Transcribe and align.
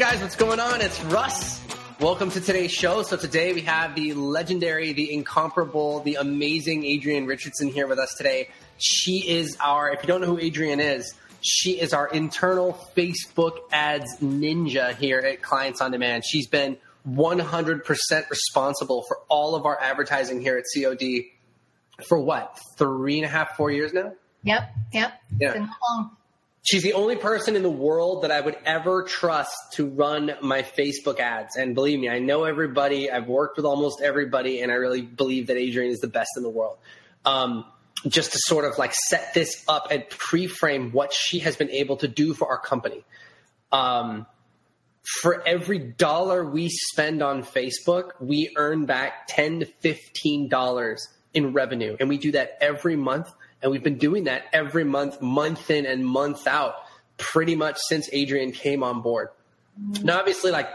guys, 0.00 0.18
what's 0.22 0.34
going 0.34 0.58
on? 0.58 0.80
It's 0.80 0.98
Russ. 1.04 1.60
Welcome 2.00 2.30
to 2.30 2.40
today's 2.40 2.72
show. 2.72 3.02
So 3.02 3.18
today 3.18 3.52
we 3.52 3.60
have 3.60 3.94
the 3.94 4.14
legendary, 4.14 4.94
the 4.94 5.12
incomparable, 5.12 6.00
the 6.00 6.14
amazing 6.14 6.86
Adrian 6.86 7.26
Richardson 7.26 7.68
here 7.68 7.86
with 7.86 7.98
us 7.98 8.14
today. 8.16 8.48
She 8.78 9.28
is 9.28 9.58
our, 9.60 9.92
if 9.92 10.02
you 10.02 10.06
don't 10.06 10.22
know 10.22 10.28
who 10.28 10.38
Adrian 10.38 10.80
is, 10.80 11.12
she 11.42 11.78
is 11.78 11.92
our 11.92 12.08
internal 12.08 12.72
Facebook 12.96 13.58
ads 13.72 14.08
ninja 14.20 14.96
here 14.96 15.18
at 15.18 15.42
Clients 15.42 15.82
on 15.82 15.90
Demand. 15.90 16.24
She's 16.24 16.46
been 16.46 16.78
100% 17.06 18.30
responsible 18.30 19.04
for 19.06 19.18
all 19.28 19.54
of 19.54 19.66
our 19.66 19.78
advertising 19.78 20.40
here 20.40 20.56
at 20.56 20.64
COD 20.74 21.26
for 22.08 22.18
what, 22.18 22.58
three 22.78 23.18
and 23.18 23.26
a 23.26 23.28
half, 23.28 23.54
four 23.54 23.70
years 23.70 23.92
now? 23.92 24.14
Yep, 24.44 24.62
yep. 24.94 25.20
Yeah. 25.38 25.66
She's 26.62 26.82
the 26.82 26.92
only 26.92 27.16
person 27.16 27.56
in 27.56 27.62
the 27.62 27.70
world 27.70 28.22
that 28.22 28.30
I 28.30 28.40
would 28.40 28.56
ever 28.66 29.04
trust 29.04 29.56
to 29.74 29.86
run 29.86 30.32
my 30.42 30.62
Facebook 30.62 31.18
ads. 31.18 31.56
And 31.56 31.74
believe 31.74 31.98
me, 31.98 32.10
I 32.10 32.18
know 32.18 32.44
everybody. 32.44 33.10
I've 33.10 33.26
worked 33.26 33.56
with 33.56 33.64
almost 33.64 34.02
everybody, 34.02 34.60
and 34.60 34.70
I 34.70 34.74
really 34.74 35.00
believe 35.00 35.46
that 35.46 35.56
Adrienne 35.56 35.90
is 35.90 36.00
the 36.00 36.08
best 36.08 36.30
in 36.36 36.42
the 36.42 36.50
world. 36.50 36.78
Um, 37.24 37.64
just 38.06 38.32
to 38.32 38.38
sort 38.40 38.64
of 38.64 38.78
like 38.78 38.94
set 38.94 39.32
this 39.34 39.64
up 39.68 39.88
and 39.90 40.08
pre-frame 40.08 40.92
what 40.92 41.12
she 41.12 41.40
has 41.40 41.56
been 41.56 41.70
able 41.70 41.96
to 41.98 42.08
do 42.08 42.34
for 42.34 42.48
our 42.48 42.58
company. 42.58 43.04
Um, 43.72 44.26
for 45.22 45.46
every 45.46 45.78
dollar 45.78 46.44
we 46.44 46.68
spend 46.68 47.22
on 47.22 47.42
Facebook, 47.42 48.12
we 48.20 48.52
earn 48.56 48.84
back 48.84 49.26
ten 49.28 49.60
to 49.60 49.66
fifteen 49.66 50.48
dollars 50.48 51.08
in 51.32 51.52
revenue, 51.52 51.96
and 51.98 52.08
we 52.08 52.18
do 52.18 52.32
that 52.32 52.58
every 52.60 52.96
month 52.96 53.30
and 53.62 53.70
we've 53.70 53.82
been 53.82 53.98
doing 53.98 54.24
that 54.24 54.44
every 54.52 54.84
month, 54.84 55.20
month 55.20 55.70
in 55.70 55.86
and 55.86 56.04
month 56.04 56.46
out, 56.46 56.74
pretty 57.16 57.54
much 57.54 57.78
since 57.78 58.08
Adrian 58.12 58.52
came 58.52 58.82
on 58.82 59.02
board. 59.02 59.28
Mm-hmm. 59.80 60.06
Now, 60.06 60.18
obviously, 60.18 60.50
like 60.50 60.68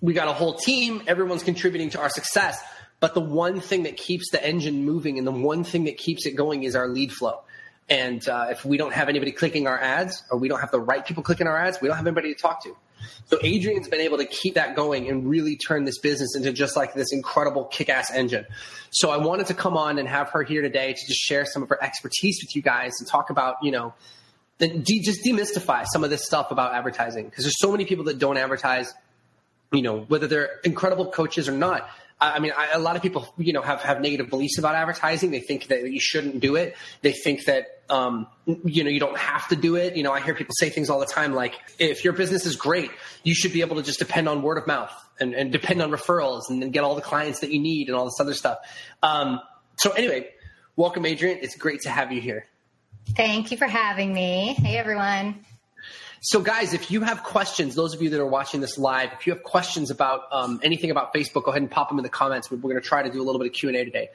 we 0.00 0.12
got 0.14 0.28
a 0.28 0.32
whole 0.32 0.54
team, 0.54 1.02
everyone's 1.06 1.42
contributing 1.42 1.90
to 1.90 2.00
our 2.00 2.10
success. 2.10 2.58
But 2.98 3.14
the 3.14 3.20
one 3.20 3.60
thing 3.60 3.82
that 3.82 3.96
keeps 3.96 4.30
the 4.30 4.44
engine 4.44 4.84
moving 4.84 5.18
and 5.18 5.26
the 5.26 5.32
one 5.32 5.64
thing 5.64 5.84
that 5.84 5.98
keeps 5.98 6.26
it 6.26 6.34
going 6.34 6.62
is 6.62 6.74
our 6.74 6.88
lead 6.88 7.12
flow. 7.12 7.42
And 7.88 8.26
uh, 8.28 8.46
if 8.50 8.64
we 8.64 8.78
don't 8.78 8.92
have 8.92 9.08
anybody 9.08 9.32
clicking 9.32 9.66
our 9.66 9.78
ads 9.78 10.24
or 10.30 10.38
we 10.38 10.48
don't 10.48 10.60
have 10.60 10.70
the 10.70 10.80
right 10.80 11.06
people 11.06 11.22
clicking 11.22 11.46
our 11.46 11.56
ads, 11.56 11.80
we 11.80 11.88
don't 11.88 11.96
have 11.96 12.06
anybody 12.06 12.34
to 12.34 12.40
talk 12.40 12.62
to. 12.64 12.76
So 13.26 13.38
Adrian's 13.42 13.88
been 13.88 14.00
able 14.00 14.18
to 14.18 14.24
keep 14.24 14.54
that 14.54 14.76
going 14.76 15.08
and 15.08 15.28
really 15.28 15.56
turn 15.56 15.84
this 15.84 15.98
business 15.98 16.36
into 16.36 16.52
just 16.52 16.76
like 16.76 16.94
this 16.94 17.12
incredible 17.12 17.64
kick-ass 17.64 18.10
engine. 18.12 18.46
So 18.90 19.10
I 19.10 19.16
wanted 19.16 19.46
to 19.48 19.54
come 19.54 19.76
on 19.76 19.98
and 19.98 20.08
have 20.08 20.30
her 20.30 20.42
here 20.42 20.62
today 20.62 20.92
to 20.92 21.06
just 21.06 21.20
share 21.20 21.44
some 21.44 21.62
of 21.62 21.68
her 21.68 21.82
expertise 21.82 22.40
with 22.42 22.54
you 22.54 22.62
guys 22.62 22.92
and 23.00 23.08
talk 23.08 23.30
about, 23.30 23.56
you 23.62 23.70
know, 23.70 23.94
de- 24.58 25.00
just 25.00 25.24
demystify 25.24 25.84
some 25.92 26.04
of 26.04 26.10
this 26.10 26.24
stuff 26.24 26.50
about 26.50 26.72
advertising 26.72 27.26
because 27.26 27.44
there's 27.44 27.58
so 27.58 27.70
many 27.70 27.84
people 27.84 28.04
that 28.04 28.18
don't 28.18 28.36
advertise, 28.36 28.92
you 29.72 29.82
know, 29.82 30.00
whether 30.00 30.26
they're 30.26 30.60
incredible 30.64 31.10
coaches 31.10 31.48
or 31.48 31.52
not. 31.52 31.88
I 32.18 32.38
mean, 32.38 32.52
I, 32.56 32.70
a 32.72 32.78
lot 32.78 32.96
of 32.96 33.02
people, 33.02 33.32
you 33.36 33.52
know, 33.52 33.60
have, 33.60 33.82
have 33.82 34.00
negative 34.00 34.30
beliefs 34.30 34.58
about 34.58 34.74
advertising. 34.74 35.30
They 35.30 35.40
think 35.40 35.66
that 35.66 35.90
you 35.90 36.00
shouldn't 36.00 36.40
do 36.40 36.56
it. 36.56 36.74
They 37.02 37.12
think 37.12 37.44
that, 37.44 37.82
um, 37.90 38.26
you 38.46 38.84
know, 38.84 38.90
you 38.90 39.00
don't 39.00 39.18
have 39.18 39.46
to 39.48 39.56
do 39.56 39.76
it. 39.76 39.96
You 39.96 40.02
know, 40.02 40.12
I 40.12 40.20
hear 40.20 40.34
people 40.34 40.54
say 40.58 40.70
things 40.70 40.88
all 40.88 40.98
the 40.98 41.06
time 41.06 41.34
like, 41.34 41.54
if 41.78 42.04
your 42.04 42.14
business 42.14 42.46
is 42.46 42.56
great, 42.56 42.90
you 43.22 43.34
should 43.34 43.52
be 43.52 43.60
able 43.60 43.76
to 43.76 43.82
just 43.82 43.98
depend 43.98 44.30
on 44.30 44.40
word 44.40 44.56
of 44.56 44.66
mouth 44.66 44.92
and, 45.20 45.34
and 45.34 45.52
depend 45.52 45.82
on 45.82 45.90
referrals 45.90 46.48
and 46.48 46.62
then 46.62 46.70
get 46.70 46.84
all 46.84 46.94
the 46.94 47.02
clients 47.02 47.40
that 47.40 47.50
you 47.50 47.60
need 47.60 47.88
and 47.88 47.96
all 47.96 48.06
this 48.06 48.18
other 48.18 48.34
stuff. 48.34 48.58
Um, 49.02 49.40
so 49.76 49.90
anyway, 49.90 50.30
welcome, 50.74 51.04
Adrian. 51.04 51.38
It's 51.42 51.56
great 51.56 51.82
to 51.82 51.90
have 51.90 52.12
you 52.12 52.22
here. 52.22 52.46
Thank 53.14 53.50
you 53.50 53.58
for 53.58 53.66
having 53.66 54.14
me. 54.14 54.54
Hey, 54.58 54.78
everyone. 54.78 55.44
So, 56.20 56.40
guys, 56.40 56.72
if 56.74 56.90
you 56.90 57.02
have 57.02 57.22
questions, 57.22 57.74
those 57.74 57.94
of 57.94 58.02
you 58.02 58.10
that 58.10 58.20
are 58.20 58.26
watching 58.26 58.60
this 58.60 58.78
live, 58.78 59.12
if 59.12 59.26
you 59.26 59.34
have 59.34 59.42
questions 59.42 59.90
about 59.90 60.22
um, 60.32 60.60
anything 60.62 60.90
about 60.90 61.14
Facebook, 61.14 61.44
go 61.44 61.50
ahead 61.50 61.62
and 61.62 61.70
pop 61.70 61.88
them 61.88 61.98
in 61.98 62.02
the 62.02 62.08
comments. 62.08 62.50
We're 62.50 62.58
going 62.58 62.74
to 62.76 62.80
try 62.80 63.02
to 63.02 63.10
do 63.10 63.20
a 63.20 63.24
little 63.24 63.38
bit 63.38 63.48
of 63.48 63.54
Q 63.54 63.68
and 63.68 63.76
A 63.76 63.84
today. 63.84 64.08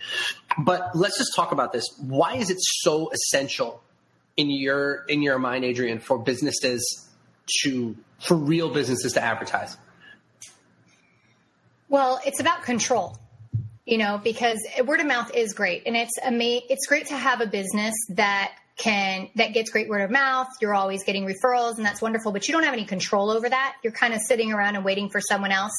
But 0.58 0.96
let's 0.96 1.18
just 1.18 1.36
talk 1.36 1.52
about 1.52 1.74
this. 1.74 1.86
Why 2.00 2.36
is 2.36 2.50
it 2.50 2.58
so 2.60 3.12
essential 3.12 3.82
in 4.36 4.50
your 4.50 5.06
in 5.08 5.22
your 5.22 5.40
mind, 5.40 5.64
Adrian, 5.64 6.00
for 6.00 6.18
businesses 6.18 7.08
to 7.62 7.96
for 8.20 8.36
real 8.36 8.70
businesses 8.70 9.14
to 9.14 9.24
advertise? 9.24 9.78
Well, 11.90 12.20
it's 12.26 12.40
about 12.40 12.64
control 12.64 13.18
you 13.86 13.98
know 13.98 14.20
because 14.24 14.60
word 14.86 15.00
of 15.00 15.08
mouth 15.08 15.34
is 15.34 15.54
great 15.54 15.84
and 15.86 15.98
it's 15.98 16.18
ama- 16.24 16.62
it's 16.70 16.86
great 16.86 17.08
to 17.08 17.18
have 17.18 17.42
a 17.42 17.48
business 17.48 17.96
that 18.10 18.52
can 18.82 19.30
that 19.36 19.54
gets 19.54 19.70
great 19.70 19.88
word 19.88 20.02
of 20.02 20.10
mouth. 20.10 20.48
You're 20.60 20.74
always 20.74 21.04
getting 21.04 21.26
referrals 21.26 21.78
and 21.78 21.86
that's 21.86 22.02
wonderful 22.02 22.32
but 22.32 22.48
you 22.48 22.54
don't 22.54 22.64
have 22.64 22.74
any 22.74 22.86
control 22.86 23.30
over 23.30 23.48
that. 23.48 23.76
You're 23.84 23.94
kind 23.94 24.14
of 24.14 24.22
sitting 24.22 24.52
around 24.52 24.76
and 24.76 24.84
waiting 24.84 25.10
for 25.10 25.22
someone 25.22 25.52
else 25.52 25.74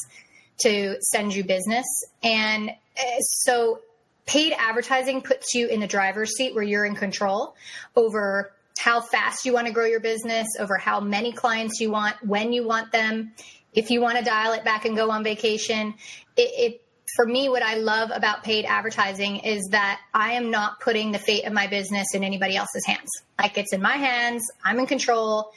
to 0.61 0.95
send 1.01 1.35
you 1.35 1.43
business. 1.43 1.85
And 2.23 2.69
uh, 2.69 3.19
so 3.19 3.81
paid 4.25 4.53
advertising 4.57 5.21
puts 5.21 5.53
you 5.53 5.67
in 5.67 5.81
the 5.81 5.87
driver's 5.87 6.35
seat 6.37 6.55
where 6.55 6.63
you're 6.63 6.85
in 6.85 6.95
control 6.95 7.55
over 7.95 8.53
how 8.79 9.01
fast 9.01 9.45
you 9.45 9.53
want 9.53 9.67
to 9.67 9.73
grow 9.73 9.85
your 9.85 9.99
business 9.99 10.47
over 10.59 10.77
how 10.77 10.99
many 10.99 11.31
clients 11.33 11.79
you 11.81 11.91
want 11.91 12.15
when 12.25 12.53
you 12.53 12.65
want 12.65 12.91
them. 12.91 13.33
If 13.73 13.91
you 13.91 14.01
want 14.01 14.17
to 14.17 14.23
dial 14.23 14.53
it 14.53 14.63
back 14.63 14.85
and 14.85 14.95
go 14.95 15.11
on 15.11 15.23
vacation 15.23 15.95
it, 16.35 16.73
it 16.73 16.81
for 17.15 17.25
me, 17.25 17.49
what 17.49 17.61
I 17.61 17.75
love 17.75 18.09
about 18.13 18.43
paid 18.43 18.65
advertising 18.65 19.37
is 19.37 19.69
that 19.71 20.01
I 20.13 20.33
am 20.33 20.49
not 20.49 20.79
putting 20.79 21.11
the 21.11 21.19
fate 21.19 21.45
of 21.45 21.53
my 21.53 21.67
business 21.67 22.07
in 22.13 22.23
anybody 22.23 22.55
else's 22.55 22.85
hands. 22.85 23.09
Like 23.39 23.57
it's 23.57 23.73
in 23.73 23.81
my 23.81 23.97
hands. 23.97 24.43
I'm 24.63 24.79
in 24.79 24.87
control. 24.87 25.51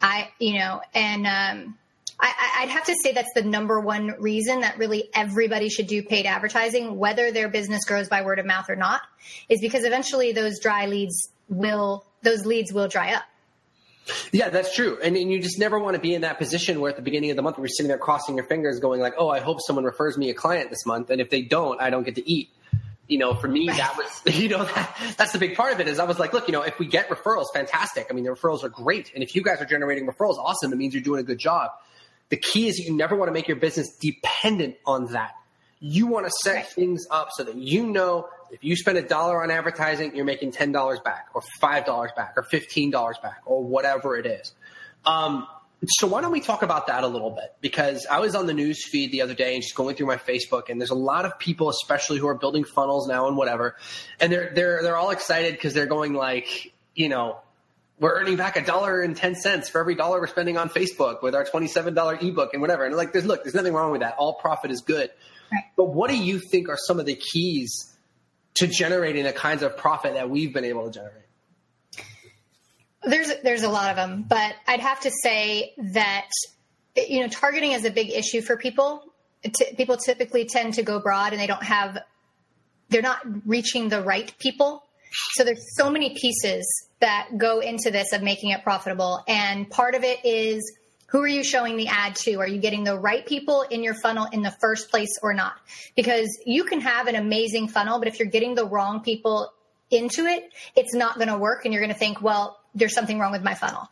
I, 0.00 0.28
you 0.38 0.58
know, 0.58 0.80
and 0.94 1.26
um, 1.26 1.78
I, 2.18 2.62
would 2.62 2.70
have 2.70 2.84
to 2.86 2.94
say 3.02 3.12
that's 3.12 3.32
the 3.34 3.42
number 3.42 3.80
one 3.80 4.14
reason 4.18 4.60
that 4.60 4.78
really 4.78 5.08
everybody 5.14 5.68
should 5.68 5.86
do 5.86 6.02
paid 6.02 6.26
advertising, 6.26 6.96
whether 6.96 7.30
their 7.30 7.48
business 7.48 7.84
grows 7.84 8.08
by 8.08 8.22
word 8.22 8.38
of 8.38 8.46
mouth 8.46 8.68
or 8.68 8.76
not, 8.76 9.02
is 9.48 9.60
because 9.60 9.84
eventually 9.84 10.32
those 10.32 10.58
dry 10.60 10.86
leads 10.86 11.30
will, 11.48 12.04
those 12.22 12.44
leads 12.44 12.72
will 12.72 12.88
dry 12.88 13.14
up. 13.14 13.24
Yeah, 14.32 14.50
that's 14.50 14.74
true. 14.74 14.98
And, 15.02 15.16
and, 15.16 15.32
you 15.32 15.40
just 15.40 15.58
never 15.58 15.78
want 15.78 15.94
to 15.94 16.00
be 16.00 16.14
in 16.14 16.22
that 16.22 16.38
position 16.38 16.80
where 16.80 16.90
at 16.90 16.96
the 16.96 17.02
beginning 17.02 17.30
of 17.30 17.36
the 17.36 17.42
month 17.42 17.58
you're 17.58 17.66
sitting 17.68 17.88
there 17.88 17.98
crossing 17.98 18.36
your 18.36 18.44
fingers 18.44 18.78
going 18.78 19.00
like, 19.00 19.14
oh, 19.18 19.28
I 19.28 19.40
hope 19.40 19.58
someone 19.60 19.84
refers 19.84 20.16
me 20.16 20.30
a 20.30 20.34
client 20.34 20.70
this 20.70 20.86
month. 20.86 21.10
And 21.10 21.20
if 21.20 21.30
they 21.30 21.42
don't, 21.42 21.80
I 21.80 21.90
don't 21.90 22.04
get 22.04 22.14
to 22.16 22.30
eat. 22.30 22.50
You 23.08 23.18
know, 23.18 23.34
for 23.34 23.46
me, 23.46 23.66
that 23.66 23.96
was, 23.96 24.34
you 24.36 24.48
know, 24.48 24.64
that, 24.64 25.14
that's 25.16 25.32
the 25.32 25.38
big 25.38 25.56
part 25.56 25.72
of 25.72 25.80
it 25.80 25.88
is 25.88 25.98
I 25.98 26.04
was 26.04 26.18
like, 26.18 26.32
look, 26.32 26.48
you 26.48 26.52
know, 26.52 26.62
if 26.62 26.78
we 26.78 26.86
get 26.86 27.08
referrals, 27.08 27.46
fantastic. 27.54 28.08
I 28.10 28.14
mean, 28.14 28.24
the 28.24 28.30
referrals 28.30 28.64
are 28.64 28.68
great. 28.68 29.12
And 29.14 29.22
if 29.22 29.34
you 29.34 29.42
guys 29.42 29.60
are 29.60 29.66
generating 29.66 30.06
referrals, 30.06 30.38
awesome. 30.38 30.72
It 30.72 30.76
means 30.76 30.94
you're 30.94 31.02
doing 31.02 31.20
a 31.20 31.24
good 31.24 31.38
job. 31.38 31.70
The 32.28 32.36
key 32.36 32.68
is 32.68 32.78
you 32.78 32.92
never 32.94 33.14
want 33.14 33.28
to 33.28 33.32
make 33.32 33.46
your 33.46 33.56
business 33.56 33.96
dependent 34.00 34.76
on 34.84 35.12
that. 35.12 35.32
You 35.80 36.06
want 36.06 36.26
to 36.26 36.32
set 36.42 36.54
right. 36.54 36.66
things 36.66 37.06
up 37.10 37.28
so 37.32 37.44
that 37.44 37.56
you 37.56 37.86
know 37.86 38.28
if 38.50 38.64
you 38.64 38.76
spend 38.76 38.98
a 38.98 39.02
dollar 39.02 39.42
on 39.42 39.50
advertising, 39.50 40.14
you're 40.16 40.24
making 40.24 40.52
ten 40.52 40.72
dollars 40.72 41.00
back, 41.00 41.28
or 41.34 41.42
five 41.60 41.84
dollars 41.84 42.10
back, 42.16 42.34
or 42.36 42.42
fifteen 42.42 42.90
dollars 42.90 43.18
back, 43.22 43.42
or 43.44 43.62
whatever 43.62 44.16
it 44.16 44.26
is. 44.26 44.52
Um, 45.04 45.46
so 45.84 46.06
why 46.06 46.22
don't 46.22 46.32
we 46.32 46.40
talk 46.40 46.62
about 46.62 46.86
that 46.86 47.04
a 47.04 47.06
little 47.06 47.30
bit? 47.30 47.54
Because 47.60 48.06
I 48.10 48.20
was 48.20 48.34
on 48.34 48.46
the 48.46 48.54
news 48.54 48.88
feed 48.88 49.12
the 49.12 49.20
other 49.20 49.34
day 49.34 49.54
and 49.54 49.62
just 49.62 49.74
going 49.74 49.94
through 49.94 50.06
my 50.06 50.16
Facebook, 50.16 50.70
and 50.70 50.80
there's 50.80 50.90
a 50.90 50.94
lot 50.94 51.26
of 51.26 51.38
people, 51.38 51.68
especially 51.68 52.18
who 52.18 52.26
are 52.28 52.34
building 52.34 52.64
funnels 52.64 53.06
now 53.06 53.28
and 53.28 53.36
whatever, 53.36 53.76
and 54.18 54.32
they're 54.32 54.52
they're 54.54 54.82
they're 54.82 54.96
all 54.96 55.10
excited 55.10 55.52
because 55.52 55.74
they're 55.74 55.86
going 55.86 56.14
like, 56.14 56.72
you 56.94 57.08
know, 57.08 57.38
we're 57.98 58.18
earning 58.18 58.36
back 58.36 58.56
a 58.56 58.64
dollar 58.64 59.02
and 59.02 59.16
ten 59.16 59.34
cents 59.34 59.68
for 59.68 59.80
every 59.80 59.94
dollar 59.94 60.20
we're 60.20 60.26
spending 60.26 60.56
on 60.56 60.70
Facebook 60.70 61.22
with 61.22 61.34
our 61.34 61.44
twenty-seven 61.44 61.92
dollar 61.92 62.18
ebook 62.20 62.54
and 62.54 62.62
whatever. 62.62 62.86
And 62.86 62.96
like, 62.96 63.12
there's 63.12 63.26
look, 63.26 63.44
there's 63.44 63.54
nothing 63.54 63.74
wrong 63.74 63.92
with 63.92 64.00
that. 64.00 64.14
All 64.16 64.34
profit 64.34 64.70
is 64.70 64.80
good. 64.80 65.10
Right. 65.52 65.64
But 65.76 65.86
what 65.86 66.10
do 66.10 66.16
you 66.16 66.40
think 66.50 66.68
are 66.68 66.78
some 66.78 67.00
of 67.00 67.06
the 67.06 67.14
keys 67.14 67.92
to 68.54 68.66
generating 68.66 69.24
the 69.24 69.32
kinds 69.32 69.62
of 69.62 69.76
profit 69.76 70.14
that 70.14 70.30
we've 70.30 70.52
been 70.52 70.64
able 70.64 70.86
to 70.86 70.90
generate? 70.90 71.22
There's 73.02 73.32
there's 73.44 73.62
a 73.62 73.68
lot 73.68 73.90
of 73.90 73.96
them, 73.96 74.24
but 74.28 74.54
I'd 74.66 74.80
have 74.80 75.00
to 75.00 75.10
say 75.22 75.74
that 75.92 76.28
you 76.96 77.20
know 77.20 77.28
targeting 77.28 77.72
is 77.72 77.84
a 77.84 77.90
big 77.90 78.10
issue 78.10 78.40
for 78.40 78.56
people. 78.56 79.04
T- 79.44 79.74
people 79.76 79.96
typically 79.96 80.44
tend 80.44 80.74
to 80.74 80.82
go 80.82 80.98
broad, 80.98 81.32
and 81.32 81.40
they 81.40 81.46
don't 81.46 81.62
have 81.62 81.98
they're 82.88 83.02
not 83.02 83.20
reaching 83.46 83.88
the 83.88 84.02
right 84.02 84.32
people. 84.38 84.82
So 85.34 85.44
there's 85.44 85.76
so 85.76 85.88
many 85.88 86.14
pieces 86.14 86.66
that 87.00 87.28
go 87.38 87.60
into 87.60 87.90
this 87.90 88.12
of 88.12 88.22
making 88.22 88.50
it 88.50 88.64
profitable, 88.64 89.22
and 89.28 89.70
part 89.70 89.94
of 89.94 90.02
it 90.02 90.24
is 90.24 90.60
who 91.08 91.20
are 91.20 91.28
you 91.28 91.44
showing 91.44 91.76
the 91.76 91.88
ad 91.88 92.16
to? 92.16 92.36
Are 92.36 92.48
you 92.48 92.58
getting 92.58 92.84
the 92.84 92.98
right 92.98 93.24
people 93.24 93.62
in 93.62 93.82
your 93.82 93.94
funnel 93.94 94.26
in 94.32 94.42
the 94.42 94.50
first 94.50 94.90
place 94.90 95.18
or 95.22 95.32
not? 95.32 95.54
Because 95.94 96.28
you 96.44 96.64
can 96.64 96.80
have 96.80 97.06
an 97.06 97.14
amazing 97.14 97.68
funnel, 97.68 97.98
but 97.98 98.08
if 98.08 98.18
you're 98.18 98.28
getting 98.28 98.54
the 98.54 98.66
wrong 98.66 99.00
people 99.00 99.52
into 99.90 100.26
it, 100.26 100.50
it's 100.74 100.94
not 100.94 101.16
going 101.16 101.28
to 101.28 101.38
work. 101.38 101.64
And 101.64 101.72
you're 101.72 101.82
going 101.82 101.92
to 101.92 101.98
think, 101.98 102.20
well, 102.20 102.58
there's 102.74 102.94
something 102.94 103.18
wrong 103.18 103.32
with 103.32 103.42
my 103.42 103.54
funnel. 103.54 103.88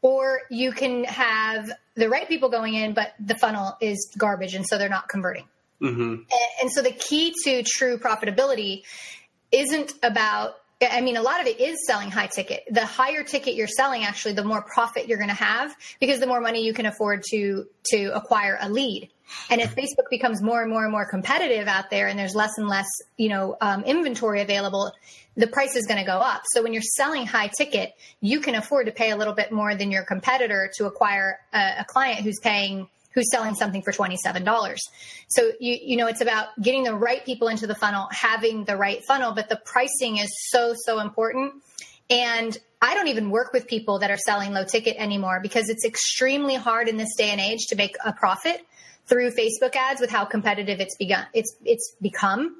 Or 0.00 0.40
you 0.50 0.72
can 0.72 1.04
have 1.04 1.70
the 1.94 2.08
right 2.08 2.28
people 2.28 2.48
going 2.48 2.74
in, 2.74 2.94
but 2.94 3.12
the 3.18 3.34
funnel 3.34 3.76
is 3.80 4.12
garbage. 4.16 4.54
And 4.54 4.66
so 4.66 4.78
they're 4.78 4.88
not 4.88 5.08
converting. 5.08 5.44
Mm-hmm. 5.80 6.02
And, 6.02 6.26
and 6.62 6.72
so 6.72 6.82
the 6.82 6.92
key 6.92 7.34
to 7.44 7.62
true 7.62 7.98
profitability 7.98 8.82
isn't 9.52 9.92
about 10.02 10.56
I 10.90 11.00
mean, 11.00 11.16
a 11.16 11.22
lot 11.22 11.40
of 11.40 11.46
it 11.46 11.60
is 11.60 11.86
selling 11.86 12.10
high 12.10 12.26
ticket. 12.26 12.64
The 12.70 12.84
higher 12.84 13.22
ticket 13.22 13.54
you're 13.54 13.66
selling, 13.66 14.04
actually, 14.04 14.34
the 14.34 14.44
more 14.44 14.62
profit 14.62 15.08
you're 15.08 15.18
going 15.18 15.28
to 15.28 15.34
have 15.34 15.74
because 16.00 16.20
the 16.20 16.26
more 16.26 16.40
money 16.40 16.64
you 16.64 16.74
can 16.74 16.86
afford 16.86 17.22
to 17.30 17.66
to 17.86 18.06
acquire 18.14 18.58
a 18.60 18.68
lead. 18.68 19.10
And 19.50 19.60
if 19.60 19.74
Facebook 19.74 20.10
becomes 20.10 20.42
more 20.42 20.62
and 20.62 20.70
more 20.70 20.82
and 20.82 20.92
more 20.92 21.06
competitive 21.06 21.66
out 21.66 21.90
there, 21.90 22.08
and 22.08 22.18
there's 22.18 22.34
less 22.34 22.52
and 22.58 22.68
less, 22.68 22.86
you 23.16 23.28
know, 23.28 23.56
um, 23.60 23.82
inventory 23.84 24.42
available, 24.42 24.92
the 25.36 25.46
price 25.46 25.76
is 25.76 25.86
going 25.86 25.98
to 25.98 26.06
go 26.06 26.18
up. 26.18 26.42
So 26.52 26.62
when 26.62 26.72
you're 26.72 26.82
selling 26.82 27.26
high 27.26 27.48
ticket, 27.48 27.94
you 28.20 28.40
can 28.40 28.54
afford 28.54 28.86
to 28.86 28.92
pay 28.92 29.10
a 29.10 29.16
little 29.16 29.34
bit 29.34 29.50
more 29.50 29.74
than 29.74 29.90
your 29.90 30.04
competitor 30.04 30.70
to 30.76 30.86
acquire 30.86 31.40
a, 31.52 31.80
a 31.80 31.84
client 31.88 32.20
who's 32.20 32.38
paying 32.42 32.88
who's 33.14 33.30
selling 33.30 33.54
something 33.54 33.82
for 33.82 33.92
$27. 33.92 34.78
So 35.28 35.52
you 35.60 35.78
you 35.80 35.96
know 35.96 36.06
it's 36.06 36.20
about 36.20 36.48
getting 36.60 36.82
the 36.82 36.94
right 36.94 37.24
people 37.24 37.48
into 37.48 37.66
the 37.66 37.74
funnel, 37.74 38.08
having 38.10 38.64
the 38.64 38.76
right 38.76 39.02
funnel, 39.06 39.32
but 39.32 39.48
the 39.48 39.60
pricing 39.64 40.18
is 40.18 40.30
so 40.50 40.74
so 40.76 41.00
important. 41.00 41.54
And 42.10 42.56
I 42.82 42.94
don't 42.94 43.08
even 43.08 43.30
work 43.30 43.52
with 43.54 43.66
people 43.66 44.00
that 44.00 44.10
are 44.10 44.18
selling 44.18 44.52
low 44.52 44.64
ticket 44.64 44.96
anymore 44.98 45.40
because 45.42 45.70
it's 45.70 45.86
extremely 45.86 46.54
hard 46.54 46.88
in 46.88 46.98
this 46.98 47.14
day 47.16 47.30
and 47.30 47.40
age 47.40 47.66
to 47.68 47.76
make 47.76 47.96
a 48.04 48.12
profit 48.12 48.60
through 49.06 49.30
Facebook 49.30 49.74
ads 49.74 50.00
with 50.00 50.10
how 50.10 50.24
competitive 50.24 50.80
it's 50.80 50.96
begun 50.96 51.26
it's 51.32 51.56
it's 51.64 51.94
become. 52.02 52.56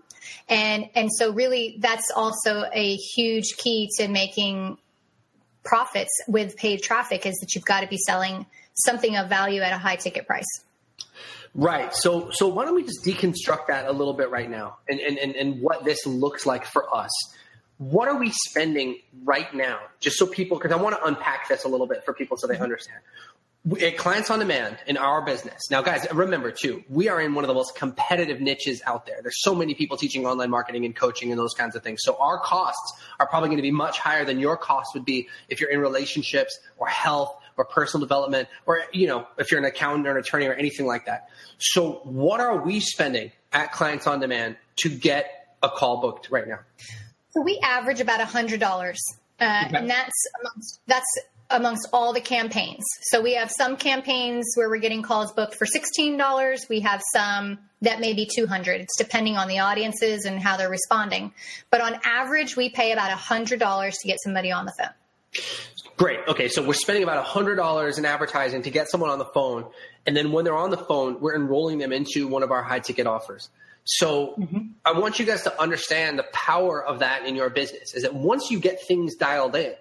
And 0.49 0.89
and 0.95 1.11
so 1.13 1.33
really 1.33 1.77
that's 1.81 2.11
also 2.15 2.65
a 2.73 2.97
huge 2.97 3.57
key 3.59 3.91
to 3.99 4.09
making 4.09 4.79
profits 5.65 6.11
with 6.29 6.57
paid 6.57 6.83
traffic 6.83 7.27
is 7.27 7.35
that 7.41 7.55
you've 7.55 7.65
got 7.65 7.81
to 7.81 7.87
be 7.87 7.97
selling 7.97 8.47
something 8.75 9.17
of 9.17 9.29
value 9.29 9.61
at 9.63 9.73
a 9.73 9.79
high 9.79 9.97
ticket 9.97 10.27
price. 10.27 10.47
Right. 11.55 11.95
So 11.95 12.31
so 12.33 12.49
why 12.49 12.65
don't 12.65 12.75
we 12.75 12.83
just 12.83 13.05
deconstruct 13.05 13.69
that 13.69 13.87
a 13.87 13.93
little 13.93 14.15
bit 14.15 14.31
right 14.31 14.51
now 14.51 14.79
and, 14.89 14.99
and, 14.99 15.19
and, 15.19 15.37
and 15.37 15.61
what 15.63 15.85
this 15.85 16.05
looks 16.05 16.47
like 16.47 16.67
for 16.67 16.93
us. 16.95 17.11
What 17.79 18.09
are 18.09 18.19
we 18.19 18.31
spending 18.49 18.99
right 19.25 19.53
now? 19.55 19.79
Just 20.01 20.17
so 20.19 20.27
people 20.27 20.59
because 20.59 20.73
I 20.73 20.81
want 20.81 20.97
to 20.97 21.05
unpack 21.05 21.49
this 21.49 21.65
a 21.65 21.69
little 21.69 21.87
bit 21.87 22.05
for 22.05 22.13
people 22.13 22.37
so 22.37 22.47
they 22.47 22.55
mm-hmm. 22.55 22.65
understand. 22.65 23.01
At 23.81 23.97
clients 23.97 24.31
on 24.31 24.41
demand 24.41 24.77
in 24.87 24.99
our 24.99 25.25
business. 25.25 25.71
Now, 25.71 25.81
guys, 25.81 26.07
remember 26.13 26.51
too, 26.51 26.85
we 26.91 27.09
are 27.09 27.19
in 27.19 27.35
one 27.35 27.45
of 27.45 27.49
the 27.49 27.55
most 27.55 27.75
competitive 27.75 28.39
niches 28.39 28.83
out 28.85 29.07
there. 29.07 29.21
There's 29.23 29.41
so 29.41 29.55
many 29.55 29.75
people 29.75 29.97
teaching 29.97 30.27
online 30.27 30.51
marketing 30.51 30.85
and 30.85 30.95
coaching 30.95 31.31
and 31.31 31.39
those 31.39 31.55
kinds 31.55 31.75
of 31.75 31.83
things. 31.83 32.01
So 32.03 32.15
our 32.21 32.39
costs 32.41 32.93
are 33.19 33.27
probably 33.27 33.49
going 33.49 33.57
to 33.57 33.63
be 33.63 33.71
much 33.71 33.99
higher 33.99 34.27
than 34.27 34.39
your 34.39 34.59
costs 34.59 34.93
would 34.93 35.07
be 35.07 35.29
if 35.49 35.63
you're 35.63 35.71
in 35.71 35.81
relationships 35.81 36.59
or 36.77 36.89
health 36.89 37.35
or 37.57 37.65
personal 37.65 38.05
development 38.05 38.49
or, 38.67 38.83
you 38.93 39.07
know, 39.07 39.27
if 39.39 39.51
you're 39.51 39.61
an 39.61 39.67
accountant 39.67 40.07
or 40.07 40.13
an 40.13 40.19
attorney 40.19 40.47
or 40.47 40.55
anything 40.55 40.87
like 40.87 41.07
that. 41.07 41.29
So 41.59 42.01
what 42.05 42.41
are 42.41 42.63
we 42.63 42.81
spending 42.81 43.33
at 43.53 43.73
Clients 43.73 44.07
on 44.07 44.21
Demand 44.21 44.57
to 44.77 44.89
get 44.89 45.57
a 45.63 45.69
call 45.69 46.01
booked 46.01 46.31
right 46.31 46.47
now? 46.47 46.61
So 47.31 47.43
we 47.43 47.59
average 47.63 48.01
about 48.01 48.21
a 48.21 48.27
hundred 48.27 48.61
dollars. 48.61 49.01
Uh, 49.41 49.65
okay. 49.67 49.77
and 49.77 49.91
that's 49.91 50.13
amongst, 50.41 50.81
that's 50.87 51.19
amongst 51.51 51.89
all 51.93 52.13
the 52.13 52.21
campaigns. 52.21 52.85
So 53.03 53.21
we 53.21 53.35
have 53.35 53.51
some 53.51 53.77
campaigns 53.77 54.53
where 54.55 54.69
we're 54.69 54.79
getting 54.79 55.03
calls 55.03 55.33
booked 55.33 55.57
for 55.57 55.67
$16. 55.67 56.69
We 56.69 56.81
have 56.81 57.03
some 57.13 57.59
that 57.85 58.01
may 58.01 58.15
be 58.15 58.29
200. 58.35 58.81
It's 58.81 58.97
depending 58.97 59.37
on 59.37 59.49
the 59.49 59.59
audiences 59.61 60.25
and 60.25 60.41
how 60.41 60.57
they're 60.57 60.71
responding. 60.71 61.33
But 61.71 61.81
on 61.81 61.99
average, 62.05 62.57
we 62.57 62.71
pay 62.71 62.93
about 62.93 63.11
$100 63.11 63.59
to 63.59 64.09
get 64.09 64.19
somebody 64.23 64.51
on 64.51 64.65
the 64.65 64.73
phone. 64.79 64.93
Great. 65.97 66.21
Okay, 66.27 66.49
so 66.49 66.63
we're 66.63 66.75
spending 66.75 67.05
about 67.05 67.25
$100 67.25 67.99
in 67.99 68.05
advertising 68.05 68.63
to 68.63 68.71
get 68.71 68.91
someone 68.91 69.11
on 69.11 69.19
the 69.19 69.25
phone. 69.27 69.67
And 70.07 70.17
then 70.17 70.33
when 70.33 70.45
they're 70.45 70.57
on 70.57 70.71
the 70.71 70.77
phone, 70.77 71.21
we're 71.21 71.37
enrolling 71.37 71.79
them 71.79 71.93
into 71.93 72.27
one 72.27 72.43
of 72.43 72.51
our 72.51 72.63
high 72.63 72.81
ticket 72.81 73.07
offers. 73.07 73.49
So 73.85 74.35
mm-hmm. 74.39 74.59
I 74.85 74.99
want 74.99 75.19
you 75.19 75.27
guys 75.27 75.43
to 75.43 75.61
understand 75.61 76.19
the 76.19 76.27
power 76.33 76.85
of 76.85 77.01
that 77.01 77.27
in 77.27 77.37
your 77.37 77.51
business 77.51 77.95
is 77.95 78.03
that 78.03 78.15
once 78.15 78.51
you 78.51 78.59
get 78.59 78.83
things 78.83 79.15
dialed 79.15 79.55
in, 79.55 79.75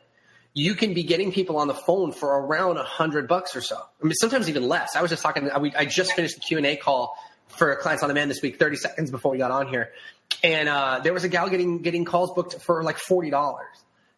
you 0.54 0.76
can 0.76 0.94
be 0.94 1.04
getting 1.04 1.32
people 1.32 1.58
on 1.58 1.68
the 1.68 1.74
phone 1.74 2.12
for 2.12 2.30
around 2.42 2.78
a 2.78 2.84
hundred 2.84 3.28
bucks 3.28 3.56
or 3.56 3.62
so. 3.62 3.76
I 3.76 4.04
mean, 4.04 4.14
sometimes 4.14 4.50
even 4.50 4.68
less. 4.68 4.96
I 4.96 5.02
was 5.02 5.10
just 5.10 5.24
talking, 5.24 5.50
I 5.50 5.86
just 5.86 6.14
finished 6.14 6.36
the 6.36 6.42
Q 6.42 6.58
and 6.58 6.66
A 6.68 6.76
call 6.76 7.18
for 7.48 7.76
clients 7.78 8.04
on 8.04 8.10
demand 8.10 8.30
this 8.30 8.42
week, 8.42 8.60
30 8.60 8.76
seconds 8.76 9.10
before 9.10 9.32
we 9.32 9.40
got 9.40 9.50
on 9.50 9.68
here. 9.68 9.94
And, 10.44 10.70
uh, 10.70 11.00
there 11.04 11.14
was 11.14 11.24
a 11.24 11.30
gal 11.30 11.50
getting, 11.50 11.80
getting 11.82 12.06
calls 12.06 12.34
booked 12.34 12.62
for 12.62 12.84
like 12.84 12.98
$40. 12.98 13.60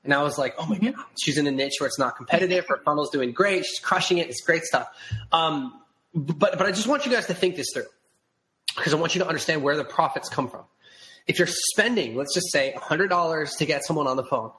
And 0.06 0.14
I 0.14 0.24
was 0.24 0.38
like, 0.38 0.56
oh 0.58 0.66
my 0.66 0.78
God, 0.78 0.94
she's 1.20 1.38
in 1.38 1.48
a 1.48 1.52
niche 1.52 1.74
where 1.80 1.88
it's 1.88 2.00
not 2.00 2.16
competitive. 2.16 2.66
Her 2.68 2.80
funnel's 2.86 3.10
doing 3.10 3.34
great. 3.34 3.66
She's 3.66 3.80
crushing 3.80 4.20
it. 4.20 4.30
It's 4.30 4.42
great 4.42 4.64
stuff. 4.64 4.88
Um, 5.32 5.82
but, 6.14 6.58
but 6.58 6.62
I 6.62 6.72
just 6.72 6.88
want 6.88 7.06
you 7.06 7.12
guys 7.12 7.26
to 7.28 7.34
think 7.34 7.56
this 7.56 7.68
through 7.74 7.88
because 8.76 8.94
I 8.94 8.98
want 8.98 9.16
you 9.16 9.20
to 9.22 9.28
understand 9.28 9.64
where 9.64 9.76
the 9.76 9.84
profits 9.84 10.30
come 10.30 10.50
from. 10.50 10.64
If 11.28 11.40
you're 11.40 11.50
spending, 11.50 12.16
let's 12.16 12.34
just 12.34 12.52
say 12.52 12.74
$100 12.78 13.58
to 13.58 13.66
get 13.66 13.84
someone 13.84 14.08
on 14.08 14.16
the 14.16 14.24
phone 14.24 14.52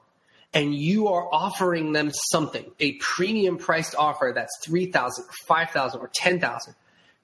and 0.53 0.75
you 0.75 1.07
are 1.07 1.27
offering 1.33 1.93
them 1.93 2.11
something, 2.11 2.65
a 2.79 2.93
premium 2.93 3.57
priced 3.57 3.95
offer 3.95 4.31
that's 4.35 4.51
3000 4.65 5.23
or 5.23 5.31
5000 5.47 5.99
or 5.99 6.09
10000 6.13 6.75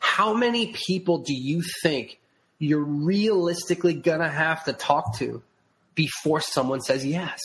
how 0.04 0.34
many 0.34 0.74
people 0.74 1.20
do 1.20 1.34
you 1.34 1.64
think 1.82 2.20
you're 2.60 2.84
realistically 2.84 3.94
going 3.94 4.20
to 4.20 4.28
have 4.28 4.66
to 4.66 4.74
talk 4.74 5.18
to 5.18 5.42
before 5.96 6.42
someone 6.42 6.82
says 6.82 7.06
yes? 7.06 7.40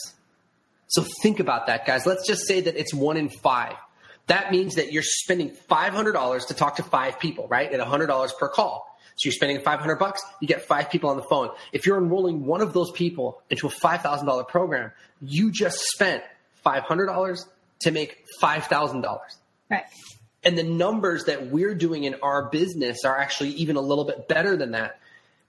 So 0.89 1.05
think 1.21 1.39
about 1.39 1.67
that, 1.67 1.85
guys. 1.85 2.05
Let's 2.05 2.27
just 2.27 2.47
say 2.47 2.61
that 2.61 2.75
it's 2.75 2.93
one 2.93 3.15
in 3.15 3.29
five. 3.29 3.75
That 4.27 4.51
means 4.51 4.75
that 4.75 4.91
you're 4.91 5.03
spending 5.03 5.51
$500 5.69 6.47
to 6.47 6.53
talk 6.53 6.75
to 6.75 6.83
five 6.83 7.19
people, 7.19 7.47
right? 7.47 7.71
At 7.71 7.79
$100 7.79 8.37
per 8.37 8.49
call. 8.49 8.85
So 9.15 9.27
you're 9.27 9.33
spending 9.33 9.61
500 9.61 9.95
bucks, 9.97 10.21
you 10.39 10.47
get 10.47 10.65
five 10.65 10.89
people 10.89 11.09
on 11.09 11.17
the 11.17 11.23
phone. 11.23 11.49
If 11.73 11.85
you're 11.85 11.97
enrolling 11.97 12.45
one 12.45 12.61
of 12.61 12.73
those 12.73 12.89
people 12.91 13.41
into 13.49 13.67
a 13.67 13.69
$5,000 13.69 14.47
program, 14.47 14.91
you 15.21 15.51
just 15.51 15.79
spent 15.79 16.23
$500 16.65 17.45
to 17.81 17.91
make 17.91 18.25
$5,000. 18.41 19.19
Right. 19.69 19.83
And 20.43 20.57
the 20.57 20.63
numbers 20.63 21.25
that 21.25 21.47
we're 21.47 21.75
doing 21.75 22.05
in 22.05 22.15
our 22.23 22.49
business 22.49 23.03
are 23.03 23.17
actually 23.17 23.49
even 23.51 23.75
a 23.75 23.81
little 23.81 24.05
bit 24.05 24.27
better 24.27 24.55
than 24.55 24.71
that. 24.71 24.99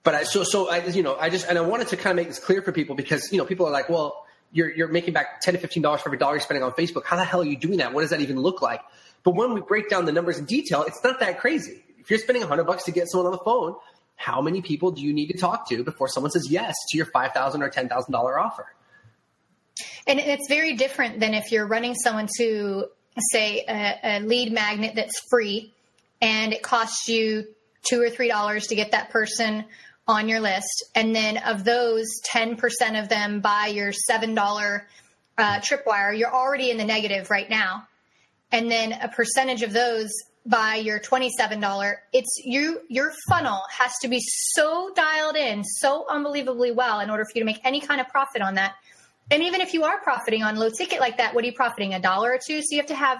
But 0.03 0.15
I, 0.15 0.23
so, 0.23 0.43
so 0.43 0.69
I, 0.69 0.85
you 0.87 1.03
know, 1.03 1.15
I 1.15 1.29
just, 1.29 1.47
and 1.47 1.57
I 1.57 1.61
wanted 1.61 1.87
to 1.89 1.97
kind 1.97 2.11
of 2.11 2.17
make 2.17 2.27
this 2.27 2.39
clear 2.39 2.61
for 2.61 2.71
people 2.71 2.95
because, 2.95 3.31
you 3.31 3.37
know, 3.37 3.45
people 3.45 3.67
are 3.67 3.71
like, 3.71 3.89
well, 3.89 4.25
you're, 4.51 4.71
you're 4.71 4.87
making 4.87 5.13
back 5.13 5.41
10 5.41 5.55
to 5.55 5.59
$15 5.67 5.99
for 5.99 6.09
every 6.09 6.17
dollar 6.17 6.33
you're 6.33 6.41
spending 6.41 6.63
on 6.63 6.71
Facebook. 6.71 7.05
How 7.05 7.15
the 7.15 7.23
hell 7.23 7.41
are 7.41 7.45
you 7.45 7.57
doing 7.57 7.77
that? 7.77 7.93
What 7.93 8.01
does 8.01 8.09
that 8.09 8.21
even 8.21 8.39
look 8.39 8.61
like? 8.61 8.81
But 9.23 9.35
when 9.35 9.53
we 9.53 9.61
break 9.61 9.89
down 9.89 10.05
the 10.05 10.11
numbers 10.11 10.37
in 10.37 10.45
detail, 10.45 10.83
it's 10.83 11.03
not 11.03 11.19
that 11.19 11.39
crazy. 11.39 11.83
If 11.99 12.09
you're 12.09 12.19
spending 12.19 12.41
100 12.41 12.63
bucks 12.63 12.83
to 12.85 12.91
get 12.91 13.09
someone 13.09 13.27
on 13.27 13.33
the 13.33 13.43
phone, 13.43 13.75
how 14.15 14.41
many 14.41 14.61
people 14.61 14.91
do 14.91 15.01
you 15.01 15.13
need 15.13 15.27
to 15.27 15.37
talk 15.37 15.69
to 15.69 15.83
before 15.83 16.07
someone 16.07 16.31
says 16.31 16.47
yes 16.49 16.75
to 16.89 16.97
your 16.97 17.05
$5,000 17.05 17.61
or 17.61 17.69
$10,000 17.69 18.43
offer? 18.43 18.67
And 20.05 20.19
it's 20.19 20.47
very 20.47 20.75
different 20.75 21.19
than 21.19 21.33
if 21.33 21.51
you're 21.51 21.65
running 21.65 21.95
someone 21.95 22.27
to, 22.37 22.85
say, 23.31 23.63
a, 23.67 23.99
a 24.03 24.19
lead 24.19 24.51
magnet 24.51 24.93
that's 24.95 25.19
free 25.29 25.73
and 26.21 26.53
it 26.53 26.61
costs 26.61 27.07
you 27.07 27.47
two 27.83 28.01
or 28.01 28.09
three 28.09 28.27
dollars 28.27 28.67
to 28.67 28.75
get 28.75 28.91
that 28.91 29.09
person 29.09 29.65
on 30.11 30.27
your 30.27 30.41
list. 30.41 30.83
And 30.93 31.15
then 31.15 31.37
of 31.37 31.63
those, 31.63 32.05
10% 32.29 33.01
of 33.01 33.07
them 33.07 33.39
buy 33.39 33.67
your 33.67 33.91
$7 33.91 34.81
uh, 35.37 35.59
tripwire. 35.59 36.17
You're 36.17 36.33
already 36.33 36.69
in 36.69 36.77
the 36.77 36.83
negative 36.83 37.29
right 37.29 37.49
now. 37.49 37.87
And 38.51 38.69
then 38.69 38.91
a 38.91 39.07
percentage 39.07 39.63
of 39.63 39.71
those 39.71 40.11
buy 40.45 40.75
your 40.75 40.99
$27. 40.99 41.93
It's 42.11 42.41
you, 42.43 42.81
your 42.89 43.13
funnel 43.29 43.61
has 43.69 43.93
to 44.01 44.09
be 44.09 44.19
so 44.19 44.91
dialed 44.93 45.37
in, 45.37 45.63
so 45.63 46.05
unbelievably 46.09 46.71
well 46.71 46.99
in 46.99 47.09
order 47.09 47.23
for 47.23 47.31
you 47.35 47.41
to 47.41 47.45
make 47.45 47.61
any 47.63 47.79
kind 47.79 48.01
of 48.01 48.07
profit 48.09 48.41
on 48.41 48.55
that. 48.55 48.75
And 49.29 49.43
even 49.43 49.61
if 49.61 49.73
you 49.73 49.85
are 49.85 50.01
profiting 50.01 50.43
on 50.43 50.57
low 50.57 50.69
ticket 50.69 50.99
like 50.99 51.17
that, 51.17 51.33
what 51.33 51.43
are 51.45 51.47
you 51.47 51.53
profiting? 51.53 51.93
A 51.93 52.01
dollar 52.01 52.33
or 52.33 52.39
two? 52.45 52.61
So 52.61 52.67
you 52.71 52.77
have 52.77 52.87
to 52.87 52.95
have 52.95 53.19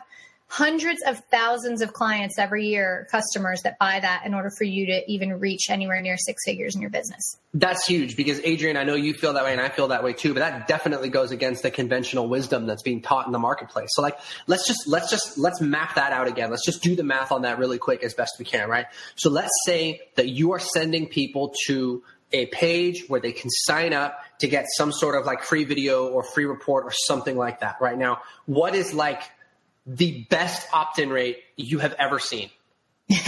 hundreds 0.51 1.01
of 1.07 1.17
thousands 1.31 1.81
of 1.81 1.93
clients 1.93 2.37
every 2.37 2.65
year, 2.65 3.07
customers 3.09 3.61
that 3.61 3.79
buy 3.79 3.97
that 4.01 4.23
in 4.25 4.33
order 4.33 4.51
for 4.57 4.65
you 4.65 4.85
to 4.85 5.01
even 5.09 5.39
reach 5.39 5.69
anywhere 5.69 6.01
near 6.01 6.17
six 6.17 6.43
figures 6.43 6.75
in 6.75 6.81
your 6.81 6.89
business. 6.89 7.37
That's 7.53 7.87
huge 7.87 8.17
because 8.17 8.41
Adrian, 8.43 8.75
I 8.75 8.83
know 8.83 8.95
you 8.95 9.13
feel 9.13 9.31
that 9.31 9.45
way 9.45 9.53
and 9.53 9.61
I 9.61 9.69
feel 9.69 9.87
that 9.87 10.03
way 10.03 10.11
too, 10.11 10.33
but 10.33 10.41
that 10.41 10.67
definitely 10.67 11.07
goes 11.07 11.31
against 11.31 11.63
the 11.63 11.71
conventional 11.71 12.27
wisdom 12.27 12.65
that's 12.65 12.81
being 12.83 13.01
taught 13.01 13.27
in 13.27 13.31
the 13.31 13.39
marketplace. 13.39 13.87
So 13.93 14.01
like, 14.01 14.19
let's 14.45 14.67
just, 14.67 14.89
let's 14.89 15.09
just, 15.09 15.37
let's 15.37 15.61
map 15.61 15.95
that 15.95 16.11
out 16.11 16.27
again. 16.27 16.49
Let's 16.49 16.65
just 16.65 16.83
do 16.83 16.97
the 16.97 17.03
math 17.03 17.31
on 17.31 17.43
that 17.43 17.57
really 17.57 17.77
quick 17.77 18.03
as 18.03 18.13
best 18.13 18.33
we 18.37 18.43
can, 18.43 18.67
right? 18.67 18.87
So 19.15 19.29
let's 19.29 19.53
say 19.65 20.01
that 20.15 20.27
you 20.27 20.51
are 20.51 20.59
sending 20.59 21.07
people 21.07 21.53
to 21.67 22.03
a 22.33 22.47
page 22.47 23.05
where 23.07 23.21
they 23.21 23.31
can 23.31 23.49
sign 23.49 23.93
up 23.93 24.19
to 24.39 24.49
get 24.49 24.65
some 24.75 24.91
sort 24.91 25.15
of 25.15 25.25
like 25.25 25.43
free 25.43 25.63
video 25.63 26.09
or 26.09 26.23
free 26.23 26.45
report 26.45 26.83
or 26.83 26.91
something 26.91 27.37
like 27.37 27.61
that 27.61 27.77
right 27.79 27.97
now. 27.97 28.19
What 28.47 28.75
is 28.75 28.93
like 28.93 29.21
the 29.95 30.25
best 30.29 30.67
opt 30.73 30.99
in 30.99 31.09
rate 31.09 31.39
you 31.57 31.79
have 31.79 31.93
ever 31.99 32.19
seen? 32.19 32.49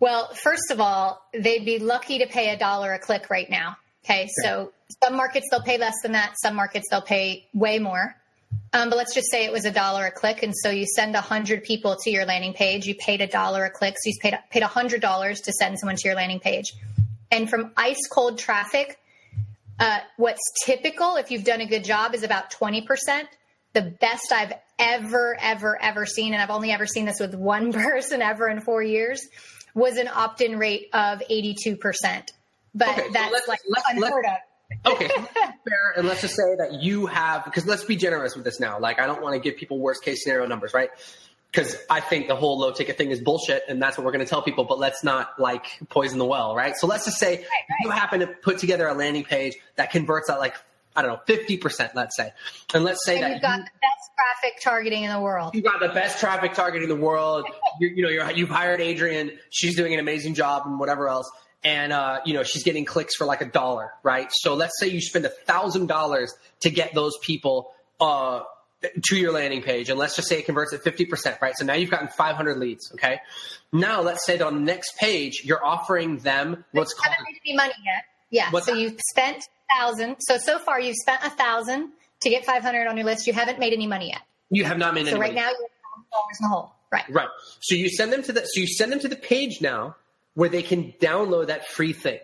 well, 0.00 0.32
first 0.34 0.70
of 0.70 0.80
all, 0.80 1.20
they'd 1.34 1.64
be 1.64 1.78
lucky 1.78 2.18
to 2.18 2.26
pay 2.26 2.50
a 2.50 2.58
dollar 2.58 2.92
a 2.92 2.98
click 2.98 3.28
right 3.30 3.50
now. 3.50 3.76
Okay, 4.04 4.28
so 4.42 4.72
some 5.02 5.16
markets 5.16 5.46
they'll 5.50 5.62
pay 5.62 5.78
less 5.78 5.94
than 6.02 6.12
that, 6.12 6.34
some 6.40 6.54
markets 6.54 6.86
they'll 6.90 7.02
pay 7.02 7.48
way 7.52 7.78
more. 7.78 8.14
Um, 8.72 8.88
but 8.90 8.96
let's 8.96 9.14
just 9.14 9.30
say 9.30 9.44
it 9.44 9.52
was 9.52 9.64
a 9.64 9.70
dollar 9.70 10.06
a 10.06 10.10
click, 10.10 10.42
and 10.42 10.52
so 10.54 10.70
you 10.70 10.86
send 10.86 11.14
a 11.16 11.20
hundred 11.20 11.64
people 11.64 11.96
to 12.02 12.10
your 12.10 12.24
landing 12.24 12.52
page. 12.52 12.86
You 12.86 12.94
paid 12.94 13.20
a 13.20 13.26
dollar 13.26 13.64
a 13.64 13.70
click, 13.70 13.94
so 13.98 14.10
you 14.10 14.14
paid 14.20 14.38
paid 14.50 14.62
a 14.62 14.68
hundred 14.68 15.00
dollars 15.00 15.40
to 15.42 15.52
send 15.52 15.78
someone 15.78 15.96
to 15.96 16.08
your 16.08 16.16
landing 16.16 16.40
page. 16.40 16.74
And 17.30 17.48
from 17.48 17.72
ice 17.76 18.06
cold 18.10 18.38
traffic, 18.38 18.98
Uh, 19.78 19.98
what's 20.16 20.40
typical, 20.64 21.16
if 21.16 21.30
you've 21.30 21.44
done 21.44 21.60
a 21.60 21.66
good 21.66 21.82
job, 21.82 22.14
is 22.14 22.22
about 22.22 22.52
20%. 22.52 23.26
The 23.72 23.82
best 23.82 24.32
I've 24.32 24.52
ever, 24.78 25.36
ever, 25.40 25.80
ever 25.80 26.06
seen, 26.06 26.34
and 26.34 26.42
I've 26.42 26.50
only 26.50 26.72
ever 26.72 26.86
seen 26.86 27.04
this 27.04 27.20
with 27.20 27.34
one 27.34 27.72
person 27.72 28.22
ever 28.22 28.48
in 28.48 28.60
four 28.60 28.82
years, 28.82 29.26
was 29.74 29.96
an 29.96 30.08
opt 30.08 30.40
in 30.40 30.58
rate 30.58 30.88
of 30.92 31.20
82%. 31.30 31.78
But 32.74 32.88
okay, 32.88 33.08
that's 33.12 33.44
so 33.44 33.50
like 33.50 33.60
let's, 33.68 33.84
unheard 33.88 34.24
let's, 34.24 34.86
of. 34.86 34.92
okay, 34.92 35.08
fair. 35.68 35.94
And 35.96 36.06
let's 36.06 36.20
just 36.22 36.36
say 36.36 36.56
that 36.56 36.82
you 36.82 37.06
have, 37.06 37.44
because 37.44 37.66
let's 37.66 37.84
be 37.84 37.96
generous 37.96 38.34
with 38.34 38.44
this 38.44 38.60
now. 38.60 38.78
Like, 38.78 38.98
I 38.98 39.06
don't 39.06 39.22
want 39.22 39.34
to 39.34 39.40
give 39.40 39.58
people 39.58 39.78
worst 39.78 40.02
case 40.02 40.24
scenario 40.24 40.46
numbers, 40.46 40.74
right? 40.74 40.90
because 41.52 41.76
I 41.90 42.00
think 42.00 42.28
the 42.28 42.36
whole 42.36 42.58
low 42.58 42.72
ticket 42.72 42.96
thing 42.96 43.10
is 43.10 43.20
bullshit, 43.20 43.64
and 43.68 43.80
that's 43.80 43.98
what 43.98 44.06
we're 44.06 44.12
going 44.12 44.24
to 44.24 44.28
tell 44.30 44.42
people. 44.42 44.64
But 44.64 44.78
let's 44.78 45.04
not 45.04 45.38
like 45.38 45.66
poison 45.90 46.18
the 46.18 46.24
well, 46.24 46.54
right? 46.54 46.74
So 46.76 46.86
let's 46.86 47.04
just 47.04 47.18
say 47.18 47.36
right, 47.36 47.40
right. 47.42 47.78
you 47.82 47.90
happen 47.90 48.20
to 48.20 48.26
put 48.26 48.58
together 48.58 48.88
a 48.88 48.94
landing 48.94 49.24
page 49.24 49.56
that 49.76 49.90
converts 49.90 50.30
at 50.30 50.38
like 50.38 50.54
I 50.94 51.02
don't 51.02 51.12
know 51.12 51.20
fifty 51.26 51.56
percent, 51.56 51.92
let's 51.94 52.16
say, 52.16 52.32
and 52.74 52.84
let's 52.84 53.04
say 53.04 53.16
and 53.16 53.24
that 53.24 53.32
you've 53.32 53.42
got 53.42 53.58
you, 53.58 53.64
the 53.64 53.70
best 53.80 54.10
traffic 54.16 54.60
targeting 54.62 55.04
in 55.04 55.10
the 55.10 55.20
world. 55.20 55.54
You've 55.54 55.64
got 55.64 55.80
the 55.80 55.88
best 55.88 56.20
traffic 56.20 56.54
targeting 56.54 56.88
in 56.90 56.96
the 56.96 57.02
world. 57.02 57.46
you 57.80 57.88
you 57.88 58.02
know, 58.02 58.30
you 58.30 58.46
have 58.46 58.54
hired 58.54 58.80
Adrian. 58.80 59.32
She's 59.50 59.76
doing 59.76 59.94
an 59.94 60.00
amazing 60.00 60.34
job, 60.34 60.62
and 60.66 60.78
whatever 60.78 61.08
else. 61.08 61.30
And 61.64 61.92
uh, 61.92 62.20
you 62.24 62.34
know 62.34 62.42
she's 62.42 62.64
getting 62.64 62.84
clicks 62.84 63.14
for 63.14 63.24
like 63.24 63.40
a 63.40 63.46
dollar, 63.46 63.92
right? 64.02 64.28
So 64.30 64.54
let's 64.54 64.78
say 64.78 64.88
you 64.88 65.00
spend 65.00 65.24
a 65.24 65.30
thousand 65.30 65.86
dollars 65.86 66.34
to 66.60 66.70
get 66.70 66.92
those 66.94 67.16
people 67.22 67.72
uh, 68.00 68.40
to 69.04 69.16
your 69.16 69.32
landing 69.32 69.62
page, 69.62 69.88
and 69.88 69.98
let's 69.98 70.16
just 70.16 70.28
say 70.28 70.38
it 70.40 70.46
converts 70.46 70.72
at 70.72 70.82
50%, 70.82 71.40
right? 71.40 71.54
So 71.56 71.64
now 71.64 71.74
you've 71.74 71.90
gotten 71.90 72.08
500 72.08 72.58
leads, 72.58 72.90
okay? 72.94 73.20
Now 73.72 74.02
let's 74.02 74.26
say 74.26 74.36
that 74.36 74.46
on 74.46 74.54
the 74.54 74.60
next 74.60 74.96
page, 74.98 75.42
you're 75.44 75.64
offering 75.64 76.18
them 76.18 76.64
what's 76.72 76.94
called. 76.94 77.14
haven't 77.14 77.26
made 77.30 77.40
any 77.46 77.56
money 77.56 77.74
yet. 77.84 78.04
Yeah. 78.30 78.50
What's 78.50 78.66
so 78.66 78.74
that? 78.74 78.80
you've 78.80 79.00
spent 79.10 79.44
thousand. 79.76 80.16
So 80.20 80.38
so 80.38 80.58
far 80.58 80.80
you've 80.80 80.96
spent 80.96 81.22
a 81.24 81.30
thousand 81.30 81.90
to 82.22 82.30
get 82.30 82.44
500 82.44 82.86
on 82.86 82.96
your 82.96 83.06
list. 83.06 83.26
You 83.26 83.32
haven't 83.32 83.58
made 83.58 83.72
any 83.72 83.86
money 83.86 84.08
yet. 84.08 84.22
You 84.50 84.64
have 84.64 84.78
not 84.78 84.94
made 84.94 85.06
so 85.06 85.10
any. 85.10 85.16
So 85.16 85.20
right 85.20 85.34
money. 85.34 85.46
now 85.46 85.50
you're 85.50 85.68
dollars 86.12 86.38
in 86.40 86.44
the 86.44 86.48
hole. 86.48 86.72
Right. 86.90 87.04
Right. 87.08 87.28
So 87.60 87.74
you 87.74 87.88
send 87.88 88.12
them 88.12 88.22
to 88.22 88.32
the. 88.32 88.40
So 88.40 88.60
you 88.60 88.66
send 88.66 88.92
them 88.92 89.00
to 89.00 89.08
the 89.08 89.16
page 89.16 89.60
now 89.60 89.96
where 90.34 90.48
they 90.48 90.62
can 90.62 90.92
download 91.00 91.48
that 91.48 91.66
free 91.68 91.92
thing. 91.92 92.20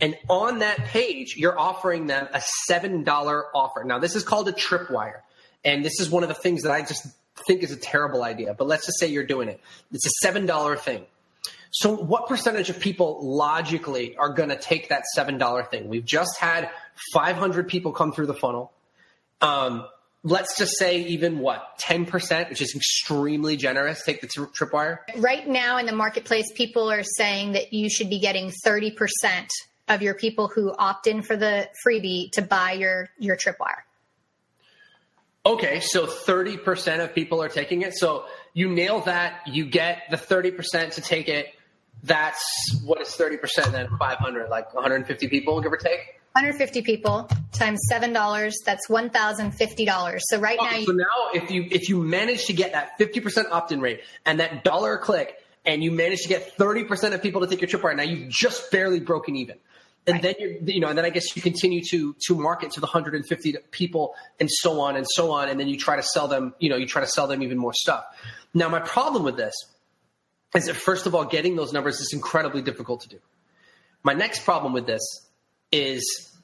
And 0.00 0.16
on 0.28 0.60
that 0.60 0.78
page, 0.86 1.36
you're 1.36 1.58
offering 1.58 2.06
them 2.06 2.26
a 2.32 2.40
$7 2.70 3.42
offer. 3.54 3.84
Now, 3.84 3.98
this 3.98 4.16
is 4.16 4.24
called 4.24 4.48
a 4.48 4.52
tripwire. 4.52 5.20
And 5.64 5.84
this 5.84 6.00
is 6.00 6.08
one 6.08 6.22
of 6.22 6.30
the 6.30 6.34
things 6.34 6.62
that 6.62 6.72
I 6.72 6.80
just 6.80 7.06
think 7.46 7.62
is 7.62 7.70
a 7.70 7.76
terrible 7.76 8.22
idea. 8.22 8.54
But 8.54 8.66
let's 8.66 8.86
just 8.86 8.98
say 8.98 9.08
you're 9.08 9.26
doing 9.26 9.48
it. 9.48 9.60
It's 9.92 10.06
a 10.06 10.26
$7 10.26 10.78
thing. 10.78 11.04
So, 11.70 11.94
what 11.94 12.26
percentage 12.26 12.68
of 12.68 12.80
people 12.80 13.20
logically 13.22 14.16
are 14.16 14.30
going 14.30 14.48
to 14.48 14.58
take 14.58 14.88
that 14.88 15.04
$7 15.16 15.70
thing? 15.70 15.88
We've 15.88 16.04
just 16.04 16.38
had 16.38 16.70
500 17.12 17.68
people 17.68 17.92
come 17.92 18.12
through 18.12 18.26
the 18.26 18.34
funnel. 18.34 18.72
Um, 19.40 19.86
let's 20.22 20.58
just 20.58 20.76
say 20.78 21.02
even 21.04 21.38
what 21.38 21.78
10% 21.78 22.50
which 22.50 22.60
is 22.60 22.74
extremely 22.74 23.56
generous 23.56 24.04
take 24.04 24.20
the 24.20 24.26
t- 24.26 24.40
tripwire 24.40 24.98
right 25.16 25.48
now 25.48 25.78
in 25.78 25.86
the 25.86 25.94
marketplace 25.94 26.44
people 26.54 26.90
are 26.92 27.02
saying 27.02 27.52
that 27.52 27.72
you 27.72 27.88
should 27.88 28.10
be 28.10 28.18
getting 28.18 28.52
30% 28.66 29.48
of 29.88 30.02
your 30.02 30.12
people 30.12 30.48
who 30.54 30.74
opt 30.76 31.06
in 31.06 31.22
for 31.22 31.36
the 31.36 31.66
freebie 31.86 32.30
to 32.32 32.42
buy 32.42 32.72
your 32.72 33.08
your 33.18 33.34
tripwire 33.34 33.80
Okay, 35.46 35.80
so 35.80 36.06
30% 36.06 37.02
of 37.02 37.14
people 37.14 37.42
are 37.42 37.48
taking 37.48 37.80
it. 37.80 37.96
So 37.96 38.26
you 38.52 38.68
nail 38.68 39.00
that, 39.00 39.40
you 39.46 39.64
get 39.64 40.02
the 40.10 40.18
30% 40.18 40.94
to 40.96 41.00
take 41.00 41.28
it. 41.28 41.46
That's 42.02 42.42
what 42.84 43.00
is 43.00 43.08
30% 43.08 43.72
then 43.72 43.88
500, 43.98 44.48
like 44.48 44.74
150 44.74 45.28
people, 45.28 45.60
give 45.60 45.72
or 45.72 45.76
take? 45.76 46.20
150 46.32 46.82
people 46.82 47.28
times 47.52 47.80
seven 47.88 48.12
dollars. 48.12 48.56
That's 48.64 48.88
one 48.88 49.10
thousand 49.10 49.50
fifty 49.50 49.84
dollars. 49.84 50.22
So 50.28 50.38
right 50.38 50.58
now, 50.62 50.76
you- 50.76 50.86
so 50.86 50.92
now 50.92 51.04
if 51.34 51.50
you 51.50 51.66
if 51.72 51.88
you 51.88 52.00
manage 52.02 52.44
to 52.46 52.52
get 52.52 52.70
that 52.72 52.96
50 52.98 53.18
percent 53.18 53.48
opt-in 53.50 53.80
rate 53.80 54.02
and 54.24 54.38
that 54.38 54.62
dollar 54.62 54.96
click, 54.96 55.34
and 55.66 55.82
you 55.82 55.90
manage 55.90 56.20
to 56.20 56.28
get 56.28 56.56
30 56.56 56.84
percent 56.84 57.14
of 57.14 57.22
people 57.22 57.40
to 57.40 57.48
take 57.48 57.60
your 57.60 57.68
trip 57.68 57.82
right 57.82 57.96
now, 57.96 58.04
you've 58.04 58.28
just 58.28 58.70
barely 58.70 59.00
broken 59.00 59.34
even 59.34 59.56
and 60.06 60.14
right. 60.14 60.22
then 60.22 60.34
you 60.38 60.58
you 60.74 60.80
know 60.80 60.88
and 60.88 60.96
then 60.96 61.04
i 61.04 61.10
guess 61.10 61.36
you 61.36 61.42
continue 61.42 61.82
to 61.84 62.14
to 62.26 62.34
market 62.34 62.70
to 62.70 62.80
the 62.80 62.86
150 62.86 63.56
people 63.70 64.14
and 64.38 64.48
so 64.50 64.80
on 64.80 64.96
and 64.96 65.06
so 65.06 65.30
on 65.30 65.48
and 65.50 65.60
then 65.60 65.68
you 65.68 65.76
try 65.76 65.96
to 65.96 66.02
sell 66.02 66.26
them 66.26 66.54
you 66.58 66.70
know 66.70 66.76
you 66.76 66.86
try 66.86 67.02
to 67.02 67.06
sell 67.06 67.26
them 67.26 67.42
even 67.42 67.58
more 67.58 67.74
stuff 67.74 68.04
now 68.54 68.66
my 68.68 68.80
problem 68.80 69.22
with 69.24 69.36
this 69.36 69.54
is 70.54 70.66
that 70.66 70.74
first 70.74 71.06
of 71.06 71.14
all 71.14 71.24
getting 71.24 71.56
those 71.56 71.72
numbers 71.72 72.00
is 72.00 72.12
incredibly 72.12 72.62
difficult 72.62 73.02
to 73.02 73.08
do 73.08 73.18
my 74.02 74.12
next 74.12 74.44
problem 74.44 74.72
with 74.72 74.86
this 74.86 75.02
is 75.72 76.36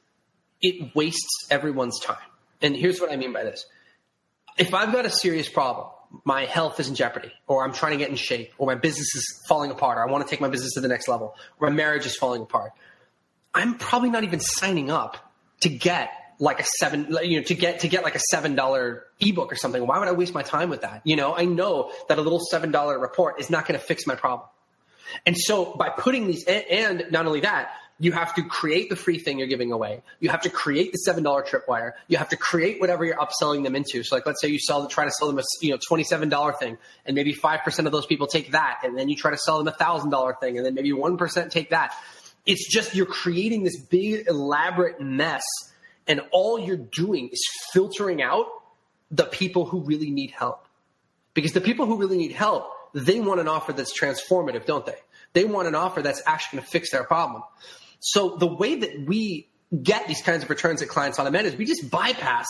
it 0.61 0.95
wastes 0.95 1.47
everyone's 1.51 2.01
time 2.01 2.17
and 2.63 2.77
here's 2.77 3.01
what 3.01 3.11
i 3.11 3.17
mean 3.17 3.33
by 3.33 3.45
this 3.45 3.67
if 4.59 4.75
i've 4.75 4.93
got 4.93 5.07
a 5.07 5.11
serious 5.11 5.49
problem 5.49 5.89
my 6.25 6.45
health 6.45 6.79
is 6.81 6.89
in 6.89 6.95
jeopardy, 6.95 7.33
or 7.47 7.65
I'm 7.65 7.73
trying 7.73 7.93
to 7.93 7.99
get 7.99 8.11
in 8.11 8.17
shape, 8.17 8.53
or 8.59 8.67
my 8.67 8.75
business 8.75 9.15
is 9.15 9.43
falling 9.49 9.71
apart, 9.71 9.99
or 9.99 10.09
I 10.09 10.11
want 10.11 10.27
to 10.27 10.31
take 10.31 10.41
my 10.41 10.49
business 10.49 10.75
to 10.75 10.81
the 10.81 10.89
next 10.89 11.09
level, 11.09 11.35
or 11.61 11.69
my 11.69 11.75
marriage 11.75 12.07
is 12.07 12.17
falling 12.17 12.43
apart. 12.43 12.73
I'm 13.55 13.79
probably 13.79 14.11
not 14.11 14.25
even 14.25 14.41
signing 14.41 14.91
up 14.91 15.33
to 15.61 15.69
get 15.69 16.11
like 16.39 16.61
a 16.61 16.65
seven, 16.65 17.17
you 17.23 17.39
know, 17.39 17.45
to 17.45 17.55
get 17.55 17.81
to 17.81 17.89
get 17.89 18.05
like 18.05 18.15
a 18.15 18.21
seven 18.31 18.55
dollar 18.55 19.05
ebook 19.21 19.53
or 19.53 19.57
something. 19.57 19.87
Why 19.87 19.99
would 19.99 20.09
I 20.09 20.13
waste 20.13 20.35
my 20.35 20.43
time 20.43 20.71
with 20.71 20.83
that? 20.83 21.03
You 21.05 21.17
know, 21.17 21.35
I 21.37 21.45
know 21.45 21.93
that 22.09 22.19
a 22.19 22.23
little 22.23 22.41
seven 22.41 22.71
dollar 22.71 22.99
report 22.99 23.41
is 23.41 23.51
not 23.51 23.67
going 23.67 23.79
to 23.79 23.85
fix 23.85 24.07
my 24.07 24.15
problem. 24.15 24.49
And 25.25 25.37
so 25.39 25.75
by 25.77 25.89
putting 25.89 26.27
these, 26.27 26.45
and 26.45 27.07
not 27.11 27.27
only 27.27 27.41
that, 27.41 27.71
you 27.99 28.13
have 28.13 28.35
to 28.35 28.43
create 28.43 28.91
the 28.91 28.97
free 28.97 29.19
thing 29.19 29.39
you're 29.39 29.49
giving 29.49 29.73
away. 29.73 30.03
You 30.21 30.29
have 30.29 30.43
to 30.43 30.51
create 30.51 30.93
the 30.93 30.99
seven 30.99 31.23
dollar 31.23 31.43
tripwire. 31.43 31.93
You 32.09 32.19
have 32.19 32.29
to 32.31 32.37
create 32.37 32.81
whatever 32.81 33.05
you're 33.05 33.17
upselling 33.17 33.63
them 33.63 33.75
into. 33.75 34.03
So 34.03 34.17
like, 34.17 34.27
let's 34.27 34.43
say 34.43 34.49
you 34.49 34.59
sell, 34.59 34.87
try 34.89 35.05
to 35.05 35.11
sell 35.11 35.29
them 35.29 35.39
a 35.39 35.43
you 35.63 35.71
know 35.71 35.79
twenty 35.89 36.05
seven 36.05 36.29
dollar 36.29 36.53
thing, 36.53 36.77
and 37.07 37.15
maybe 37.15 37.33
five 37.33 37.63
percent 37.63 37.87
of 37.87 37.93
those 37.93 38.05
people 38.05 38.27
take 38.27 38.53
that, 38.53 38.81
and 38.85 38.99
then 38.99 39.09
you 39.09 39.17
try 39.17 39.31
to 39.31 39.39
sell 39.39 39.59
them 39.59 39.69
a 39.69 39.77
thousand 39.77 40.11
dollar 40.11 40.35
thing, 40.39 40.59
and 40.59 40.67
then 40.67 40.75
maybe 40.75 40.93
one 40.93 41.17
percent 41.17 41.53
take 41.53 41.71
that 41.71 41.95
it's 42.47 42.73
just 42.73 42.95
you're 42.95 43.07
creating 43.07 43.65
this 43.65 43.79
big 43.79 44.27
elaborate 44.29 45.01
mess 45.01 45.43
and 46.07 46.21
all 46.31 46.59
you're 46.59 46.77
doing 46.77 47.29
is 47.29 47.43
filtering 47.73 48.23
out 48.23 48.47
the 49.11 49.25
people 49.25 49.65
who 49.65 49.81
really 49.81 50.11
need 50.11 50.31
help 50.31 50.67
because 51.35 51.53
the 51.53 51.61
people 51.61 51.87
who 51.87 51.97
really 51.97 52.19
need 52.19 52.33
help 52.33 52.71
they 52.95 53.21
want 53.21 53.41
an 53.41 53.49
offer 53.49 53.73
that's 53.73 53.99
transformative 53.99 54.65
don't 54.67 54.87
they 54.87 54.97
they 55.33 55.45
want 55.45 55.69
an 55.69 55.75
offer 55.75 56.03
that's 56.03 56.23
actually 56.27 56.59
going 56.59 56.65
to 56.65 56.71
fix 56.71 56.91
their 56.91 57.05
problem 57.05 57.43
so 58.01 58.37
the 58.37 58.47
way 58.47 58.77
that 58.77 59.07
we 59.07 59.49
get 59.83 60.07
these 60.09 60.23
kinds 60.23 60.43
of 60.43 60.51
returns 60.51 60.83
at 60.83 60.89
clients 60.89 61.19
on 61.19 61.25
demand 61.25 61.47
is 61.47 61.57
we 61.57 61.65
just 61.65 61.91
bypass 61.91 62.47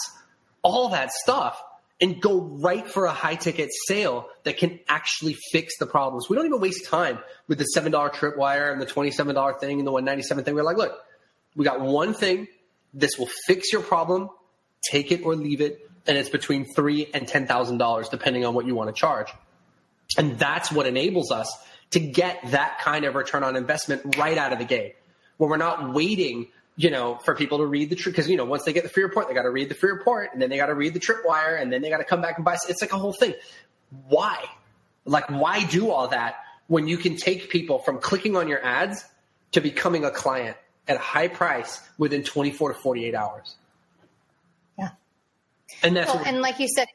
all 0.62 0.90
that 0.90 1.10
stuff 1.10 1.62
and 2.00 2.20
go 2.20 2.40
right 2.40 2.86
for 2.86 3.06
a 3.06 3.12
high 3.12 3.36
ticket 3.36 3.70
sale 3.86 4.28
that 4.44 4.58
can 4.58 4.78
actually 4.88 5.34
fix 5.50 5.78
the 5.78 5.86
problems. 5.86 6.28
We 6.28 6.36
don't 6.36 6.44
even 6.46 6.60
waste 6.60 6.86
time 6.86 7.18
with 7.48 7.58
the 7.58 7.66
$7 7.75 7.90
tripwire 8.12 8.70
and 8.70 8.80
the 8.80 8.86
$27 8.86 9.60
thing 9.60 9.78
and 9.78 9.86
the 9.86 9.92
197 9.92 10.44
thing. 10.44 10.54
We're 10.54 10.62
like, 10.62 10.76
look, 10.76 10.98
we 11.54 11.64
got 11.64 11.80
one 11.80 12.12
thing. 12.12 12.48
This 12.96 13.18
will 13.18 13.28
fix 13.46 13.72
your 13.72 13.82
problem. 13.82 14.30
Take 14.90 15.12
it 15.12 15.22
or 15.22 15.36
leave 15.36 15.60
it. 15.60 15.88
And 16.08 16.18
it's 16.18 16.28
between 16.28 16.64
three 16.64 17.08
and 17.12 17.28
$10,000 17.28 18.10
depending 18.10 18.44
on 18.44 18.54
what 18.54 18.66
you 18.66 18.74
want 18.74 18.88
to 18.88 18.98
charge. 18.98 19.28
And 20.18 20.38
that's 20.38 20.72
what 20.72 20.86
enables 20.86 21.30
us 21.30 21.54
to 21.90 22.00
get 22.00 22.40
that 22.50 22.80
kind 22.80 23.04
of 23.04 23.14
return 23.14 23.44
on 23.44 23.54
investment 23.54 24.16
right 24.16 24.38
out 24.38 24.52
of 24.52 24.58
the 24.58 24.64
gate 24.64 24.96
where 25.36 25.50
we're 25.50 25.56
not 25.56 25.92
waiting 25.92 26.48
you 26.76 26.90
know, 26.90 27.16
for 27.24 27.34
people 27.34 27.58
to 27.58 27.66
read 27.66 27.88
the 27.88 27.96
trip 27.96 28.14
because 28.14 28.28
you 28.28 28.36
know 28.36 28.44
once 28.44 28.64
they 28.64 28.72
get 28.72 28.82
the 28.82 28.90
free 28.90 29.02
report, 29.02 29.28
they 29.28 29.34
got 29.34 29.42
to 29.42 29.50
read 29.50 29.70
the 29.70 29.74
free 29.74 29.90
report, 29.90 30.30
and 30.32 30.42
then 30.42 30.50
they 30.50 30.58
got 30.58 30.66
to 30.66 30.74
read 30.74 30.92
the 30.92 31.00
tripwire, 31.00 31.60
and 31.60 31.72
then 31.72 31.80
they 31.80 31.88
got 31.88 31.98
to 31.98 32.04
come 32.04 32.20
back 32.20 32.36
and 32.36 32.44
buy. 32.44 32.56
It's 32.68 32.82
like 32.82 32.92
a 32.92 32.98
whole 32.98 33.14
thing. 33.14 33.34
Why? 34.08 34.44
Like, 35.06 35.30
why 35.30 35.64
do 35.64 35.90
all 35.90 36.08
that 36.08 36.36
when 36.66 36.86
you 36.86 36.98
can 36.98 37.16
take 37.16 37.48
people 37.48 37.78
from 37.78 37.98
clicking 37.98 38.36
on 38.36 38.46
your 38.46 38.62
ads 38.62 39.04
to 39.52 39.60
becoming 39.60 40.04
a 40.04 40.10
client 40.10 40.56
at 40.88 40.97
a 40.97 41.00
high 41.00 41.28
price 41.28 41.81
within 41.99 42.23
24 42.23 42.75
to 42.75 42.78
48 42.78 43.14
hours? 43.14 43.57
Yeah. 44.78 44.90
And 45.83 45.97
that's 45.97 46.12
well, 46.12 46.23
and 46.25 46.40
like 46.40 46.61
you 46.61 46.69
said, 46.69 46.88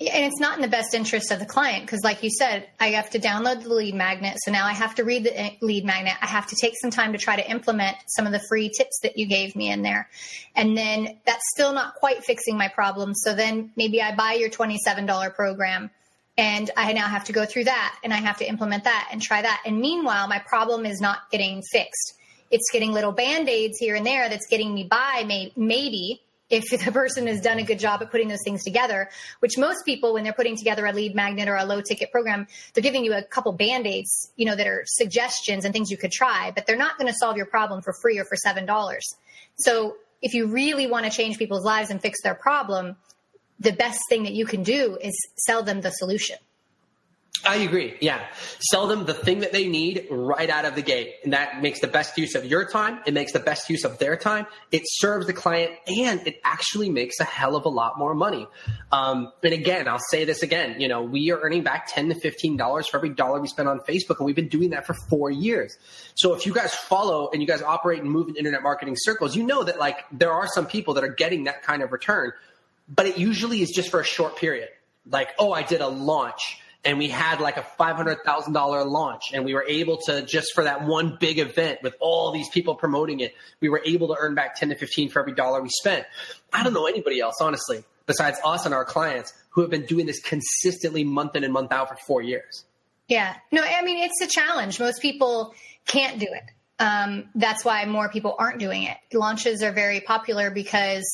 and 0.00 0.24
it's 0.24 0.40
not 0.40 0.56
in 0.56 0.62
the 0.62 0.68
best 0.68 0.92
interest 0.92 1.30
of 1.30 1.38
the 1.38 1.46
client 1.46 1.86
because 1.86 2.02
like 2.02 2.22
you 2.24 2.30
said 2.30 2.68
i 2.80 2.88
have 2.88 3.08
to 3.10 3.18
download 3.20 3.62
the 3.62 3.68
lead 3.68 3.94
magnet 3.94 4.36
so 4.44 4.50
now 4.50 4.66
i 4.66 4.72
have 4.72 4.94
to 4.94 5.04
read 5.04 5.22
the 5.22 5.38
eh, 5.38 5.50
lead 5.60 5.84
magnet 5.84 6.14
i 6.20 6.26
have 6.26 6.46
to 6.46 6.56
take 6.60 6.74
some 6.80 6.90
time 6.90 7.12
to 7.12 7.18
try 7.18 7.36
to 7.36 7.48
implement 7.48 7.96
some 8.08 8.26
of 8.26 8.32
the 8.32 8.40
free 8.48 8.68
tips 8.68 8.98
that 9.02 9.16
you 9.16 9.26
gave 9.26 9.54
me 9.54 9.70
in 9.70 9.82
there 9.82 10.08
and 10.56 10.76
then 10.76 11.16
that's 11.24 11.44
still 11.54 11.72
not 11.72 11.94
quite 11.94 12.24
fixing 12.24 12.56
my 12.56 12.68
problem 12.68 13.14
so 13.14 13.34
then 13.34 13.70
maybe 13.76 14.02
i 14.02 14.14
buy 14.14 14.32
your 14.32 14.50
$27 14.50 15.34
program 15.34 15.90
and 16.36 16.70
i 16.76 16.92
now 16.92 17.06
have 17.06 17.24
to 17.24 17.32
go 17.32 17.44
through 17.44 17.64
that 17.64 17.96
and 18.02 18.12
i 18.12 18.16
have 18.16 18.38
to 18.38 18.48
implement 18.48 18.84
that 18.84 19.08
and 19.12 19.22
try 19.22 19.42
that 19.42 19.62
and 19.64 19.78
meanwhile 19.78 20.26
my 20.26 20.40
problem 20.40 20.84
is 20.84 21.00
not 21.00 21.30
getting 21.30 21.62
fixed 21.70 22.14
it's 22.50 22.70
getting 22.72 22.92
little 22.92 23.12
band-aids 23.12 23.78
here 23.78 23.94
and 23.94 24.06
there 24.06 24.28
that's 24.28 24.46
getting 24.46 24.74
me 24.74 24.84
by 24.84 25.50
maybe 25.56 26.20
if 26.50 26.64
the 26.84 26.92
person 26.92 27.26
has 27.26 27.40
done 27.40 27.58
a 27.58 27.62
good 27.62 27.78
job 27.78 28.02
at 28.02 28.10
putting 28.10 28.28
those 28.28 28.42
things 28.44 28.62
together, 28.64 29.08
which 29.40 29.58
most 29.58 29.84
people, 29.84 30.14
when 30.14 30.24
they're 30.24 30.32
putting 30.32 30.56
together 30.56 30.86
a 30.86 30.92
lead 30.92 31.14
magnet 31.14 31.48
or 31.48 31.56
a 31.56 31.64
low 31.64 31.80
ticket 31.80 32.10
program, 32.10 32.46
they're 32.72 32.82
giving 32.82 33.04
you 33.04 33.14
a 33.14 33.22
couple 33.22 33.52
band 33.52 33.86
aids, 33.86 34.30
you 34.36 34.46
know, 34.46 34.54
that 34.54 34.66
are 34.66 34.84
suggestions 34.86 35.64
and 35.64 35.72
things 35.72 35.90
you 35.90 35.96
could 35.96 36.12
try, 36.12 36.52
but 36.54 36.66
they're 36.66 36.76
not 36.76 36.98
going 36.98 37.10
to 37.10 37.18
solve 37.18 37.36
your 37.36 37.46
problem 37.46 37.82
for 37.82 37.94
free 38.00 38.18
or 38.18 38.24
for 38.24 38.36
$7. 38.36 38.98
So 39.56 39.96
if 40.22 40.34
you 40.34 40.46
really 40.46 40.86
want 40.86 41.04
to 41.04 41.10
change 41.10 41.38
people's 41.38 41.64
lives 41.64 41.90
and 41.90 42.00
fix 42.00 42.22
their 42.22 42.34
problem, 42.34 42.96
the 43.60 43.72
best 43.72 44.00
thing 44.08 44.24
that 44.24 44.32
you 44.32 44.46
can 44.46 44.62
do 44.62 44.98
is 45.00 45.14
sell 45.36 45.62
them 45.62 45.80
the 45.80 45.90
solution. 45.90 46.36
I 47.46 47.56
agree. 47.56 47.96
Yeah. 48.00 48.24
Sell 48.70 48.86
them 48.86 49.04
the 49.04 49.14
thing 49.14 49.40
that 49.40 49.52
they 49.52 49.68
need 49.68 50.06
right 50.10 50.48
out 50.48 50.64
of 50.64 50.74
the 50.74 50.82
gate. 50.82 51.16
And 51.24 51.32
that 51.32 51.60
makes 51.60 51.80
the 51.80 51.86
best 51.86 52.16
use 52.16 52.34
of 52.34 52.44
your 52.44 52.64
time. 52.64 53.00
It 53.06 53.12
makes 53.12 53.32
the 53.32 53.38
best 53.38 53.68
use 53.68 53.84
of 53.84 53.98
their 53.98 54.16
time. 54.16 54.46
It 54.72 54.82
serves 54.86 55.26
the 55.26 55.32
client 55.32 55.72
and 55.86 56.26
it 56.26 56.40
actually 56.42 56.90
makes 56.90 57.20
a 57.20 57.24
hell 57.24 57.56
of 57.56 57.64
a 57.66 57.68
lot 57.68 57.98
more 57.98 58.14
money. 58.14 58.46
Um, 58.92 59.32
and 59.42 59.52
again, 59.52 59.88
I'll 59.88 60.00
say 60.10 60.24
this 60.24 60.42
again, 60.42 60.80
you 60.80 60.88
know, 60.88 61.02
we 61.02 61.30
are 61.32 61.40
earning 61.40 61.62
back 61.62 61.86
10 61.92 62.08
to 62.08 62.14
$15 62.14 62.88
for 62.88 62.96
every 62.96 63.10
dollar 63.10 63.40
we 63.40 63.48
spend 63.48 63.68
on 63.68 63.80
Facebook. 63.80 64.18
And 64.18 64.26
we've 64.26 64.36
been 64.36 64.48
doing 64.48 64.70
that 64.70 64.86
for 64.86 64.94
four 65.08 65.30
years. 65.30 65.76
So 66.14 66.34
if 66.34 66.46
you 66.46 66.54
guys 66.54 66.74
follow 66.74 67.30
and 67.32 67.42
you 67.42 67.48
guys 67.48 67.62
operate 67.62 68.00
and 68.00 68.10
move 68.10 68.28
in 68.28 68.36
internet 68.36 68.62
marketing 68.62 68.94
circles, 68.96 69.36
you 69.36 69.42
know 69.42 69.64
that 69.64 69.78
like 69.78 69.98
there 70.12 70.32
are 70.32 70.46
some 70.46 70.66
people 70.66 70.94
that 70.94 71.04
are 71.04 71.14
getting 71.14 71.44
that 71.44 71.62
kind 71.62 71.82
of 71.82 71.92
return, 71.92 72.32
but 72.88 73.06
it 73.06 73.18
usually 73.18 73.60
is 73.60 73.70
just 73.70 73.90
for 73.90 74.00
a 74.00 74.04
short 74.04 74.36
period. 74.36 74.68
Like, 75.06 75.30
oh, 75.38 75.52
I 75.52 75.62
did 75.62 75.82
a 75.82 75.88
launch 75.88 76.60
and 76.84 76.98
we 76.98 77.08
had 77.08 77.40
like 77.40 77.56
a 77.56 77.66
$500,000 77.78 78.86
launch 78.90 79.22
and 79.32 79.44
we 79.44 79.54
were 79.54 79.64
able 79.66 79.98
to 80.06 80.22
just 80.22 80.52
for 80.54 80.64
that 80.64 80.84
one 80.84 81.16
big 81.18 81.38
event 81.38 81.82
with 81.82 81.94
all 82.00 82.32
these 82.32 82.48
people 82.50 82.74
promoting 82.74 83.20
it, 83.20 83.34
we 83.60 83.68
were 83.68 83.82
able 83.84 84.08
to 84.08 84.16
earn 84.18 84.34
back 84.34 84.56
10 84.56 84.70
to 84.70 84.74
15 84.74 85.08
for 85.08 85.20
every 85.20 85.32
dollar 85.32 85.62
we 85.62 85.70
spent. 85.70 86.06
I 86.52 86.62
don't 86.62 86.74
know 86.74 86.86
anybody 86.86 87.20
else, 87.20 87.36
honestly, 87.40 87.84
besides 88.06 88.38
us 88.44 88.66
and 88.66 88.74
our 88.74 88.84
clients 88.84 89.32
who 89.50 89.62
have 89.62 89.70
been 89.70 89.86
doing 89.86 90.06
this 90.06 90.20
consistently 90.20 91.04
month 91.04 91.36
in 91.36 91.44
and 91.44 91.52
month 91.52 91.72
out 91.72 91.88
for 91.88 91.96
four 92.06 92.22
years. 92.22 92.64
Yeah. 93.08 93.34
No, 93.50 93.62
I 93.62 93.82
mean, 93.82 94.02
it's 94.02 94.20
a 94.20 94.26
challenge. 94.26 94.80
Most 94.80 95.00
people 95.00 95.54
can't 95.86 96.18
do 96.18 96.26
it. 96.30 96.50
Um, 96.78 97.28
that's 97.34 97.64
why 97.64 97.84
more 97.84 98.08
people 98.08 98.34
aren't 98.38 98.58
doing 98.58 98.82
it. 98.82 98.96
Launches 99.12 99.62
are 99.62 99.72
very 99.72 100.00
popular 100.00 100.50
because 100.50 101.04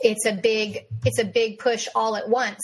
it's 0.00 0.26
a 0.26 0.32
big, 0.32 0.86
it's 1.04 1.18
a 1.18 1.24
big 1.24 1.58
push 1.58 1.88
all 1.94 2.16
at 2.16 2.28
once 2.28 2.60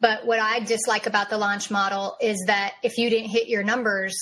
but 0.00 0.26
what 0.26 0.38
I 0.38 0.60
dislike 0.60 1.06
about 1.06 1.30
the 1.30 1.38
launch 1.38 1.70
model 1.70 2.16
is 2.20 2.44
that 2.46 2.74
if 2.82 2.98
you 2.98 3.08
didn't 3.08 3.30
hit 3.30 3.48
your 3.48 3.62
numbers, 3.62 4.16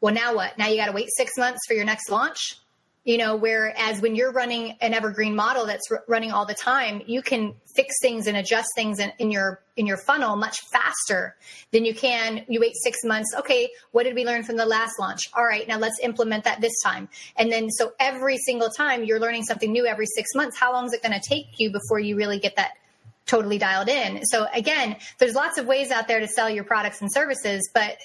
well, 0.00 0.14
now 0.14 0.34
what? 0.34 0.58
Now 0.58 0.68
you 0.68 0.76
got 0.76 0.86
to 0.86 0.92
wait 0.92 1.08
six 1.16 1.32
months 1.38 1.60
for 1.66 1.74
your 1.74 1.84
next 1.84 2.10
launch. 2.10 2.58
You 3.04 3.18
know, 3.18 3.36
whereas 3.36 4.00
when 4.00 4.16
you're 4.16 4.32
running 4.32 4.76
an 4.80 4.92
evergreen 4.92 5.36
model 5.36 5.66
that's 5.66 5.88
r- 5.92 6.02
running 6.08 6.32
all 6.32 6.44
the 6.44 6.54
time, 6.54 7.02
you 7.06 7.22
can 7.22 7.54
fix 7.76 7.94
things 8.02 8.26
and 8.26 8.36
adjust 8.36 8.66
things 8.74 8.98
in, 8.98 9.12
in 9.20 9.30
your 9.30 9.62
in 9.76 9.86
your 9.86 9.96
funnel 9.96 10.34
much 10.34 10.62
faster 10.72 11.36
than 11.70 11.84
you 11.84 11.94
can. 11.94 12.44
You 12.48 12.58
wait 12.58 12.72
six 12.82 13.04
months. 13.04 13.32
Okay, 13.38 13.70
what 13.92 14.02
did 14.02 14.16
we 14.16 14.24
learn 14.24 14.42
from 14.42 14.56
the 14.56 14.66
last 14.66 14.98
launch? 14.98 15.30
All 15.34 15.44
right, 15.44 15.68
now 15.68 15.78
let's 15.78 16.00
implement 16.02 16.42
that 16.44 16.60
this 16.60 16.82
time. 16.82 17.08
And 17.36 17.52
then 17.52 17.70
so 17.70 17.92
every 18.00 18.38
single 18.38 18.70
time 18.70 19.04
you're 19.04 19.20
learning 19.20 19.44
something 19.44 19.70
new 19.70 19.86
every 19.86 20.06
six 20.06 20.34
months. 20.34 20.58
How 20.58 20.72
long 20.72 20.86
is 20.86 20.92
it 20.92 21.00
going 21.00 21.18
to 21.18 21.28
take 21.28 21.60
you 21.60 21.70
before 21.70 22.00
you 22.00 22.16
really 22.16 22.40
get 22.40 22.56
that 22.56 22.72
totally 23.26 23.58
dialed 23.58 23.88
in. 23.88 24.24
So 24.24 24.46
again, 24.52 24.96
there's 25.18 25.34
lots 25.34 25.58
of 25.58 25.66
ways 25.66 25.90
out 25.90 26.08
there 26.08 26.20
to 26.20 26.28
sell 26.28 26.48
your 26.48 26.64
products 26.64 27.00
and 27.00 27.12
services, 27.12 27.68
but 27.74 27.98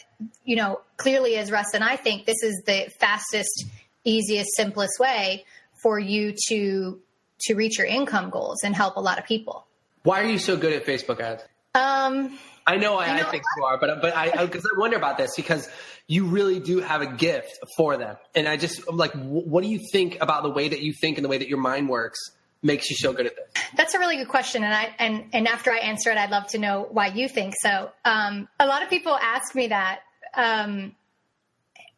you 0.43 0.55
know, 0.55 0.81
clearly 0.97 1.37
as 1.37 1.51
Russ 1.51 1.73
and 1.73 1.83
I 1.83 1.95
think 1.95 2.25
this 2.25 2.43
is 2.43 2.61
the 2.65 2.89
fastest, 2.99 3.65
easiest, 4.03 4.55
simplest 4.55 4.99
way 4.99 5.45
for 5.81 5.99
you 5.99 6.33
to 6.49 6.99
to 7.45 7.55
reach 7.55 7.77
your 7.77 7.87
income 7.87 8.29
goals 8.29 8.63
and 8.63 8.75
help 8.75 8.97
a 8.97 8.99
lot 8.99 9.17
of 9.17 9.25
people. 9.25 9.65
Why 10.03 10.21
are 10.21 10.25
you 10.25 10.37
so 10.37 10.57
good 10.57 10.73
at 10.73 10.85
Facebook 10.85 11.19
ads? 11.19 11.43
Um, 11.73 12.37
I 12.67 12.77
know 12.77 12.97
I, 12.97 13.05
I, 13.05 13.17
know 13.17 13.27
I 13.27 13.31
think 13.31 13.43
you 13.57 13.63
are, 13.63 13.77
but 13.79 14.01
but 14.01 14.15
I 14.15 14.45
because 14.45 14.65
I, 14.65 14.75
I, 14.75 14.79
wonder 14.79 14.97
about 14.97 15.17
this 15.17 15.31
because 15.35 15.67
you 16.07 16.25
really 16.25 16.59
do 16.59 16.79
have 16.79 17.01
a 17.01 17.07
gift 17.07 17.57
for 17.77 17.97
them, 17.97 18.17
and 18.35 18.47
I 18.47 18.57
just 18.57 18.81
I'm 18.87 18.97
like, 18.97 19.13
what 19.13 19.63
do 19.63 19.69
you 19.69 19.79
think 19.91 20.17
about 20.21 20.43
the 20.43 20.49
way 20.49 20.69
that 20.69 20.81
you 20.81 20.93
think 20.93 21.17
and 21.17 21.25
the 21.25 21.29
way 21.29 21.37
that 21.37 21.47
your 21.47 21.59
mind 21.59 21.89
works 21.89 22.19
makes 22.61 22.89
you 22.89 22.95
so 22.95 23.13
good 23.13 23.25
at 23.25 23.35
this? 23.35 23.63
That's 23.75 23.93
a 23.93 23.99
really 23.99 24.17
good 24.17 24.27
question, 24.27 24.63
and 24.63 24.73
I 24.73 24.93
and 24.99 25.25
and 25.33 25.47
after 25.47 25.71
I 25.71 25.77
answer 25.77 26.11
it, 26.11 26.17
I'd 26.17 26.31
love 26.31 26.47
to 26.47 26.57
know 26.57 26.87
why 26.91 27.07
you 27.07 27.27
think 27.27 27.53
so. 27.61 27.91
Um, 28.05 28.47
a 28.59 28.67
lot 28.67 28.83
of 28.83 28.89
people 28.89 29.15
ask 29.15 29.55
me 29.55 29.67
that. 29.67 30.01
Um, 30.33 30.95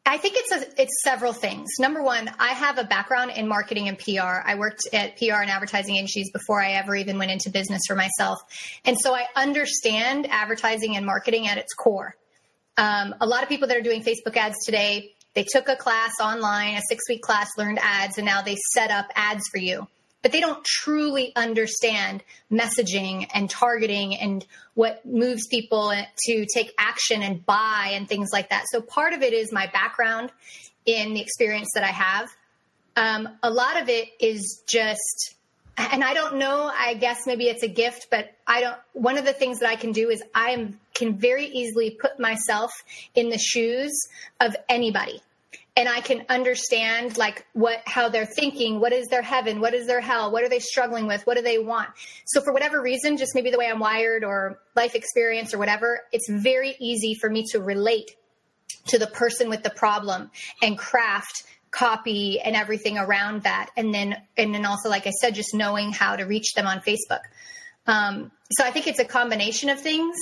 I 0.05 0.17
think 0.17 0.35
it's 0.37 0.51
a, 0.51 0.81
it's 0.81 1.01
several 1.01 1.31
things. 1.31 1.69
Number 1.79 2.03
one, 2.03 2.29
I 2.37 2.49
have 2.49 2.77
a 2.77 2.83
background 2.83 3.31
in 3.31 3.47
marketing 3.47 3.87
and 3.87 3.97
PR. 3.97 4.41
I 4.45 4.55
worked 4.55 4.81
at 4.91 5.17
PR 5.17 5.35
and 5.35 5.49
advertising 5.49 5.95
agencies 5.95 6.29
before 6.31 6.61
I 6.61 6.73
ever 6.73 6.93
even 6.93 7.17
went 7.17 7.31
into 7.31 7.49
business 7.49 7.81
for 7.87 7.95
myself, 7.95 8.39
and 8.85 8.97
so 8.99 9.15
I 9.15 9.25
understand 9.35 10.27
advertising 10.29 10.95
and 10.95 11.05
marketing 11.05 11.47
at 11.47 11.57
its 11.57 11.73
core. 11.73 12.15
Um, 12.75 13.15
a 13.21 13.27
lot 13.27 13.43
of 13.43 13.49
people 13.49 13.67
that 13.67 13.77
are 13.77 13.81
doing 13.81 14.03
Facebook 14.03 14.35
ads 14.35 14.55
today, 14.65 15.13
they 15.35 15.45
took 15.47 15.69
a 15.69 15.75
class 15.75 16.13
online, 16.19 16.75
a 16.75 16.81
six 16.89 17.03
week 17.07 17.21
class, 17.21 17.49
learned 17.57 17.79
ads, 17.81 18.17
and 18.17 18.25
now 18.25 18.41
they 18.41 18.57
set 18.73 18.91
up 18.91 19.05
ads 19.15 19.43
for 19.51 19.59
you 19.59 19.87
but 20.23 20.31
they 20.31 20.39
don't 20.39 20.63
truly 20.65 21.31
understand 21.35 22.23
messaging 22.51 23.27
and 23.33 23.49
targeting 23.49 24.15
and 24.15 24.43
what 24.73 25.05
moves 25.05 25.45
people 25.47 25.93
to 26.25 26.45
take 26.51 26.73
action 26.79 27.21
and 27.21 27.45
buy 27.45 27.91
and 27.91 28.07
things 28.07 28.29
like 28.33 28.49
that. 28.49 28.63
So 28.71 28.81
part 28.81 29.13
of 29.13 29.21
it 29.21 29.33
is 29.33 29.51
my 29.51 29.67
background 29.67 30.31
in 30.85 31.13
the 31.13 31.21
experience 31.21 31.69
that 31.75 31.83
I 31.83 31.87
have. 31.87 32.29
Um, 32.95 33.29
a 33.43 33.49
lot 33.49 33.81
of 33.81 33.89
it 33.89 34.09
is 34.19 34.63
just, 34.65 35.35
and 35.77 36.03
I 36.03 36.13
don't 36.13 36.37
know, 36.37 36.71
I 36.73 36.93
guess 36.93 37.27
maybe 37.27 37.45
it's 37.45 37.63
a 37.63 37.67
gift, 37.67 38.07
but 38.09 38.33
I 38.47 38.61
don't, 38.61 38.77
one 38.93 39.17
of 39.17 39.25
the 39.25 39.33
things 39.33 39.59
that 39.59 39.69
I 39.69 39.75
can 39.75 39.91
do 39.91 40.09
is 40.09 40.23
I 40.33 40.73
can 40.93 41.17
very 41.17 41.47
easily 41.47 41.91
put 41.91 42.19
myself 42.19 42.71
in 43.13 43.29
the 43.29 43.37
shoes 43.37 43.91
of 44.39 44.55
anybody 44.69 45.21
and 45.75 45.89
I 45.89 46.01
can 46.01 46.25
understand 46.29 47.17
like 47.17 47.45
what 47.53 47.81
how 47.85 48.09
they're 48.09 48.25
thinking, 48.27 48.79
what 48.79 48.93
is 48.93 49.07
their 49.07 49.21
heaven, 49.21 49.59
what 49.59 49.73
is 49.73 49.87
their 49.87 50.01
hell, 50.01 50.31
what 50.31 50.43
are 50.43 50.49
they 50.49 50.59
struggling 50.59 51.07
with, 51.07 51.25
what 51.25 51.35
do 51.35 51.43
they 51.43 51.57
want. 51.57 51.89
So 52.25 52.41
for 52.41 52.53
whatever 52.53 52.81
reason, 52.81 53.17
just 53.17 53.33
maybe 53.33 53.49
the 53.49 53.57
way 53.57 53.67
I'm 53.69 53.79
wired 53.79 54.23
or 54.23 54.59
life 54.75 54.93
experience 54.93 55.53
or 55.53 55.57
whatever, 55.57 56.01
it's 56.11 56.29
very 56.29 56.75
easy 56.79 57.15
for 57.15 57.29
me 57.29 57.45
to 57.51 57.59
relate 57.59 58.11
to 58.87 58.99
the 58.99 59.07
person 59.07 59.49
with 59.49 59.63
the 59.63 59.69
problem 59.71 60.29
and 60.61 60.77
craft 60.77 61.43
copy 61.71 62.39
and 62.39 62.55
everything 62.55 62.99
around 62.99 63.43
that. 63.43 63.71
And 63.75 63.93
then 63.93 64.15
and 64.37 64.53
then 64.53 64.65
also 64.65 64.89
like 64.89 65.07
I 65.07 65.11
said 65.11 65.33
just 65.33 65.55
knowing 65.55 65.91
how 65.91 66.15
to 66.15 66.23
reach 66.23 66.53
them 66.53 66.67
on 66.67 66.81
Facebook. 66.81 67.21
Um, 67.87 68.31
so 68.51 68.63
I 68.63 68.69
think 68.69 68.87
it's 68.87 68.99
a 68.99 69.05
combination 69.05 69.69
of 69.69 69.81
things 69.81 70.15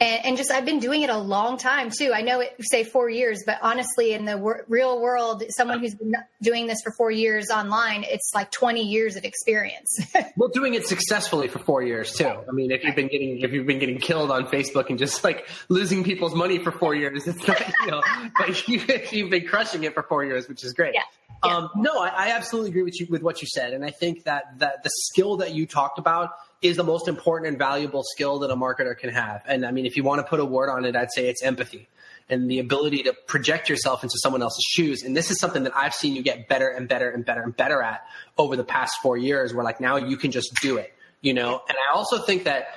and, 0.00 0.26
and, 0.26 0.36
just 0.36 0.50
I've 0.50 0.64
been 0.64 0.80
doing 0.80 1.02
it 1.02 1.10
a 1.10 1.16
long 1.16 1.58
time 1.58 1.90
too. 1.90 2.12
I 2.12 2.22
know 2.22 2.40
it 2.40 2.54
say 2.60 2.82
four 2.82 3.08
years, 3.08 3.44
but 3.46 3.58
honestly, 3.62 4.12
in 4.12 4.24
the 4.24 4.36
wor- 4.36 4.64
real 4.68 5.00
world, 5.00 5.44
someone 5.50 5.78
who's 5.78 5.94
been 5.94 6.14
doing 6.40 6.66
this 6.66 6.78
for 6.82 6.90
four 6.92 7.10
years 7.10 7.50
online, 7.50 8.04
it's 8.04 8.32
like 8.34 8.50
twenty 8.50 8.82
years 8.82 9.16
of 9.16 9.24
experience. 9.24 10.00
well, 10.36 10.48
doing 10.48 10.74
it 10.74 10.86
successfully 10.86 11.46
for 11.46 11.60
four 11.60 11.82
years 11.82 12.12
too. 12.14 12.26
I 12.26 12.50
mean, 12.52 12.72
if 12.72 12.82
you've 12.82 12.96
been 12.96 13.08
getting 13.08 13.40
if 13.40 13.52
you've 13.52 13.66
been 13.66 13.78
getting 13.78 13.98
killed 13.98 14.30
on 14.30 14.46
Facebook 14.46 14.90
and 14.90 14.98
just 14.98 15.22
like 15.22 15.48
losing 15.68 16.02
people's 16.02 16.34
money 16.34 16.58
for 16.58 16.72
four 16.72 16.94
years, 16.94 17.28
it's 17.28 17.46
not 17.46 17.60
you 17.84 17.90
know, 17.90 18.02
but 18.38 18.68
you, 18.68 18.80
have 18.80 19.30
been 19.30 19.46
crushing 19.46 19.84
it 19.84 19.94
for 19.94 20.02
four 20.02 20.24
years, 20.24 20.48
which 20.48 20.64
is 20.64 20.72
great. 20.72 20.94
Yeah. 20.94 21.02
Yeah. 21.44 21.56
Um, 21.56 21.70
no, 21.76 22.00
I, 22.00 22.08
I 22.08 22.28
absolutely 22.30 22.70
agree 22.70 22.82
with 22.82 23.00
you 23.00 23.06
with 23.10 23.22
what 23.22 23.42
you 23.42 23.48
said, 23.48 23.72
and 23.72 23.84
I 23.84 23.90
think 23.90 24.24
that 24.24 24.58
that 24.58 24.82
the 24.84 24.90
skill 24.90 25.38
that 25.38 25.54
you 25.54 25.66
talked 25.66 25.98
about 25.98 26.30
is 26.62 26.76
the 26.76 26.84
most 26.84 27.08
important 27.08 27.48
and 27.48 27.58
valuable 27.58 28.02
skill 28.04 28.38
that 28.38 28.50
a 28.50 28.56
marketer 28.56 28.96
can 28.96 29.10
have. 29.10 29.42
And 29.46 29.66
I 29.66 29.72
mean, 29.72 29.84
if 29.84 29.96
you 29.96 30.04
want 30.04 30.20
to 30.20 30.24
put 30.24 30.40
a 30.40 30.44
word 30.44 30.70
on 30.70 30.84
it, 30.84 30.96
I'd 30.96 31.12
say 31.12 31.28
it's 31.28 31.42
empathy 31.42 31.88
and 32.28 32.50
the 32.50 32.60
ability 32.60 33.02
to 33.02 33.12
project 33.26 33.68
yourself 33.68 34.02
into 34.02 34.14
someone 34.22 34.42
else's 34.42 34.64
shoes. 34.68 35.02
And 35.02 35.16
this 35.16 35.30
is 35.30 35.38
something 35.38 35.64
that 35.64 35.76
I've 35.76 35.92
seen 35.92 36.14
you 36.14 36.22
get 36.22 36.48
better 36.48 36.68
and 36.68 36.88
better 36.88 37.10
and 37.10 37.24
better 37.24 37.42
and 37.42 37.56
better 37.56 37.82
at 37.82 38.06
over 38.38 38.56
the 38.56 38.64
past 38.64 38.94
four 39.02 39.16
years 39.16 39.52
where 39.52 39.64
like 39.64 39.80
now 39.80 39.96
you 39.96 40.16
can 40.16 40.30
just 40.30 40.50
do 40.62 40.76
it, 40.76 40.92
you 41.20 41.34
know? 41.34 41.60
And 41.68 41.76
I 41.76 41.96
also 41.96 42.22
think 42.22 42.44
that 42.44 42.68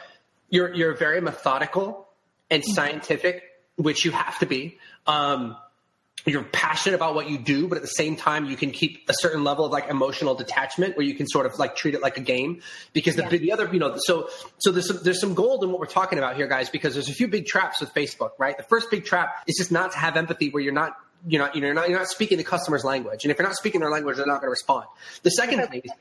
you're, 0.50 0.74
you're 0.74 0.96
very 0.96 1.22
methodical 1.22 2.08
and 2.50 2.64
scientific, 2.66 3.44
which 3.76 4.04
you 4.04 4.12
have 4.12 4.40
to 4.40 4.46
be. 4.46 4.78
Um, 5.08 5.56
you're 6.34 6.44
passionate 6.44 6.96
about 6.96 7.14
what 7.14 7.30
you 7.30 7.38
do, 7.38 7.68
but 7.68 7.76
at 7.78 7.82
the 7.84 7.88
same 7.88 8.16
time, 8.16 8.46
you 8.46 8.56
can 8.56 8.72
keep 8.72 9.08
a 9.10 9.14
certain 9.14 9.44
level 9.44 9.66
of 9.66 9.72
like 9.72 9.90
emotional 9.90 10.34
detachment 10.36 10.98
where 10.98 11.06
you 11.06 11.14
can 11.14 11.28
sort 11.28 11.46
of 11.46 11.58
like 11.60 11.76
treat 11.76 11.94
it 11.94 12.02
like 12.02 12.18
a 12.18 12.22
game. 12.22 12.62
Because 12.94 13.16
the, 13.16 13.24
yeah. 13.24 13.30
the 13.30 13.52
other, 13.52 13.70
you 13.72 13.80
know, 13.80 13.96
so 13.98 14.30
so 14.58 14.72
there's 14.72 14.88
some, 14.88 15.00
there's 15.04 15.22
some 15.22 15.36
gold 15.36 15.64
in 15.64 15.72
what 15.72 15.80
we're 15.80 15.86
talking 15.86 16.18
about 16.18 16.36
here, 16.36 16.48
guys. 16.48 16.70
Because 16.70 16.94
there's 16.94 17.10
a 17.10 17.14
few 17.14 17.28
big 17.28 17.46
traps 17.46 17.80
with 17.80 17.94
Facebook, 17.94 18.32
right? 18.40 18.58
The 18.58 18.64
first 18.64 18.90
big 18.90 19.06
trap 19.06 19.44
is 19.48 19.56
just 19.58 19.72
not 19.72 19.92
to 19.92 19.98
have 19.98 20.18
empathy, 20.18 20.50
where 20.50 20.64
you're 20.64 20.74
not 20.74 20.94
you're 21.28 21.42
not, 21.42 21.56
you're 21.56 21.74
not, 21.74 21.90
you're 21.90 21.98
not 21.98 22.08
speaking 22.08 22.38
the 22.38 22.44
customer's 22.44 22.84
language. 22.84 23.24
And 23.24 23.32
if 23.32 23.40
you're 23.40 23.48
not 23.48 23.56
speaking 23.56 23.82
their 23.82 23.90
language, 23.90 24.18
they're 24.18 24.28
not 24.28 24.42
going 24.42 24.48
to 24.48 24.52
respond. 24.52 24.86
The 25.24 25.32
second 25.32 25.68
thing 25.68 25.82
is 25.84 25.92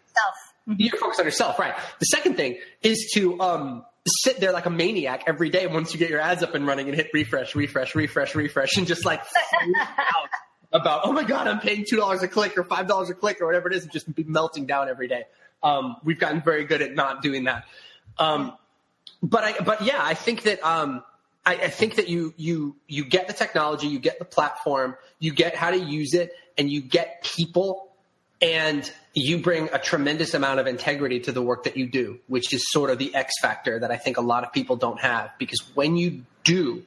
you're 0.67 0.99
focused 0.99 1.21
on 1.21 1.27
yourself, 1.27 1.59
right? 1.59 1.75
The 1.99 2.07
second 2.07 2.37
thing 2.37 2.59
is 2.83 3.11
to, 3.15 3.41
um, 3.41 3.85
sit 4.07 4.39
there 4.39 4.53
like 4.53 4.67
a 4.67 4.71
maniac 4.71 5.25
every 5.27 5.49
day 5.49 5.67
once 5.67 5.93
you 5.93 5.99
get 5.99 6.11
your 6.11 6.21
ads 6.21 6.43
up 6.43 6.55
and 6.55 6.67
running 6.67 6.89
and 6.89 6.95
hit 6.95 7.11
refresh, 7.15 7.55
refresh, 7.55 7.95
refresh, 7.95 8.35
refresh, 8.35 8.77
and 8.77 8.87
just 8.87 9.05
like 9.05 9.21
out 9.21 10.29
about, 10.73 11.03
oh 11.05 11.13
my 11.13 11.25
God, 11.25 11.47
I'm 11.47 11.61
paying 11.61 11.85
$2 11.85 12.23
a 12.23 12.29
click 12.29 12.59
or 12.59 12.65
$5 12.65 13.11
a 13.11 13.15
click 13.15 13.41
or 13.41 13.47
whatever 13.47 13.69
it 13.69 13.75
is 13.75 13.85
and 13.85 13.93
just 13.93 14.13
be 14.13 14.25
melting 14.25 14.67
down 14.67 14.89
every 14.89 15.09
day. 15.09 15.25
Um, 15.63 15.97
we've 16.05 16.19
gotten 16.19 16.43
very 16.43 16.65
good 16.65 16.83
at 16.83 16.95
not 16.95 17.23
doing 17.23 17.45
that. 17.45 17.65
Um, 18.19 18.57
but 19.23 19.45
I, 19.45 19.65
but 19.65 19.83
yeah, 19.83 20.01
I 20.01 20.15
think 20.15 20.43
that, 20.43 20.63
um, 20.63 21.03
I, 21.47 21.55
I 21.55 21.69
think 21.69 21.97
that 21.97 22.09
you, 22.09 22.35
you, 22.37 22.77
you 22.89 23.05
get 23.05 23.29
the 23.29 23.33
technology, 23.33 23.87
you 23.87 23.99
get 23.99 24.19
the 24.19 24.25
platform, 24.25 24.97
you 25.19 25.33
get 25.33 25.55
how 25.55 25.71
to 25.71 25.79
use 25.79 26.13
it, 26.13 26.33
and 26.59 26.71
you 26.71 26.83
get 26.83 27.23
people 27.23 27.84
and 28.45 28.93
you 29.15 29.39
bring 29.39 29.71
a 29.73 29.79
tremendous 29.79 30.35
amount 30.35 30.61
of 30.61 30.67
integrity 30.67 31.21
to 31.21 31.33
the 31.33 31.41
work 31.41 31.65
that 31.65 31.79
you 31.79 31.87
do, 31.87 32.19
which 32.27 32.53
is 32.53 32.63
sort 32.71 32.91
of 32.91 32.99
the 32.99 33.15
X 33.15 33.33
factor 33.41 33.79
that 33.79 33.91
I 33.91 33.97
think 33.97 34.19
a 34.19 34.21
lot 34.21 34.45
of 34.45 34.53
people 34.53 34.77
don't 34.77 35.01
have. 35.01 35.31
Because 35.39 35.61
when 35.75 35.97
you 35.97 36.25
do, 36.45 36.83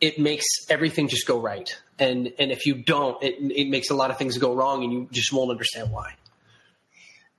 it 0.00 0.18
makes 0.18 0.46
everything 0.70 1.08
just 1.08 1.26
go 1.26 1.38
right. 1.38 1.76
And 1.98 2.32
and 2.38 2.50
if 2.50 2.64
you 2.64 2.74
don't, 2.74 3.22
it 3.22 3.34
it 3.40 3.68
makes 3.68 3.90
a 3.90 3.94
lot 3.94 4.10
of 4.10 4.16
things 4.16 4.38
go 4.38 4.54
wrong, 4.54 4.84
and 4.84 4.92
you 4.92 5.08
just 5.12 5.32
won't 5.32 5.50
understand 5.50 5.90
why. 5.90 6.14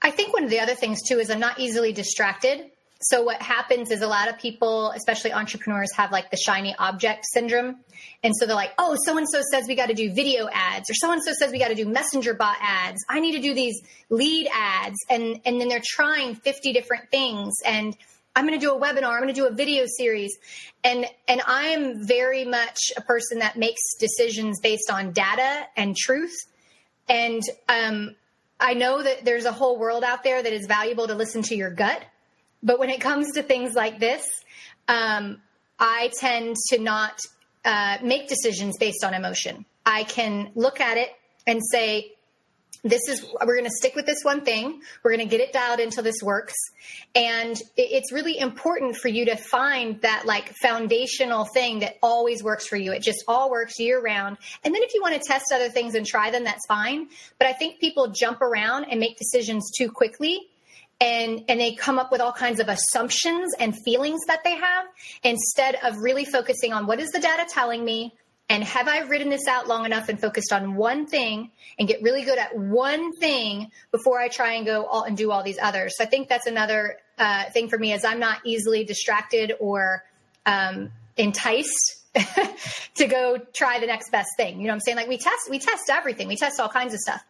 I 0.02 0.12
think 0.12 0.34
one 0.34 0.44
of 0.44 0.52
the 0.52 0.60
other 0.60 0.76
things 0.76 1.02
too 1.08 1.18
is 1.18 1.32
I'm 1.32 1.40
not 1.40 1.60
easily 1.60 1.94
distracted. 1.94 2.72
So 3.00 3.22
what 3.24 3.42
happens 3.42 3.92
is 3.92 4.02
a 4.02 4.08
lot 4.08 4.28
of 4.28 4.40
people, 4.40 4.92
especially 4.92 5.32
entrepreneurs, 5.32 5.90
have 5.96 6.12
like 6.12 6.32
the 6.32 6.38
shiny 6.38 6.76
object 6.78 7.26
syndrome. 7.32 7.78
And 8.24 8.34
so 8.36 8.46
they're 8.46 8.56
like, 8.56 8.74
oh, 8.78 8.96
so 9.06 9.18
and 9.18 9.28
so 9.30 9.42
says 9.52 9.66
we 9.68 9.76
got 9.76 9.88
to 9.88 9.94
do 9.94 10.12
video 10.14 10.48
ads, 10.52 10.90
or 10.90 10.94
so 10.96 11.12
and 11.12 11.22
so 11.24 11.32
says 11.34 11.52
we 11.52 11.60
got 11.60 11.68
to 11.68 11.76
do 11.76 11.88
messenger 11.88 12.34
bot 12.34 12.58
ads. 12.62 12.98
I 13.10 13.20
need 13.20 13.34
to 13.34 13.42
do 13.42 13.54
these 13.54 13.82
lead 14.10 14.48
ads. 14.52 14.98
And, 15.10 15.40
and 15.46 15.62
then 15.62 15.68
they're 15.68 15.82
trying 15.84 16.36
50 16.36 16.74
different 16.74 17.12
things. 17.12 17.54
And 17.66 17.96
I'm 18.36 18.48
going 18.48 18.60
to 18.60 18.66
do 18.66 18.74
a 18.74 18.80
webinar. 18.80 19.14
I'm 19.14 19.22
going 19.22 19.28
to 19.28 19.34
do 19.34 19.48
a 19.48 19.54
video 19.54 19.86
series. 19.98 20.38
And, 20.84 21.06
and 21.28 21.42
I 21.46 21.70
am 21.70 22.06
very 22.06 22.46
much 22.46 22.78
a 22.96 23.02
person 23.02 23.40
that 23.40 23.58
makes 23.58 23.82
decisions 24.00 24.60
based 24.62 24.90
on 24.92 25.12
data 25.12 25.68
and 25.76 25.96
truth. 25.96 26.36
And, 27.08 27.42
um, 27.70 28.16
I 28.60 28.74
know 28.74 29.04
that 29.04 29.24
there's 29.24 29.46
a 29.46 29.52
whole 29.52 29.78
world 29.78 30.04
out 30.04 30.24
there 30.24 30.42
that 30.42 30.52
is 30.52 30.66
valuable 30.66 31.06
to 31.06 31.14
listen 31.14 31.44
to 31.44 31.56
your 31.56 31.70
gut 31.70 32.02
but 32.68 32.80
when 32.80 32.90
it 32.90 33.00
comes 33.00 33.32
to 33.36 33.42
things 33.42 33.76
like 33.76 33.98
this, 33.98 34.28
um, 34.90 35.42
I 35.80 36.12
tend 36.20 36.58
to 36.70 36.80
not 36.80 37.18
uh, 37.64 37.98
make 38.04 38.28
decisions 38.28 38.76
based 38.78 39.06
on 39.06 39.14
emotion. 39.14 39.66
I 39.86 40.04
can 40.04 40.52
look 40.54 40.82
at 40.82 40.98
it 40.98 41.10
and 41.48 41.62
say, 41.72 42.12
this 42.84 43.08
is 43.08 43.26
we're 43.46 43.56
going 43.56 43.70
to 43.70 43.76
stick 43.76 43.96
with 43.96 44.06
this 44.06 44.20
one 44.24 44.42
thing. 44.42 44.82
We're 45.02 45.12
going 45.12 45.28
to 45.28 45.32
get 45.32 45.40
it 45.40 45.54
dialed 45.54 45.80
until 45.80 46.04
this 46.04 46.22
works. 46.22 46.54
And 47.16 47.56
it's 47.78 48.12
really 48.12 48.38
important 48.38 48.98
for 48.98 49.08
you 49.08 49.26
to 49.26 49.38
find 49.38 50.02
that 50.02 50.26
like 50.26 50.54
foundational 50.62 51.46
thing 51.46 51.80
that 51.80 51.96
always 52.04 52.44
works 52.44 52.68
for 52.68 52.76
you. 52.76 52.92
It 52.92 53.02
just 53.02 53.24
all 53.30 53.50
works 53.50 53.80
year 53.80 54.02
round. 54.02 54.38
And 54.64 54.76
then 54.76 54.84
if 54.84 54.94
you 54.94 55.02
want 55.02 55.16
to 55.16 55.22
test 55.26 55.46
other 55.54 55.70
things 55.70 55.96
and 55.96 56.06
try 56.06 56.32
them 56.32 56.44
that's 56.44 56.66
fine. 56.68 57.08
But 57.40 57.48
i 57.48 57.54
think 57.54 57.80
people 57.80 58.10
jump 58.10 58.42
around 58.42 58.86
and 58.86 59.00
make 59.00 59.18
decisions 59.18 59.72
too 59.76 59.90
quickly 59.90 60.48
and 61.00 61.44
and 61.48 61.60
they 61.60 61.74
come 61.76 62.00
up 62.00 62.12
with 62.12 62.22
all 62.22 62.34
kinds 62.34 62.60
of 62.60 62.70
assumptions 62.70 63.54
and 63.60 63.76
feelings 63.84 64.22
that 64.28 64.44
they 64.44 64.56
have 64.56 64.86
instead 65.24 65.76
of 65.84 65.98
really 65.98 66.26
focusing 66.26 66.74
on 66.74 66.88
what 66.88 67.00
is 67.00 67.12
the 67.12 67.20
data 67.20 67.46
telling 67.48 67.84
me 67.84 68.14
and 68.50 68.64
have 68.64 68.88
I 68.88 69.00
written 69.02 69.30
this 69.30 69.46
out 69.48 69.68
long 69.68 69.86
enough 69.86 70.10
and 70.10 70.20
focused 70.20 70.54
on 70.54 70.76
one 70.76 71.06
thing 71.06 71.52
and 71.78 71.88
get 71.88 72.02
really 72.02 72.24
good 72.24 72.38
at 72.38 72.58
one 72.58 73.12
thing 73.14 73.72
before 73.92 74.20
I 74.20 74.30
try 74.30 74.54
and 74.54 74.66
go 74.66 74.86
all 74.86 75.04
and 75.04 75.18
do 75.18 75.32
all 75.32 75.44
these 75.44 75.60
others. 75.62 75.96
So 75.98 76.06
I 76.06 76.08
think 76.08 76.30
that's 76.30 76.48
another 76.48 76.98
uh, 77.18 77.46
thing 77.52 77.68
for 77.68 77.78
me 77.78 77.92
is 77.92 78.06
I'm 78.06 78.20
not 78.20 78.40
easily 78.46 78.86
distracted 78.86 79.54
or 79.60 80.06
um, 80.46 80.92
enticed 81.18 82.06
to 82.96 83.06
go 83.06 83.38
try 83.54 83.80
the 83.80 83.88
next 83.88 84.12
best 84.12 84.30
thing. 84.38 84.62
You 84.62 84.68
know 84.68 84.70
what 84.70 84.76
I'm 84.76 84.80
saying? 84.80 84.98
Like 84.98 85.10
we 85.10 85.18
test, 85.18 85.50
we 85.50 85.60
test 85.60 85.90
everything. 85.90 86.30
We 86.30 86.38
test 86.38 86.60
all 86.60 86.70
kinds 86.70 86.94
of 86.94 87.02
stuff. 87.02 87.22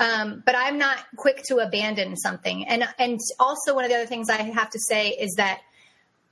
Um, 0.00 0.42
but 0.44 0.56
I'm 0.56 0.78
not 0.78 0.98
quick 1.16 1.42
to 1.48 1.58
abandon 1.58 2.16
something. 2.16 2.66
And 2.66 2.84
and 2.98 3.20
also 3.38 3.74
one 3.74 3.84
of 3.84 3.90
the 3.90 3.96
other 3.96 4.06
things 4.06 4.28
I 4.28 4.36
have 4.42 4.70
to 4.70 4.78
say 4.80 5.10
is 5.10 5.34
that 5.36 5.60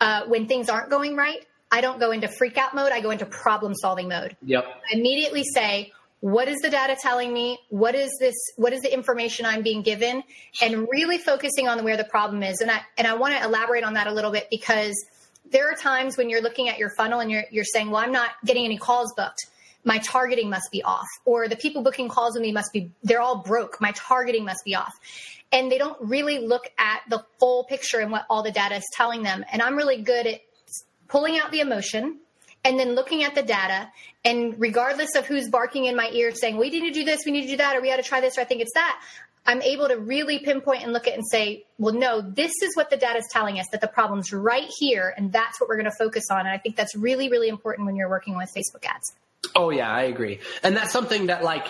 uh, 0.00 0.24
when 0.26 0.46
things 0.46 0.68
aren't 0.68 0.90
going 0.90 1.14
right, 1.14 1.46
I 1.70 1.80
don't 1.80 2.00
go 2.00 2.10
into 2.10 2.28
freak 2.28 2.58
out 2.58 2.74
mode. 2.74 2.92
I 2.92 3.00
go 3.00 3.10
into 3.10 3.24
problem 3.24 3.74
solving 3.74 4.08
mode. 4.08 4.36
Yep. 4.42 4.64
I 4.66 4.96
immediately 4.96 5.44
say, 5.44 5.92
what 6.20 6.48
is 6.48 6.58
the 6.60 6.70
data 6.70 6.96
telling 7.00 7.32
me? 7.32 7.58
What 7.68 7.94
is 7.94 8.10
this? 8.18 8.34
What 8.56 8.72
is 8.72 8.82
the 8.82 8.92
information 8.92 9.46
I'm 9.46 9.62
being 9.62 9.82
given? 9.82 10.22
And 10.60 10.88
really 10.90 11.18
focusing 11.18 11.68
on 11.68 11.84
where 11.84 11.96
the 11.96 12.04
problem 12.04 12.42
is. 12.42 12.60
And 12.60 12.70
I 12.70 12.80
and 12.98 13.06
I 13.06 13.14
want 13.14 13.34
to 13.34 13.44
elaborate 13.44 13.84
on 13.84 13.94
that 13.94 14.08
a 14.08 14.12
little 14.12 14.32
bit 14.32 14.48
because 14.50 14.94
there 15.50 15.70
are 15.70 15.76
times 15.76 16.16
when 16.16 16.30
you're 16.30 16.42
looking 16.42 16.68
at 16.68 16.78
your 16.78 16.90
funnel 16.96 17.20
and 17.20 17.30
you're 17.30 17.44
you're 17.50 17.64
saying, 17.64 17.90
well, 17.90 18.02
I'm 18.02 18.12
not 18.12 18.30
getting 18.44 18.64
any 18.64 18.76
calls 18.76 19.12
booked 19.16 19.46
my 19.84 19.98
targeting 19.98 20.48
must 20.48 20.70
be 20.70 20.82
off 20.82 21.08
or 21.24 21.48
the 21.48 21.56
people 21.56 21.82
booking 21.82 22.08
calls 22.08 22.34
with 22.34 22.42
me 22.42 22.52
must 22.52 22.72
be 22.72 22.92
they're 23.02 23.20
all 23.20 23.38
broke. 23.38 23.80
My 23.80 23.92
targeting 23.94 24.44
must 24.44 24.64
be 24.64 24.74
off. 24.74 24.94
And 25.50 25.70
they 25.70 25.78
don't 25.78 26.00
really 26.00 26.38
look 26.38 26.70
at 26.78 27.02
the 27.10 27.24
full 27.38 27.64
picture 27.64 27.98
and 27.98 28.10
what 28.10 28.24
all 28.30 28.42
the 28.42 28.52
data 28.52 28.76
is 28.76 28.84
telling 28.92 29.22
them. 29.22 29.44
And 29.52 29.60
i'm 29.60 29.76
really 29.76 30.02
good 30.02 30.26
at 30.26 30.40
pulling 31.08 31.38
out 31.38 31.50
the 31.50 31.60
emotion 31.60 32.18
and 32.64 32.78
then 32.78 32.94
looking 32.94 33.24
at 33.24 33.34
the 33.34 33.42
data. 33.42 33.90
And 34.24 34.54
regardless 34.58 35.16
of 35.16 35.26
who's 35.26 35.48
barking 35.48 35.86
in 35.86 35.96
my 35.96 36.08
ear 36.12 36.32
saying 36.32 36.56
we 36.56 36.70
need 36.70 36.86
to 36.86 36.92
do 36.92 37.04
this 37.04 37.22
we 37.26 37.32
need 37.32 37.42
to 37.42 37.48
do 37.48 37.56
that 37.56 37.76
or 37.76 37.82
we 37.82 37.88
got 37.88 37.96
to 37.96 38.02
try 38.02 38.20
this 38.20 38.38
or 38.38 38.42
i 38.42 38.44
think 38.44 38.60
it's 38.60 38.74
that 38.74 39.02
i'm 39.44 39.60
able 39.62 39.88
to 39.88 39.96
really 39.96 40.38
pinpoint 40.38 40.84
and 40.84 40.92
look 40.92 41.08
at 41.08 41.14
and 41.14 41.24
say 41.28 41.64
well 41.76 41.92
no 41.92 42.20
this 42.20 42.52
is 42.62 42.76
what 42.76 42.88
the 42.88 42.96
data 42.96 43.18
is 43.18 43.28
telling 43.32 43.58
us 43.58 43.66
that 43.72 43.80
the 43.80 43.88
problem's 43.88 44.32
right 44.32 44.68
here 44.78 45.12
and 45.16 45.32
that's 45.32 45.60
what 45.60 45.68
we're 45.68 45.76
going 45.76 45.90
to 45.90 45.96
focus 45.98 46.30
on. 46.30 46.40
And 46.40 46.50
i 46.50 46.58
think 46.58 46.76
that's 46.76 46.94
really 46.94 47.28
really 47.28 47.48
important 47.48 47.86
when 47.86 47.96
you're 47.96 48.08
working 48.08 48.36
with 48.36 48.48
facebook 48.56 48.84
ads 48.84 49.12
Oh 49.54 49.70
yeah, 49.70 49.90
I 49.90 50.02
agree. 50.02 50.40
And 50.62 50.76
that's 50.76 50.92
something 50.92 51.26
that 51.26 51.42
like 51.42 51.66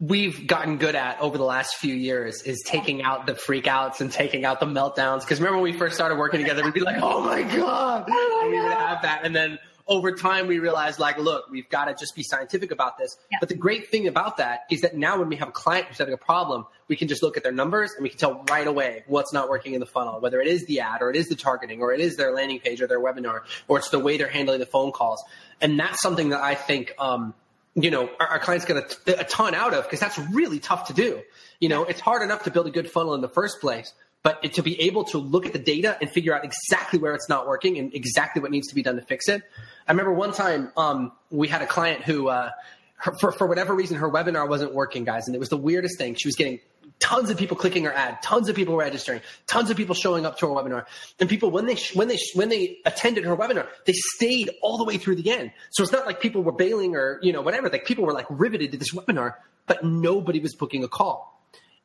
we've 0.00 0.46
gotten 0.46 0.78
good 0.78 0.94
at 0.94 1.20
over 1.20 1.36
the 1.36 1.44
last 1.44 1.76
few 1.76 1.94
years 1.94 2.42
is 2.42 2.62
taking 2.66 3.02
out 3.02 3.26
the 3.26 3.34
freakouts 3.34 4.00
and 4.00 4.10
taking 4.10 4.44
out 4.44 4.58
the 4.58 4.66
meltdowns. 4.66 5.20
Because 5.20 5.40
remember 5.40 5.58
when 5.58 5.72
we 5.72 5.78
first 5.78 5.94
started 5.94 6.16
working 6.16 6.40
together, 6.40 6.64
we'd 6.64 6.74
be 6.74 6.80
like, 6.80 7.00
"Oh 7.02 7.22
my 7.22 7.42
god," 7.42 8.06
oh 8.08 8.40
and 8.42 8.50
we 8.50 8.60
would 8.62 8.72
have 8.72 9.02
that, 9.02 9.20
and 9.24 9.34
then 9.36 9.58
over 9.90 10.12
time 10.12 10.46
we 10.46 10.58
realized 10.60 10.98
like 10.98 11.18
look 11.18 11.50
we've 11.50 11.68
got 11.68 11.86
to 11.86 11.94
just 11.94 12.14
be 12.14 12.22
scientific 12.22 12.70
about 12.70 12.96
this. 12.96 13.16
Yeah. 13.30 13.38
but 13.40 13.48
the 13.48 13.56
great 13.56 13.88
thing 13.88 14.06
about 14.06 14.38
that 14.38 14.60
is 14.70 14.80
that 14.82 14.96
now 14.96 15.18
when 15.18 15.28
we 15.28 15.36
have 15.36 15.48
a 15.48 15.52
client 15.52 15.86
who's 15.86 15.98
having 15.98 16.14
a 16.14 16.18
problem 16.18 16.64
we 16.88 16.96
can 16.96 17.08
just 17.08 17.22
look 17.22 17.36
at 17.36 17.42
their 17.42 17.52
numbers 17.52 17.92
and 17.92 18.02
we 18.02 18.08
can 18.08 18.18
tell 18.18 18.44
right 18.48 18.66
away 18.66 19.04
what's 19.06 19.32
not 19.32 19.50
working 19.50 19.74
in 19.74 19.80
the 19.80 19.86
funnel 19.86 20.20
whether 20.20 20.40
it 20.40 20.46
is 20.46 20.64
the 20.66 20.80
ad 20.80 21.02
or 21.02 21.10
it 21.10 21.16
is 21.16 21.28
the 21.28 21.34
targeting 21.34 21.82
or 21.82 21.92
it 21.92 22.00
is 22.00 22.16
their 22.16 22.32
landing 22.32 22.60
page 22.60 22.80
or 22.80 22.86
their 22.86 23.00
webinar 23.00 23.40
or 23.68 23.78
it's 23.78 23.90
the 23.90 23.98
way 23.98 24.16
they're 24.16 24.28
handling 24.28 24.60
the 24.60 24.66
phone 24.66 24.92
calls. 24.92 25.22
And 25.60 25.78
that's 25.78 26.00
something 26.00 26.30
that 26.30 26.40
i 26.40 26.54
think 26.54 26.94
um, 26.98 27.34
you 27.74 27.90
know 27.90 28.08
our, 28.18 28.26
our 28.28 28.38
clients 28.38 28.64
get 28.64 28.76
a, 29.06 29.20
a 29.20 29.24
ton 29.24 29.54
out 29.54 29.74
of 29.74 29.84
because 29.84 30.00
that's 30.00 30.18
really 30.18 30.58
tough 30.58 30.88
to 30.88 30.92
do. 30.92 31.22
You 31.60 31.68
know 31.68 31.84
it's 31.84 32.00
hard 32.00 32.22
enough 32.22 32.44
to 32.44 32.50
build 32.50 32.66
a 32.66 32.70
good 32.70 32.90
funnel 32.90 33.14
in 33.14 33.20
the 33.20 33.28
first 33.28 33.60
place 33.60 33.92
but 34.22 34.42
to 34.52 34.62
be 34.62 34.80
able 34.82 35.04
to 35.04 35.18
look 35.18 35.46
at 35.46 35.52
the 35.52 35.58
data 35.58 35.96
and 36.00 36.10
figure 36.10 36.34
out 36.34 36.44
exactly 36.44 36.98
where 36.98 37.14
it's 37.14 37.28
not 37.28 37.46
working 37.46 37.78
and 37.78 37.94
exactly 37.94 38.42
what 38.42 38.50
needs 38.50 38.68
to 38.68 38.74
be 38.74 38.82
done 38.82 38.96
to 38.96 39.02
fix 39.02 39.28
it. 39.28 39.42
I 39.88 39.92
remember 39.92 40.12
one 40.12 40.32
time 40.32 40.72
um, 40.76 41.12
we 41.30 41.48
had 41.48 41.62
a 41.62 41.66
client 41.66 42.02
who, 42.02 42.28
uh, 42.28 42.50
her, 42.96 43.12
for, 43.18 43.32
for 43.32 43.46
whatever 43.46 43.74
reason, 43.74 43.96
her 43.96 44.10
webinar 44.10 44.46
wasn't 44.46 44.74
working, 44.74 45.04
guys. 45.04 45.26
And 45.26 45.34
it 45.34 45.38
was 45.38 45.48
the 45.48 45.56
weirdest 45.56 45.96
thing. 45.96 46.16
She 46.16 46.28
was 46.28 46.36
getting 46.36 46.60
tons 46.98 47.30
of 47.30 47.38
people 47.38 47.56
clicking 47.56 47.84
her 47.84 47.92
ad, 47.94 48.20
tons 48.22 48.50
of 48.50 48.56
people 48.56 48.76
registering, 48.76 49.22
tons 49.46 49.70
of 49.70 49.76
people 49.78 49.94
showing 49.94 50.26
up 50.26 50.38
to 50.38 50.46
her 50.46 50.52
webinar. 50.52 50.84
And 51.18 51.26
people, 51.26 51.50
when 51.50 51.64
they, 51.64 51.78
when 51.94 52.08
they, 52.08 52.18
when 52.34 52.50
they 52.50 52.78
attended 52.84 53.24
her 53.24 53.34
webinar, 53.34 53.68
they 53.86 53.94
stayed 53.94 54.50
all 54.60 54.76
the 54.76 54.84
way 54.84 54.98
through 54.98 55.16
the 55.16 55.30
end. 55.30 55.50
So 55.70 55.82
it's 55.82 55.92
not 55.92 56.04
like 56.04 56.20
people 56.20 56.42
were 56.42 56.52
bailing 56.52 56.94
or, 56.94 57.18
you 57.22 57.32
know, 57.32 57.40
whatever. 57.40 57.70
Like 57.70 57.86
people 57.86 58.04
were 58.04 58.12
like 58.12 58.26
riveted 58.28 58.72
to 58.72 58.76
this 58.76 58.92
webinar, 58.92 59.36
but 59.66 59.82
nobody 59.82 60.40
was 60.40 60.54
booking 60.54 60.84
a 60.84 60.88
call. 60.88 61.39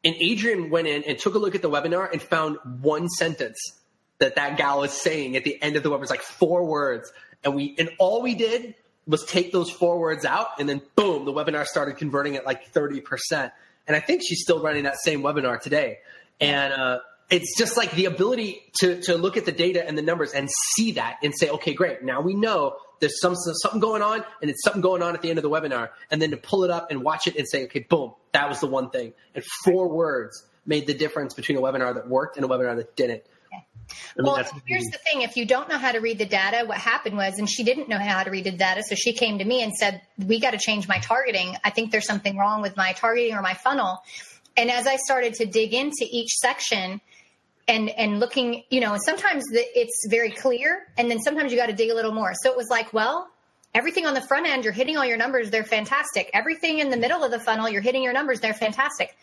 And 0.05 0.15
Adrian 0.19 0.69
went 0.69 0.87
in 0.87 1.03
and 1.03 1.17
took 1.17 1.33
a 1.33 1.39
look 1.39 1.55
at 1.55 1.63
the 1.63 1.69
webinar 1.69 2.09
and 2.11 2.21
found 2.21 2.57
one 2.81 3.09
sentence 3.09 3.57
that 4.19 4.35
that 4.35 4.55
gal 4.55 4.79
was 4.79 4.93
saying 4.93 5.35
at 5.35 5.43
the 5.43 5.61
end 5.61 5.75
of 5.75 5.83
the 5.83 5.89
webinar. 5.89 5.95
It 5.95 6.01
was 6.01 6.09
like 6.11 6.21
four 6.21 6.63
words. 6.65 7.11
And 7.43 7.55
we, 7.55 7.75
and 7.79 7.89
all 7.97 8.21
we 8.21 8.35
did 8.35 8.75
was 9.07 9.25
take 9.25 9.51
those 9.51 9.69
four 9.69 9.99
words 9.99 10.23
out 10.23 10.59
and 10.59 10.69
then 10.69 10.81
boom, 10.95 11.25
the 11.25 11.33
webinar 11.33 11.65
started 11.65 11.97
converting 11.97 12.35
at 12.35 12.45
like 12.45 12.71
30%. 12.71 13.51
And 13.87 13.95
I 13.95 13.99
think 13.99 14.21
she's 14.25 14.41
still 14.41 14.61
running 14.61 14.83
that 14.83 14.97
same 15.03 15.21
webinar 15.21 15.59
today. 15.59 15.99
And, 16.39 16.71
uh, 16.71 16.99
it's 17.29 17.57
just 17.57 17.75
like 17.75 17.91
the 17.91 18.05
ability 18.05 18.61
to, 18.81 19.01
to 19.03 19.17
look 19.17 19.35
at 19.35 19.45
the 19.45 19.51
data 19.51 19.85
and 19.85 19.97
the 19.97 20.03
numbers 20.03 20.33
and 20.33 20.47
see 20.75 20.91
that 20.91 21.17
and 21.23 21.33
say, 21.35 21.49
okay, 21.49 21.73
great. 21.73 22.03
Now 22.03 22.21
we 22.21 22.35
know 22.35 22.75
there's 22.99 23.19
some, 23.19 23.35
something 23.35 23.79
going 23.79 24.01
on 24.01 24.23
and 24.41 24.49
it's 24.49 24.63
something 24.63 24.81
going 24.81 25.01
on 25.01 25.15
at 25.15 25.21
the 25.21 25.29
end 25.29 25.39
of 25.39 25.43
the 25.43 25.49
webinar. 25.49 25.89
And 26.11 26.21
then 26.21 26.31
to 26.31 26.37
pull 26.37 26.63
it 26.63 26.71
up 26.71 26.91
and 26.91 27.03
watch 27.03 27.27
it 27.27 27.35
and 27.35 27.47
say, 27.47 27.65
okay, 27.65 27.79
boom, 27.79 28.13
that 28.33 28.49
was 28.49 28.59
the 28.59 28.67
one 28.67 28.89
thing. 28.89 29.13
And 29.33 29.43
four 29.63 29.87
words 29.87 30.45
made 30.65 30.87
the 30.87 30.93
difference 30.93 31.33
between 31.33 31.57
a 31.57 31.61
webinar 31.61 31.93
that 31.95 32.07
worked 32.07 32.37
and 32.37 32.45
a 32.45 32.47
webinar 32.47 32.75
that 32.77 32.95
didn't. 32.95 33.23
I 34.17 34.21
mean, 34.21 34.33
well, 34.33 34.43
here's 34.65 34.85
the 34.85 34.97
thing. 34.97 35.21
If 35.21 35.37
you 35.37 35.45
don't 35.45 35.69
know 35.69 35.77
how 35.77 35.91
to 35.91 35.99
read 35.99 36.17
the 36.17 36.25
data, 36.25 36.65
what 36.65 36.77
happened 36.77 37.17
was, 37.17 37.37
and 37.37 37.47
she 37.49 37.63
didn't 37.63 37.87
know 37.87 37.99
how 37.99 38.23
to 38.23 38.31
read 38.31 38.45
the 38.45 38.51
data, 38.51 38.81
so 38.83 38.95
she 38.95 39.13
came 39.13 39.37
to 39.37 39.45
me 39.45 39.61
and 39.61 39.73
said, 39.73 40.01
we 40.17 40.39
got 40.39 40.51
to 40.51 40.57
change 40.57 40.87
my 40.87 40.97
targeting. 40.97 41.55
I 41.63 41.69
think 41.69 41.91
there's 41.91 42.07
something 42.07 42.35
wrong 42.35 42.61
with 42.61 42.75
my 42.75 42.93
targeting 42.93 43.35
or 43.35 43.41
my 43.41 43.53
funnel. 43.53 43.99
And 44.57 44.71
as 44.71 44.87
I 44.87 44.95
started 44.95 45.35
to 45.35 45.45
dig 45.45 45.73
into 45.73 46.07
each 46.09 46.31
section, 46.31 46.99
and 47.67 47.89
and 47.89 48.19
looking 48.19 48.63
you 48.69 48.79
know 48.79 48.97
sometimes 49.03 49.43
the, 49.45 49.63
it's 49.77 50.07
very 50.09 50.31
clear 50.31 50.83
and 50.97 51.09
then 51.09 51.19
sometimes 51.19 51.51
you 51.51 51.57
got 51.57 51.67
to 51.67 51.73
dig 51.73 51.89
a 51.89 51.95
little 51.95 52.13
more 52.13 52.33
so 52.35 52.51
it 52.51 52.57
was 52.57 52.67
like 52.69 52.93
well 52.93 53.29
Everything 53.75 54.05
on 54.05 54.13
the 54.13 54.21
front 54.21 54.47
end, 54.47 54.63
you're 54.63 54.71
hitting 54.71 54.95
all 54.95 55.03
your 55.03 55.17
numbers, 55.17 55.51
they're 55.51 55.65
fantastic. 55.65 56.29
Everything 56.33 56.79
in 56.79 56.91
the 56.91 56.95
middle 56.95 57.25
of 57.25 57.29
the 57.29 57.41
funnel, 57.41 57.67
you're 57.67 57.81
hitting 57.81 58.03
your 58.03 58.13
numbers, 58.13 58.39
they're 58.39 58.53
fantastic. 58.53 59.13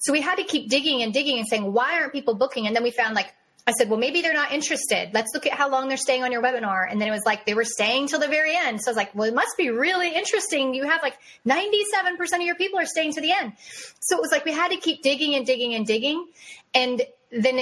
So 0.00 0.12
we 0.12 0.20
had 0.20 0.34
to 0.34 0.44
keep 0.44 0.68
digging 0.68 1.02
and 1.02 1.14
digging 1.14 1.38
and 1.38 1.48
saying, 1.48 1.72
why 1.72 1.98
aren't 1.98 2.12
people 2.12 2.34
booking? 2.34 2.66
And 2.66 2.76
then 2.76 2.82
we 2.82 2.90
found 2.90 3.14
like, 3.14 3.32
I 3.66 3.72
said, 3.72 3.88
well, 3.88 3.98
maybe 3.98 4.20
they're 4.20 4.34
not 4.34 4.52
interested. 4.52 5.12
Let's 5.14 5.30
look 5.32 5.46
at 5.46 5.54
how 5.54 5.70
long 5.70 5.88
they're 5.88 5.96
staying 5.96 6.24
on 6.24 6.30
your 6.30 6.42
webinar. 6.42 6.84
And 6.90 7.00
then 7.00 7.08
it 7.08 7.12
was 7.12 7.22
like 7.24 7.46
they 7.46 7.54
were 7.54 7.64
staying 7.64 8.08
till 8.08 8.20
the 8.20 8.28
very 8.28 8.54
end. 8.54 8.82
So 8.82 8.90
I 8.90 8.92
was 8.92 8.96
like, 8.98 9.14
well, 9.14 9.26
it 9.26 9.34
must 9.34 9.56
be 9.56 9.70
really 9.70 10.14
interesting. 10.14 10.74
You 10.74 10.84
have 10.84 11.00
like 11.02 11.16
97% 11.48 12.34
of 12.34 12.40
your 12.42 12.56
people 12.56 12.80
are 12.80 12.86
staying 12.86 13.14
to 13.14 13.22
the 13.22 13.32
end. 13.32 13.54
So 14.00 14.18
it 14.18 14.20
was 14.20 14.30
like 14.30 14.44
we 14.44 14.52
had 14.52 14.72
to 14.72 14.76
keep 14.76 15.02
digging 15.02 15.36
and 15.36 15.46
digging 15.46 15.74
and 15.74 15.86
digging. 15.86 16.26
And 16.74 17.00
then 17.32 17.60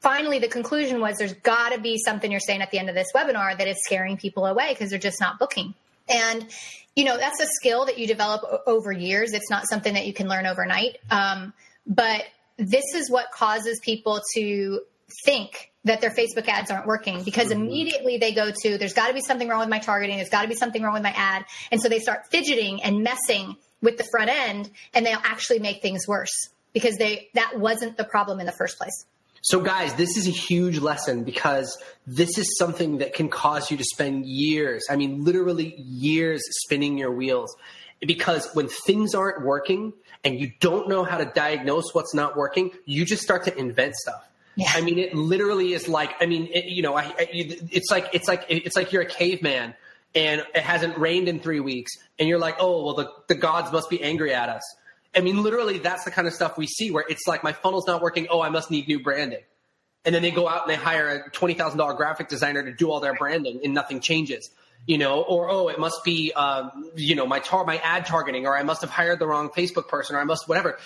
finally 0.00 0.38
the 0.38 0.48
conclusion 0.48 1.00
was 1.00 1.16
there's 1.18 1.34
got 1.34 1.72
to 1.72 1.80
be 1.80 1.98
something 1.98 2.30
you're 2.30 2.40
saying 2.40 2.62
at 2.62 2.70
the 2.70 2.78
end 2.78 2.88
of 2.88 2.94
this 2.94 3.08
webinar 3.14 3.56
that 3.56 3.68
is 3.68 3.76
scaring 3.84 4.16
people 4.16 4.46
away 4.46 4.70
because 4.70 4.90
they're 4.90 4.98
just 4.98 5.20
not 5.20 5.38
booking. 5.38 5.74
And 6.08 6.46
you 6.96 7.04
know 7.04 7.16
that's 7.16 7.40
a 7.40 7.46
skill 7.46 7.86
that 7.86 7.98
you 7.98 8.06
develop 8.06 8.62
over 8.66 8.90
years. 8.90 9.32
It's 9.32 9.50
not 9.50 9.68
something 9.68 9.94
that 9.94 10.06
you 10.06 10.12
can 10.12 10.28
learn 10.28 10.46
overnight. 10.46 10.96
Um, 11.10 11.52
but 11.86 12.24
this 12.56 12.94
is 12.94 13.10
what 13.10 13.30
causes 13.30 13.80
people 13.80 14.20
to 14.34 14.80
think 15.24 15.70
that 15.84 16.00
their 16.00 16.10
Facebook 16.10 16.46
ads 16.46 16.70
aren't 16.70 16.86
working 16.86 17.22
because 17.22 17.48
mm-hmm. 17.48 17.62
immediately 17.62 18.18
they 18.18 18.34
go 18.34 18.50
to 18.50 18.76
there's 18.76 18.92
got 18.92 19.08
to 19.08 19.14
be 19.14 19.20
something 19.20 19.48
wrong 19.48 19.60
with 19.60 19.68
my 19.68 19.78
targeting, 19.78 20.16
there's 20.16 20.28
got 20.28 20.42
to 20.42 20.48
be 20.48 20.54
something 20.54 20.82
wrong 20.82 20.94
with 20.94 21.02
my 21.02 21.12
ad, 21.16 21.44
and 21.70 21.80
so 21.80 21.88
they 21.88 22.00
start 22.00 22.26
fidgeting 22.30 22.82
and 22.82 23.02
messing 23.02 23.56
with 23.82 23.96
the 23.96 24.04
front 24.10 24.28
end, 24.28 24.70
and 24.92 25.06
they'll 25.06 25.22
actually 25.24 25.58
make 25.58 25.80
things 25.80 26.06
worse 26.06 26.50
because 26.72 26.96
they 26.96 27.28
that 27.34 27.58
wasn't 27.58 27.96
the 27.96 28.04
problem 28.04 28.40
in 28.40 28.46
the 28.46 28.52
first 28.52 28.78
place. 28.78 29.04
So, 29.42 29.60
guys, 29.60 29.94
this 29.94 30.18
is 30.18 30.28
a 30.28 30.30
huge 30.30 30.80
lesson 30.80 31.24
because 31.24 31.82
this 32.06 32.36
is 32.36 32.58
something 32.58 32.98
that 32.98 33.14
can 33.14 33.30
cause 33.30 33.70
you 33.70 33.76
to 33.78 33.84
spend 33.84 34.26
years 34.26 34.84
I 34.90 34.96
mean, 34.96 35.24
literally 35.24 35.74
years 35.76 36.42
spinning 36.62 36.98
your 36.98 37.12
wheels. 37.12 37.56
Because 38.06 38.48
when 38.54 38.68
things 38.68 39.14
aren't 39.14 39.44
working 39.44 39.92
and 40.24 40.40
you 40.40 40.52
don't 40.60 40.88
know 40.88 41.04
how 41.04 41.18
to 41.18 41.26
diagnose 41.26 41.92
what's 41.92 42.14
not 42.14 42.34
working, 42.34 42.70
you 42.86 43.04
just 43.04 43.22
start 43.22 43.44
to 43.44 43.58
invent 43.58 43.94
stuff. 43.94 44.26
Yeah. 44.56 44.68
I 44.72 44.80
mean, 44.80 44.98
it 44.98 45.14
literally 45.14 45.74
is 45.74 45.86
like, 45.86 46.12
I 46.20 46.26
mean, 46.26 46.48
it, 46.52 46.66
you 46.66 46.82
know, 46.82 46.94
I, 46.94 47.04
I, 47.04 47.28
it's 47.28 47.90
like, 47.90 48.08
it's 48.14 48.26
like, 48.26 48.46
it's 48.48 48.74
like 48.74 48.92
you're 48.92 49.02
a 49.02 49.06
caveman 49.06 49.74
and 50.14 50.42
it 50.54 50.62
hasn't 50.62 50.98
rained 50.98 51.28
in 51.28 51.40
three 51.40 51.60
weeks 51.60 51.92
and 52.18 52.28
you're 52.28 52.38
like, 52.38 52.56
oh, 52.58 52.84
well, 52.84 52.94
the, 52.94 53.10
the 53.28 53.34
gods 53.34 53.70
must 53.70 53.90
be 53.90 54.02
angry 54.02 54.34
at 54.34 54.48
us. 54.48 54.62
I 55.14 55.20
mean, 55.20 55.42
literally, 55.42 55.78
that's 55.78 56.04
the 56.04 56.10
kind 56.10 56.28
of 56.28 56.34
stuff 56.34 56.56
we 56.56 56.66
see 56.66 56.90
where 56.90 57.04
it's 57.08 57.26
like 57.26 57.42
my 57.42 57.52
funnel's 57.52 57.86
not 57.86 58.00
working. 58.00 58.28
Oh, 58.30 58.40
I 58.40 58.48
must 58.48 58.70
need 58.70 58.86
new 58.86 59.02
branding. 59.02 59.40
And 60.04 60.14
then 60.14 60.22
they 60.22 60.30
go 60.30 60.48
out 60.48 60.62
and 60.62 60.70
they 60.70 60.76
hire 60.76 61.08
a 61.08 61.30
twenty 61.30 61.54
thousand 61.54 61.78
dollar 61.78 61.94
graphic 61.94 62.28
designer 62.28 62.62
to 62.62 62.72
do 62.72 62.90
all 62.90 63.00
their 63.00 63.14
branding, 63.14 63.60
and 63.64 63.74
nothing 63.74 64.00
changes. 64.00 64.50
You 64.86 64.96
know, 64.96 65.20
or 65.22 65.50
oh, 65.50 65.68
it 65.68 65.78
must 65.78 66.04
be 66.04 66.32
um, 66.32 66.90
you 66.96 67.14
know 67.14 67.26
my 67.26 67.40
tar- 67.40 67.64
my 67.64 67.78
ad 67.78 68.06
targeting, 68.06 68.46
or 68.46 68.56
I 68.56 68.62
must 68.62 68.80
have 68.80 68.90
hired 68.90 69.18
the 69.18 69.26
wrong 69.26 69.50
Facebook 69.50 69.88
person, 69.88 70.16
or 70.16 70.20
I 70.20 70.24
must 70.24 70.48
whatever. 70.48 70.78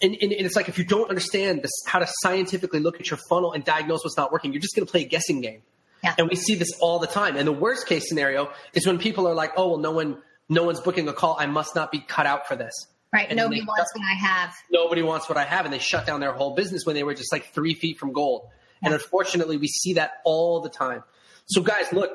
And, 0.00 0.16
and, 0.20 0.32
and 0.32 0.46
it's 0.46 0.56
like 0.56 0.68
if 0.68 0.78
you 0.78 0.84
don't 0.84 1.08
understand 1.08 1.62
this, 1.62 1.70
how 1.86 2.00
to 2.00 2.08
scientifically 2.22 2.80
look 2.80 2.98
at 2.98 3.08
your 3.10 3.20
funnel 3.28 3.52
and 3.52 3.64
diagnose 3.64 4.02
what's 4.02 4.16
not 4.16 4.32
working, 4.32 4.52
you're 4.52 4.60
just 4.60 4.74
going 4.74 4.84
to 4.84 4.90
play 4.90 5.02
a 5.02 5.08
guessing 5.08 5.40
game. 5.40 5.62
Yeah. 6.02 6.16
And 6.18 6.28
we 6.28 6.34
see 6.34 6.56
this 6.56 6.72
all 6.80 6.98
the 6.98 7.06
time. 7.06 7.36
And 7.36 7.46
the 7.46 7.52
worst 7.52 7.86
case 7.86 8.08
scenario 8.08 8.50
is 8.72 8.84
when 8.84 8.98
people 8.98 9.28
are 9.28 9.34
like, 9.34 9.52
"Oh, 9.56 9.68
well, 9.68 9.78
no 9.78 9.92
one, 9.92 10.18
no 10.48 10.64
one's 10.64 10.80
booking 10.80 11.08
a 11.08 11.12
call. 11.12 11.36
I 11.38 11.46
must 11.46 11.74
not 11.76 11.92
be 11.92 12.00
cut 12.00 12.26
out 12.26 12.48
for 12.48 12.56
this." 12.56 12.72
Right. 13.12 13.28
And 13.28 13.36
nobody 13.36 13.62
wants 13.62 13.94
what 13.94 14.04
I 14.04 14.14
have. 14.14 14.54
Nobody 14.70 15.02
wants 15.02 15.28
what 15.28 15.36
I 15.36 15.44
have. 15.44 15.66
And 15.66 15.74
they 15.74 15.78
shut 15.78 16.06
down 16.06 16.20
their 16.20 16.32
whole 16.32 16.54
business 16.54 16.86
when 16.86 16.94
they 16.94 17.02
were 17.02 17.14
just 17.14 17.30
like 17.30 17.52
three 17.52 17.74
feet 17.74 17.98
from 17.98 18.12
gold. 18.12 18.48
Yeah. 18.80 18.88
And 18.88 18.94
unfortunately, 18.94 19.58
we 19.58 19.68
see 19.68 19.94
that 19.94 20.20
all 20.24 20.60
the 20.60 20.70
time. 20.70 21.02
So, 21.44 21.60
guys, 21.60 21.92
look, 21.92 22.10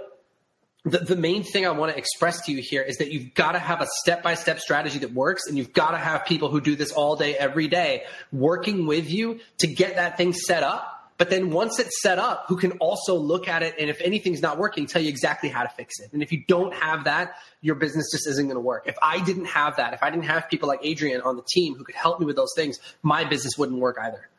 the, 0.86 1.00
the 1.00 1.16
main 1.16 1.44
thing 1.44 1.68
I 1.68 1.72
want 1.72 1.92
to 1.92 1.98
express 1.98 2.46
to 2.46 2.52
you 2.52 2.64
here 2.64 2.82
is 2.82 2.98
that 2.98 3.12
you've 3.12 3.36
got 3.36 3.52
to 3.52 3.60
have 3.60 3.82
a 3.82 3.88
step 4.00 4.24
by 4.24 4.34
step 4.34 4.60
strategy 4.60 5.00
that 5.00 5.14
works. 5.14 5.44
And 5.48 5.56
you've 5.56 5.74
got 5.74 5.92
to 5.92 5.98
have 5.98 6.26
people 6.26 6.50
who 6.50 6.62
do 6.62 6.76
this 6.76 6.92
all 6.92 7.16
day, 7.16 7.36
every 7.36 7.68
day, 7.68 8.04
working 8.32 8.88
with 8.88 9.10
you 9.10 9.40
to 9.60 9.68
get 9.68 9.98
that 9.98 10.18
thing 10.18 10.34
set 10.34 10.64
up 10.64 10.97
but 11.18 11.30
then 11.30 11.50
once 11.50 11.80
it's 11.80 12.02
set 12.02 12.20
up, 12.20 12.46
who 12.48 12.58
can 12.58 12.74
also 12.74 13.16
look 13.16 13.48
at 13.48 13.64
it 13.64 13.76
and 13.80 13.90
if 13.90 14.00
anything's 14.02 14.42
not 14.42 14.58
working, 14.58 14.86
tell 14.86 15.02
you 15.02 15.10
exactly 15.10 15.50
how 15.50 15.64
to 15.64 15.70
fix 15.70 16.00
it. 16.00 16.14
And 16.14 16.22
if 16.22 16.32
you 16.32 16.44
don't 16.48 16.74
have 16.76 17.06
that, 17.06 17.36
your 17.62 17.76
business 17.76 18.10
just 18.12 18.28
isn't 18.28 18.46
going 18.46 18.56
to 18.56 18.62
work. 18.62 18.84
If 18.86 18.98
I 19.02 19.24
didn't 19.24 19.46
have 19.46 19.78
that, 19.78 19.94
if 19.94 20.04
I 20.04 20.12
didn't 20.12 20.26
have 20.26 20.48
people 20.50 20.68
like 20.68 20.80
Adrian 20.84 21.22
on 21.22 21.36
the 21.36 21.44
team 21.50 21.76
who 21.76 21.84
could 21.84 21.96
help 21.96 22.20
me 22.20 22.26
with 22.26 22.36
those 22.36 22.54
things, 22.56 22.80
my 23.02 23.24
business 23.24 23.58
wouldn't 23.58 23.80
work 23.80 23.98
either. 24.00 24.30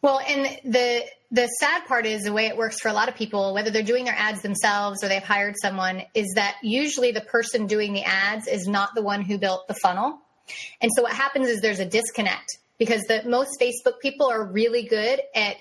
Well, 0.00 0.20
and 0.20 0.44
the 0.64 1.04
the 1.30 1.46
sad 1.46 1.86
part 1.86 2.04
is 2.04 2.24
the 2.24 2.32
way 2.32 2.46
it 2.46 2.56
works 2.56 2.78
for 2.78 2.88
a 2.88 2.92
lot 2.92 3.08
of 3.08 3.16
people, 3.16 3.54
whether 3.54 3.70
they're 3.70 3.82
doing 3.82 4.04
their 4.04 4.14
ads 4.14 4.42
themselves 4.42 5.02
or 5.02 5.08
they've 5.08 5.22
hired 5.22 5.54
someone, 5.60 6.02
is 6.14 6.34
that 6.36 6.56
usually 6.62 7.10
the 7.10 7.22
person 7.22 7.66
doing 7.66 7.94
the 7.94 8.04
ads 8.04 8.46
is 8.46 8.68
not 8.68 8.94
the 8.94 9.02
one 9.02 9.22
who 9.22 9.38
built 9.38 9.66
the 9.66 9.74
funnel. 9.74 10.18
And 10.80 10.90
so 10.94 11.02
what 11.02 11.12
happens 11.12 11.48
is 11.48 11.60
there's 11.60 11.80
a 11.80 11.86
disconnect 11.86 12.58
because 12.78 13.02
the 13.02 13.22
most 13.26 13.60
Facebook 13.60 14.00
people 14.00 14.30
are 14.30 14.44
really 14.44 14.84
good 14.84 15.20
at 15.34 15.56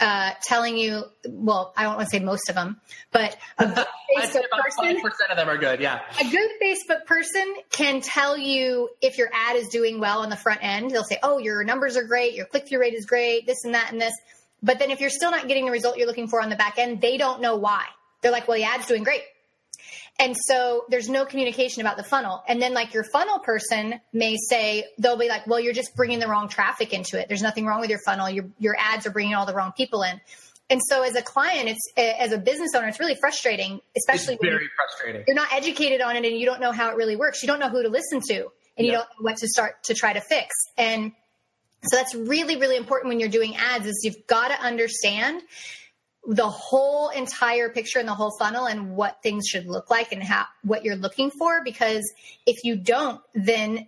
uh, 0.00 0.30
telling 0.42 0.76
you. 0.76 1.04
Well, 1.28 1.72
I 1.76 1.82
don't 1.82 1.96
want 1.96 2.08
to 2.08 2.18
say 2.18 2.22
most 2.22 2.48
of 2.48 2.54
them, 2.54 2.80
but 3.12 3.36
a 3.58 3.66
good 3.66 3.86
Facebook 4.16 4.44
person, 4.50 5.00
percent 5.00 5.30
of 5.30 5.36
them 5.36 5.48
are 5.48 5.58
good. 5.58 5.80
Yeah, 5.80 6.00
a 6.20 6.30
good 6.30 6.50
Facebook 6.62 7.04
person 7.06 7.54
can 7.70 8.00
tell 8.00 8.36
you 8.36 8.90
if 9.00 9.18
your 9.18 9.28
ad 9.32 9.56
is 9.56 9.68
doing 9.68 10.00
well 10.00 10.20
on 10.20 10.30
the 10.30 10.36
front 10.36 10.60
end. 10.62 10.90
They'll 10.90 11.04
say, 11.04 11.18
"Oh, 11.22 11.38
your 11.38 11.64
numbers 11.64 11.96
are 11.96 12.04
great, 12.04 12.34
your 12.34 12.46
click 12.46 12.68
through 12.68 12.80
rate 12.80 12.94
is 12.94 13.06
great, 13.06 13.46
this 13.46 13.64
and 13.64 13.74
that 13.74 13.92
and 13.92 14.00
this." 14.00 14.14
But 14.62 14.78
then 14.78 14.90
if 14.90 15.00
you're 15.00 15.10
still 15.10 15.30
not 15.30 15.46
getting 15.46 15.66
the 15.66 15.72
result 15.72 15.98
you're 15.98 16.08
looking 16.08 16.28
for 16.28 16.40
on 16.40 16.48
the 16.48 16.56
back 16.56 16.78
end, 16.78 17.00
they 17.00 17.16
don't 17.16 17.40
know 17.40 17.56
why. 17.56 17.84
They're 18.20 18.32
like, 18.32 18.46
"Well, 18.46 18.56
the 18.56 18.64
ad's 18.64 18.86
doing 18.86 19.02
great." 19.02 19.22
And 20.20 20.36
so 20.36 20.84
there's 20.88 21.08
no 21.08 21.24
communication 21.24 21.80
about 21.80 21.96
the 21.96 22.02
funnel. 22.02 22.42
And 22.48 22.60
then 22.60 22.74
like 22.74 22.92
your 22.92 23.04
funnel 23.04 23.38
person 23.38 24.00
may 24.12 24.36
say, 24.36 24.84
they'll 24.98 25.16
be 25.16 25.28
like, 25.28 25.46
well, 25.46 25.60
you're 25.60 25.72
just 25.72 25.94
bringing 25.94 26.18
the 26.18 26.26
wrong 26.26 26.48
traffic 26.48 26.92
into 26.92 27.20
it. 27.20 27.28
There's 27.28 27.42
nothing 27.42 27.66
wrong 27.66 27.80
with 27.80 27.90
your 27.90 28.00
funnel. 28.04 28.28
Your, 28.28 28.46
your 28.58 28.76
ads 28.78 29.06
are 29.06 29.10
bringing 29.10 29.34
all 29.34 29.46
the 29.46 29.54
wrong 29.54 29.72
people 29.76 30.02
in. 30.02 30.20
And 30.70 30.80
so 30.86 31.02
as 31.02 31.14
a 31.14 31.22
client, 31.22 31.68
it's 31.68 31.92
as 31.96 32.32
a 32.32 32.38
business 32.38 32.74
owner, 32.74 32.88
it's 32.88 33.00
really 33.00 33.14
frustrating, 33.14 33.80
especially 33.96 34.34
it's 34.34 34.44
very 34.44 34.68
frustrating. 34.76 35.24
You're 35.26 35.36
not 35.36 35.52
educated 35.52 36.02
on 36.02 36.16
it 36.16 36.24
and 36.26 36.36
you 36.36 36.44
don't 36.44 36.60
know 36.60 36.72
how 36.72 36.90
it 36.90 36.96
really 36.96 37.16
works. 37.16 37.42
You 37.42 37.46
don't 37.46 37.60
know 37.60 37.70
who 37.70 37.82
to 37.84 37.88
listen 37.88 38.20
to 38.28 38.48
and 38.76 38.86
you 38.86 38.92
don't 38.92 39.08
know 39.18 39.22
what 39.22 39.36
to 39.38 39.48
start 39.48 39.82
to 39.84 39.94
try 39.94 40.12
to 40.12 40.20
fix. 40.20 40.54
And 40.76 41.12
so 41.84 41.96
that's 41.96 42.14
really, 42.14 42.56
really 42.56 42.76
important 42.76 43.08
when 43.08 43.20
you're 43.20 43.30
doing 43.30 43.56
ads 43.56 43.86
is 43.86 44.00
you've 44.02 44.26
got 44.26 44.48
to 44.48 44.60
understand 44.60 45.42
the 46.28 46.48
whole 46.48 47.08
entire 47.08 47.70
picture 47.70 47.98
and 47.98 48.06
the 48.06 48.14
whole 48.14 48.30
funnel 48.38 48.66
and 48.66 48.94
what 48.94 49.22
things 49.22 49.46
should 49.48 49.66
look 49.66 49.90
like 49.90 50.12
and 50.12 50.22
how 50.22 50.44
what 50.62 50.84
you're 50.84 50.96
looking 50.96 51.30
for 51.30 51.64
because 51.64 52.04
if 52.46 52.62
you 52.64 52.76
don't 52.76 53.20
then 53.34 53.86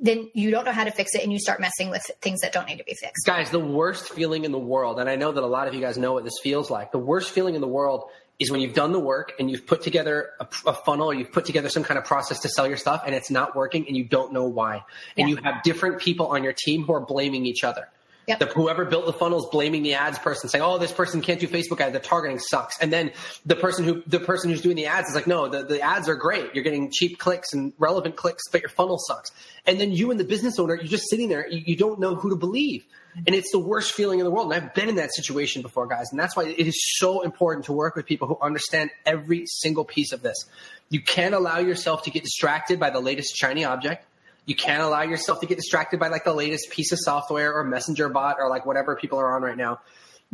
then 0.00 0.30
you 0.32 0.50
don't 0.50 0.64
know 0.64 0.72
how 0.72 0.84
to 0.84 0.90
fix 0.92 1.14
it 1.14 1.22
and 1.22 1.32
you 1.32 1.38
start 1.38 1.60
messing 1.60 1.90
with 1.90 2.02
things 2.20 2.40
that 2.40 2.52
don't 2.52 2.66
need 2.66 2.78
to 2.78 2.84
be 2.84 2.94
fixed. 2.94 3.24
Guys, 3.24 3.50
the 3.50 3.60
worst 3.60 4.10
feeling 4.10 4.44
in 4.44 4.50
the 4.50 4.58
world, 4.58 4.98
and 4.98 5.08
I 5.08 5.14
know 5.14 5.30
that 5.30 5.42
a 5.42 5.46
lot 5.46 5.68
of 5.68 5.74
you 5.74 5.80
guys 5.80 5.96
know 5.96 6.12
what 6.12 6.24
this 6.24 6.40
feels 6.42 6.70
like. 6.70 6.90
The 6.90 6.98
worst 6.98 7.30
feeling 7.30 7.54
in 7.54 7.60
the 7.60 7.68
world 7.68 8.10
is 8.40 8.50
when 8.50 8.60
you've 8.60 8.74
done 8.74 8.90
the 8.90 8.98
work 8.98 9.32
and 9.38 9.48
you've 9.48 9.64
put 9.64 9.82
together 9.82 10.30
a, 10.40 10.46
a, 10.66 10.74
funnel 10.74 11.08
or 11.08 11.14
you've 11.14 11.30
put 11.30 11.44
together 11.44 11.68
some 11.68 11.84
kind 11.84 11.98
of 11.98 12.04
process 12.04 12.40
to 12.40 12.48
sell 12.48 12.66
your 12.66 12.76
stuff 12.76 13.04
and 13.06 13.14
it's 13.14 13.30
not 13.30 13.54
working 13.54 13.86
and 13.86 13.96
you 13.96 14.02
don't 14.02 14.32
know 14.32 14.44
why. 14.44 14.82
And 15.16 15.28
yeah. 15.28 15.36
you 15.36 15.42
have 15.44 15.62
different 15.62 16.00
people 16.00 16.26
on 16.26 16.42
your 16.42 16.52
team 16.52 16.82
who 16.82 16.92
are 16.94 17.00
blaming 17.00 17.46
each 17.46 17.62
other. 17.62 17.88
Yep. 18.28 18.38
The, 18.38 18.46
whoever 18.46 18.84
built 18.84 19.06
the 19.06 19.12
funnel 19.12 19.40
is 19.40 19.46
blaming 19.50 19.82
the 19.82 19.94
ads 19.94 20.18
person, 20.18 20.48
saying, 20.48 20.62
"Oh, 20.62 20.78
this 20.78 20.92
person 20.92 21.20
can't 21.22 21.40
do 21.40 21.48
Facebook 21.48 21.80
ads. 21.80 21.92
The 21.92 21.98
targeting 21.98 22.38
sucks." 22.38 22.78
And 22.78 22.92
then 22.92 23.10
the 23.44 23.56
person 23.56 23.84
who 23.84 24.02
the 24.06 24.20
person 24.20 24.50
who's 24.50 24.60
doing 24.60 24.76
the 24.76 24.86
ads 24.86 25.08
is 25.08 25.14
like, 25.16 25.26
"No, 25.26 25.48
the, 25.48 25.64
the 25.64 25.80
ads 25.80 26.08
are 26.08 26.14
great. 26.14 26.54
You're 26.54 26.62
getting 26.62 26.90
cheap 26.92 27.18
clicks 27.18 27.52
and 27.52 27.72
relevant 27.78 28.14
clicks, 28.14 28.42
but 28.50 28.60
your 28.60 28.68
funnel 28.68 28.98
sucks." 28.98 29.32
And 29.66 29.80
then 29.80 29.90
you 29.90 30.12
and 30.12 30.20
the 30.20 30.24
business 30.24 30.58
owner, 30.60 30.76
you're 30.76 30.84
just 30.84 31.10
sitting 31.10 31.28
there. 31.28 31.48
You, 31.48 31.62
you 31.66 31.76
don't 31.76 31.98
know 31.98 32.14
who 32.14 32.30
to 32.30 32.36
believe, 32.36 32.84
and 33.26 33.34
it's 33.34 33.50
the 33.50 33.58
worst 33.58 33.92
feeling 33.92 34.20
in 34.20 34.24
the 34.24 34.30
world. 34.30 34.52
And 34.52 34.62
I've 34.62 34.72
been 34.72 34.88
in 34.88 34.96
that 34.96 35.12
situation 35.12 35.62
before, 35.62 35.88
guys, 35.88 36.06
and 36.12 36.20
that's 36.20 36.36
why 36.36 36.44
it 36.44 36.66
is 36.66 36.80
so 36.98 37.22
important 37.22 37.66
to 37.66 37.72
work 37.72 37.96
with 37.96 38.06
people 38.06 38.28
who 38.28 38.38
understand 38.40 38.90
every 39.04 39.46
single 39.46 39.84
piece 39.84 40.12
of 40.12 40.22
this. 40.22 40.44
You 40.90 41.00
can't 41.00 41.34
allow 41.34 41.58
yourself 41.58 42.04
to 42.04 42.10
get 42.10 42.22
distracted 42.22 42.78
by 42.78 42.90
the 42.90 43.00
latest 43.00 43.34
shiny 43.36 43.64
object 43.64 44.06
you 44.44 44.54
can't 44.54 44.82
allow 44.82 45.02
yourself 45.02 45.40
to 45.40 45.46
get 45.46 45.56
distracted 45.56 46.00
by 46.00 46.08
like 46.08 46.24
the 46.24 46.34
latest 46.34 46.70
piece 46.70 46.92
of 46.92 46.98
software 47.00 47.54
or 47.54 47.64
messenger 47.64 48.08
bot 48.08 48.36
or 48.38 48.48
like 48.48 48.66
whatever 48.66 48.96
people 48.96 49.18
are 49.18 49.36
on 49.36 49.42
right 49.42 49.56
now. 49.56 49.80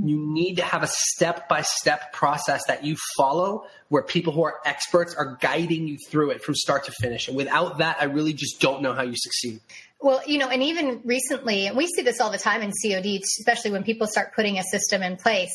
You 0.00 0.16
need 0.16 0.56
to 0.56 0.62
have 0.62 0.84
a 0.84 0.88
step 0.88 1.48
by 1.48 1.62
step 1.62 2.12
process 2.12 2.62
that 2.68 2.84
you 2.84 2.96
follow 3.16 3.66
where 3.88 4.02
people 4.02 4.32
who 4.32 4.44
are 4.44 4.54
experts 4.64 5.14
are 5.14 5.36
guiding 5.40 5.88
you 5.88 5.98
through 6.08 6.30
it 6.30 6.42
from 6.42 6.54
start 6.54 6.84
to 6.84 6.92
finish. 6.92 7.26
And 7.26 7.36
without 7.36 7.78
that, 7.78 7.96
I 8.00 8.04
really 8.04 8.32
just 8.32 8.60
don't 8.60 8.80
know 8.80 8.92
how 8.94 9.02
you 9.02 9.16
succeed. 9.16 9.60
Well, 10.00 10.22
you 10.24 10.38
know, 10.38 10.48
and 10.48 10.62
even 10.62 11.00
recently, 11.04 11.66
and 11.66 11.76
we 11.76 11.88
see 11.88 12.02
this 12.02 12.20
all 12.20 12.30
the 12.30 12.38
time 12.38 12.62
in 12.62 12.70
COD, 12.70 13.20
especially 13.40 13.72
when 13.72 13.82
people 13.82 14.06
start 14.06 14.34
putting 14.36 14.58
a 14.58 14.62
system 14.62 15.02
in 15.02 15.16
place 15.16 15.52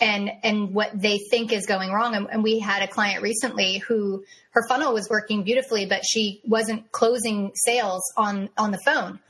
and 0.00 0.30
and 0.42 0.74
what 0.74 0.90
they 0.94 1.18
think 1.30 1.52
is 1.52 1.66
going 1.66 1.90
wrong. 1.90 2.14
And, 2.14 2.28
and, 2.30 2.42
we 2.42 2.58
had 2.58 2.82
a 2.82 2.88
client 2.88 3.22
recently 3.22 3.78
who 3.78 4.24
her 4.50 4.62
funnel 4.68 4.92
was 4.92 5.08
working 5.08 5.42
beautifully, 5.44 5.86
but 5.86 6.04
she 6.04 6.40
wasn't 6.44 6.90
closing 6.92 7.52
sales 7.54 8.02
on 8.16 8.48
on 8.56 8.70
the 8.70 8.78
phone. 8.84 9.20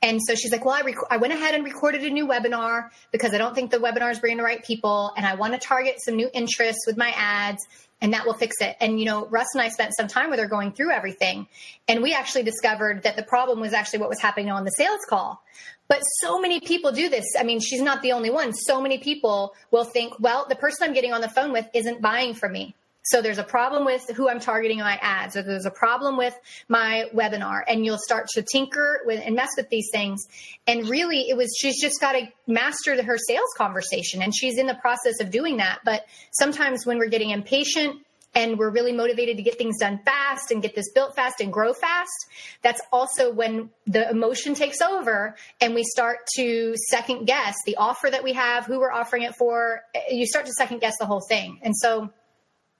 And 0.00 0.20
so 0.24 0.36
she's 0.36 0.52
like, 0.52 0.64
well, 0.64 0.74
I, 0.74 0.82
rec- 0.82 1.10
I 1.10 1.16
went 1.16 1.32
ahead 1.32 1.56
and 1.56 1.64
recorded 1.64 2.04
a 2.04 2.10
new 2.10 2.26
webinar 2.26 2.90
because 3.10 3.34
I 3.34 3.38
don't 3.38 3.54
think 3.54 3.72
the 3.72 3.78
webinar 3.78 4.12
is 4.12 4.20
bringing 4.20 4.38
the 4.38 4.44
right 4.44 4.64
people. 4.64 5.12
And 5.16 5.26
I 5.26 5.34
want 5.34 5.54
to 5.54 5.58
target 5.58 5.96
some 6.00 6.14
new 6.14 6.30
interests 6.32 6.86
with 6.86 6.96
my 6.96 7.12
ads 7.16 7.66
and 8.00 8.12
that 8.12 8.24
will 8.26 8.34
fix 8.34 8.60
it. 8.60 8.76
And, 8.80 9.00
you 9.00 9.06
know, 9.06 9.26
Russ 9.26 9.48
and 9.54 9.62
I 9.62 9.70
spent 9.70 9.92
some 9.96 10.06
time 10.06 10.30
with 10.30 10.38
her 10.38 10.46
going 10.46 10.72
through 10.72 10.92
everything. 10.92 11.48
And 11.88 12.02
we 12.02 12.14
actually 12.14 12.44
discovered 12.44 13.02
that 13.02 13.16
the 13.16 13.24
problem 13.24 13.60
was 13.60 13.72
actually 13.72 13.98
what 13.98 14.08
was 14.08 14.20
happening 14.20 14.50
on 14.50 14.64
the 14.64 14.70
sales 14.70 15.00
call. 15.08 15.42
But 15.88 16.00
so 16.20 16.38
many 16.38 16.60
people 16.60 16.92
do 16.92 17.08
this. 17.08 17.24
I 17.38 17.42
mean, 17.42 17.60
she's 17.60 17.80
not 17.80 18.02
the 18.02 18.12
only 18.12 18.30
one. 18.30 18.52
So 18.52 18.80
many 18.80 18.98
people 18.98 19.54
will 19.70 19.84
think, 19.84 20.20
well, 20.20 20.46
the 20.48 20.54
person 20.54 20.86
I'm 20.86 20.94
getting 20.94 21.12
on 21.12 21.22
the 21.22 21.28
phone 21.28 21.52
with 21.52 21.66
isn't 21.72 22.02
buying 22.02 22.34
from 22.34 22.52
me. 22.52 22.74
So 23.04 23.22
there's 23.22 23.38
a 23.38 23.44
problem 23.44 23.86
with 23.86 24.06
who 24.10 24.28
I'm 24.28 24.38
targeting 24.38 24.80
in 24.80 24.84
my 24.84 24.98
ads, 25.00 25.34
or 25.34 25.42
there's 25.42 25.64
a 25.64 25.70
problem 25.70 26.18
with 26.18 26.38
my 26.68 27.06
webinar, 27.14 27.62
and 27.66 27.82
you'll 27.82 27.96
start 27.96 28.26
to 28.34 28.42
tinker 28.42 29.00
with 29.06 29.22
and 29.24 29.34
mess 29.34 29.48
with 29.56 29.70
these 29.70 29.88
things. 29.90 30.26
And 30.66 30.86
really, 30.86 31.30
it 31.30 31.36
was 31.36 31.48
she's 31.58 31.80
just 31.80 32.02
got 32.02 32.12
to 32.12 32.28
master 32.46 33.02
her 33.02 33.16
sales 33.16 33.48
conversation, 33.56 34.20
and 34.20 34.36
she's 34.36 34.58
in 34.58 34.66
the 34.66 34.74
process 34.74 35.20
of 35.20 35.30
doing 35.30 35.56
that. 35.56 35.78
But 35.86 36.04
sometimes 36.32 36.84
when 36.84 36.98
we're 36.98 37.08
getting 37.08 37.30
impatient 37.30 37.96
and 38.34 38.58
we're 38.58 38.70
really 38.70 38.92
motivated 38.92 39.36
to 39.38 39.42
get 39.42 39.58
things 39.58 39.78
done 39.78 40.00
fast 40.04 40.50
and 40.50 40.62
get 40.62 40.74
this 40.74 40.90
built 40.92 41.16
fast 41.16 41.40
and 41.40 41.52
grow 41.52 41.72
fast, 41.72 42.26
that's 42.62 42.80
also 42.92 43.32
when 43.32 43.70
the 43.86 44.08
emotion 44.08 44.54
takes 44.54 44.80
over 44.80 45.34
and 45.60 45.74
we 45.74 45.82
start 45.82 46.18
to 46.36 46.74
second 46.88 47.26
guess 47.26 47.56
the 47.66 47.76
offer 47.76 48.08
that 48.10 48.22
we 48.22 48.34
have, 48.34 48.66
who 48.66 48.78
we're 48.78 48.92
offering 48.92 49.22
it 49.22 49.34
for. 49.36 49.82
You 50.10 50.26
start 50.26 50.46
to 50.46 50.52
second 50.52 50.80
guess 50.80 50.98
the 50.98 51.06
whole 51.06 51.22
thing. 51.26 51.58
And 51.62 51.76
so 51.76 52.10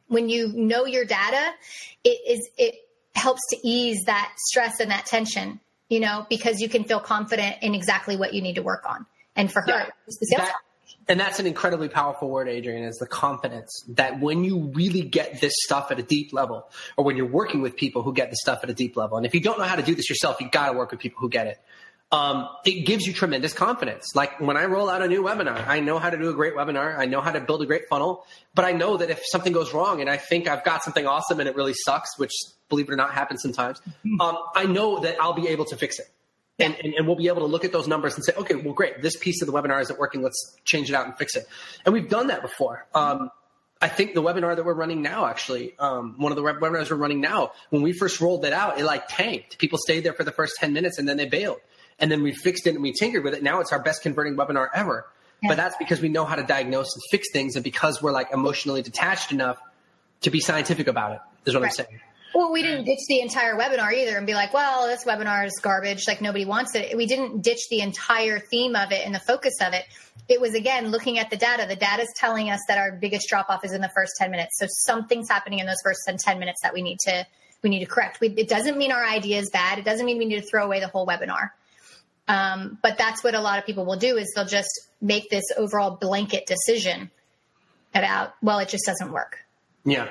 when 0.06 0.28
you 0.28 0.52
know 0.54 0.86
your 0.86 1.04
data, 1.04 1.52
it 2.04 2.20
is 2.28 2.48
it 2.56 2.74
helps 3.14 3.40
to 3.50 3.58
ease 3.62 4.04
that 4.06 4.32
stress 4.38 4.80
and 4.80 4.90
that 4.90 5.06
tension, 5.06 5.60
you 5.88 6.00
know, 6.00 6.26
because 6.28 6.60
you 6.60 6.68
can 6.68 6.84
feel 6.84 7.00
confident 7.00 7.56
in 7.62 7.74
exactly 7.74 8.16
what 8.16 8.34
you 8.34 8.42
need 8.42 8.54
to 8.54 8.62
work 8.62 8.84
on. 8.88 9.06
And 9.34 9.52
for 9.52 9.62
her, 9.62 9.68
yeah, 9.68 10.38
that, 10.38 10.54
and 11.08 11.18
that's 11.18 11.38
an 11.40 11.46
incredibly 11.46 11.88
powerful 11.88 12.28
word, 12.28 12.48
Adrian, 12.48 12.84
is 12.84 12.96
the 12.96 13.06
confidence 13.06 13.84
that 13.88 14.20
when 14.20 14.44
you 14.44 14.70
really 14.74 15.02
get 15.02 15.40
this 15.40 15.52
stuff 15.64 15.90
at 15.90 15.98
a 15.98 16.02
deep 16.02 16.32
level, 16.32 16.68
or 16.96 17.04
when 17.04 17.16
you're 17.16 17.26
working 17.26 17.62
with 17.62 17.76
people 17.76 18.02
who 18.02 18.12
get 18.12 18.30
the 18.30 18.36
stuff 18.36 18.60
at 18.62 18.70
a 18.70 18.74
deep 18.74 18.96
level, 18.96 19.16
and 19.16 19.26
if 19.26 19.34
you 19.34 19.40
don't 19.40 19.58
know 19.58 19.64
how 19.64 19.76
to 19.76 19.82
do 19.82 19.94
this 19.94 20.08
yourself, 20.08 20.40
you 20.40 20.48
got 20.50 20.70
to 20.70 20.76
work 20.76 20.90
with 20.90 21.00
people 21.00 21.20
who 21.20 21.28
get 21.28 21.46
it 21.46 21.58
um, 22.10 22.48
it 22.64 22.86
gives 22.86 23.06
you 23.06 23.12
tremendous 23.12 23.52
confidence. 23.52 24.14
Like 24.14 24.40
when 24.40 24.56
I 24.56 24.64
roll 24.64 24.88
out 24.88 25.02
a 25.02 25.08
new 25.08 25.22
webinar, 25.22 25.66
I 25.66 25.80
know 25.80 25.98
how 25.98 26.08
to 26.08 26.16
do 26.16 26.30
a 26.30 26.32
great 26.32 26.54
webinar. 26.54 26.98
I 26.98 27.04
know 27.04 27.20
how 27.20 27.32
to 27.32 27.40
build 27.40 27.62
a 27.62 27.66
great 27.66 27.88
funnel, 27.88 28.24
but 28.54 28.64
I 28.64 28.72
know 28.72 28.96
that 28.96 29.10
if 29.10 29.20
something 29.26 29.52
goes 29.52 29.74
wrong 29.74 30.00
and 30.00 30.08
I 30.08 30.16
think 30.16 30.48
I've 30.48 30.64
got 30.64 30.82
something 30.82 31.06
awesome 31.06 31.38
and 31.40 31.48
it 31.48 31.54
really 31.54 31.74
sucks, 31.74 32.18
which 32.18 32.32
believe 32.70 32.88
it 32.88 32.92
or 32.92 32.96
not 32.96 33.12
happens 33.12 33.42
sometimes, 33.42 33.80
mm-hmm. 33.80 34.20
um, 34.20 34.38
I 34.54 34.64
know 34.64 35.00
that 35.00 35.20
I'll 35.20 35.34
be 35.34 35.48
able 35.48 35.66
to 35.66 35.76
fix 35.76 35.98
it. 35.98 36.06
And, 36.60 36.74
and, 36.82 36.94
and, 36.94 37.06
we'll 37.06 37.14
be 37.16 37.28
able 37.28 37.42
to 37.42 37.46
look 37.46 37.64
at 37.64 37.70
those 37.70 37.86
numbers 37.86 38.16
and 38.16 38.24
say, 38.24 38.32
okay, 38.36 38.56
well, 38.56 38.74
great. 38.74 39.00
This 39.00 39.16
piece 39.16 39.42
of 39.42 39.46
the 39.46 39.52
webinar 39.52 39.80
isn't 39.80 39.96
working. 39.96 40.22
Let's 40.22 40.56
change 40.64 40.90
it 40.90 40.94
out 40.94 41.06
and 41.06 41.16
fix 41.16 41.36
it. 41.36 41.46
And 41.84 41.92
we've 41.92 42.08
done 42.08 42.26
that 42.28 42.42
before. 42.42 42.84
Um, 42.94 43.30
I 43.80 43.86
think 43.86 44.14
the 44.14 44.22
webinar 44.22 44.56
that 44.56 44.64
we're 44.64 44.74
running 44.74 45.00
now, 45.00 45.26
actually, 45.26 45.78
um, 45.78 46.16
one 46.18 46.32
of 46.32 46.36
the 46.36 46.42
webinars 46.42 46.90
we're 46.90 46.96
running 46.96 47.20
now, 47.20 47.52
when 47.70 47.82
we 47.82 47.92
first 47.92 48.20
rolled 48.20 48.44
it 48.44 48.52
out, 48.52 48.78
it 48.80 48.84
like 48.84 49.06
tanked. 49.06 49.58
People 49.58 49.78
stayed 49.78 50.00
there 50.00 50.14
for 50.14 50.24
the 50.24 50.32
first 50.32 50.54
10 50.58 50.72
minutes 50.72 50.98
and 50.98 51.08
then 51.08 51.16
they 51.16 51.26
bailed 51.26 51.58
and 51.98 52.10
then 52.10 52.22
we 52.22 52.32
fixed 52.32 52.66
it 52.66 52.74
and 52.74 52.82
we 52.82 52.92
tinkered 52.92 53.24
with 53.24 53.34
it. 53.34 53.42
Now 53.42 53.60
it's 53.60 53.72
our 53.72 53.80
best 53.80 54.02
converting 54.02 54.36
webinar 54.36 54.68
ever. 54.74 55.06
Yeah. 55.42 55.50
But 55.50 55.56
that's 55.56 55.76
because 55.76 56.00
we 56.00 56.08
know 56.08 56.24
how 56.24 56.34
to 56.34 56.42
diagnose 56.42 56.92
and 56.94 57.02
fix 57.10 57.28
things 57.32 57.54
and 57.54 57.62
because 57.62 58.02
we're 58.02 58.12
like 58.12 58.32
emotionally 58.32 58.82
detached 58.82 59.30
enough 59.30 59.58
to 60.22 60.30
be 60.30 60.40
scientific 60.40 60.88
about 60.88 61.12
it, 61.12 61.20
is 61.46 61.54
what 61.54 61.62
right. 61.62 61.68
I'm 61.68 61.86
saying. 61.86 62.00
Well, 62.34 62.52
we 62.52 62.62
didn't 62.62 62.84
ditch 62.84 63.00
the 63.08 63.20
entire 63.20 63.56
webinar 63.56 63.92
either 63.92 64.16
and 64.16 64.26
be 64.26 64.34
like, 64.34 64.52
well, 64.52 64.86
this 64.86 65.04
webinar 65.04 65.46
is 65.46 65.58
garbage. 65.62 66.06
Like 66.06 66.20
nobody 66.20 66.44
wants 66.44 66.74
it. 66.74 66.96
We 66.96 67.06
didn't 67.06 67.42
ditch 67.42 67.68
the 67.70 67.80
entire 67.80 68.38
theme 68.38 68.76
of 68.76 68.92
it 68.92 69.04
and 69.04 69.14
the 69.14 69.20
focus 69.20 69.54
of 69.60 69.72
it. 69.72 69.84
It 70.28 70.40
was 70.40 70.54
again 70.54 70.90
looking 70.90 71.18
at 71.18 71.30
the 71.30 71.36
data. 71.36 71.66
The 71.66 71.76
data 71.76 72.02
is 72.02 72.12
telling 72.16 72.50
us 72.50 72.60
that 72.68 72.76
our 72.76 72.92
biggest 72.92 73.28
drop 73.28 73.48
off 73.48 73.64
is 73.64 73.72
in 73.72 73.80
the 73.80 73.90
first 73.94 74.12
10 74.18 74.30
minutes. 74.30 74.58
So 74.58 74.66
something's 74.68 75.28
happening 75.28 75.58
in 75.60 75.66
those 75.66 75.80
first 75.82 76.00
10 76.06 76.38
minutes 76.38 76.60
that 76.62 76.74
we 76.74 76.82
need 76.82 76.98
to, 77.06 77.26
we 77.62 77.70
need 77.70 77.80
to 77.80 77.86
correct. 77.86 78.20
We, 78.20 78.28
it 78.28 78.48
doesn't 78.48 78.76
mean 78.76 78.92
our 78.92 79.04
idea 79.04 79.38
is 79.38 79.48
bad. 79.50 79.78
It 79.78 79.84
doesn't 79.86 80.04
mean 80.04 80.18
we 80.18 80.26
need 80.26 80.42
to 80.42 80.46
throw 80.46 80.64
away 80.64 80.80
the 80.80 80.88
whole 80.88 81.06
webinar. 81.06 81.50
Um, 82.28 82.78
but 82.82 82.98
that's 82.98 83.24
what 83.24 83.34
a 83.34 83.40
lot 83.40 83.58
of 83.58 83.64
people 83.64 83.86
will 83.86 83.96
do 83.96 84.18
is 84.18 84.30
they'll 84.36 84.44
just 84.44 84.68
make 85.00 85.30
this 85.30 85.44
overall 85.56 85.96
blanket 85.96 86.46
decision 86.46 87.10
about, 87.94 88.34
well, 88.42 88.58
it 88.58 88.68
just 88.68 88.84
doesn't 88.84 89.12
work. 89.12 89.38
Yeah. 89.84 90.08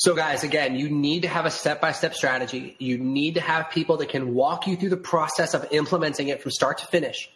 So 0.00 0.14
guys, 0.14 0.44
again, 0.44 0.76
you 0.76 0.88
need 0.88 1.22
to 1.22 1.28
have 1.28 1.44
a 1.44 1.50
step-by-step 1.50 2.14
strategy. 2.14 2.74
You 2.78 2.96
need 2.96 3.34
to 3.34 3.42
have 3.42 3.68
people 3.68 3.98
that 3.98 4.08
can 4.08 4.32
walk 4.32 4.66
you 4.66 4.74
through 4.74 4.88
the 4.88 4.96
process 4.96 5.52
of 5.52 5.66
implementing 5.72 6.28
it 6.28 6.40
from 6.40 6.52
start 6.52 6.78
to 6.78 6.86
finish. 6.86 7.30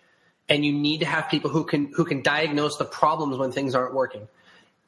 And 0.49 0.65
you 0.65 0.73
need 0.73 1.01
to 1.01 1.05
have 1.05 1.29
people 1.29 1.51
who 1.51 1.65
can 1.65 1.93
who 1.93 2.07
can 2.07 2.23
diagnose 2.23 2.79
the 2.79 2.87
problems 2.87 3.37
when 3.37 3.53
things 3.53 3.75
aren't 3.75 3.93
working. 3.93 4.29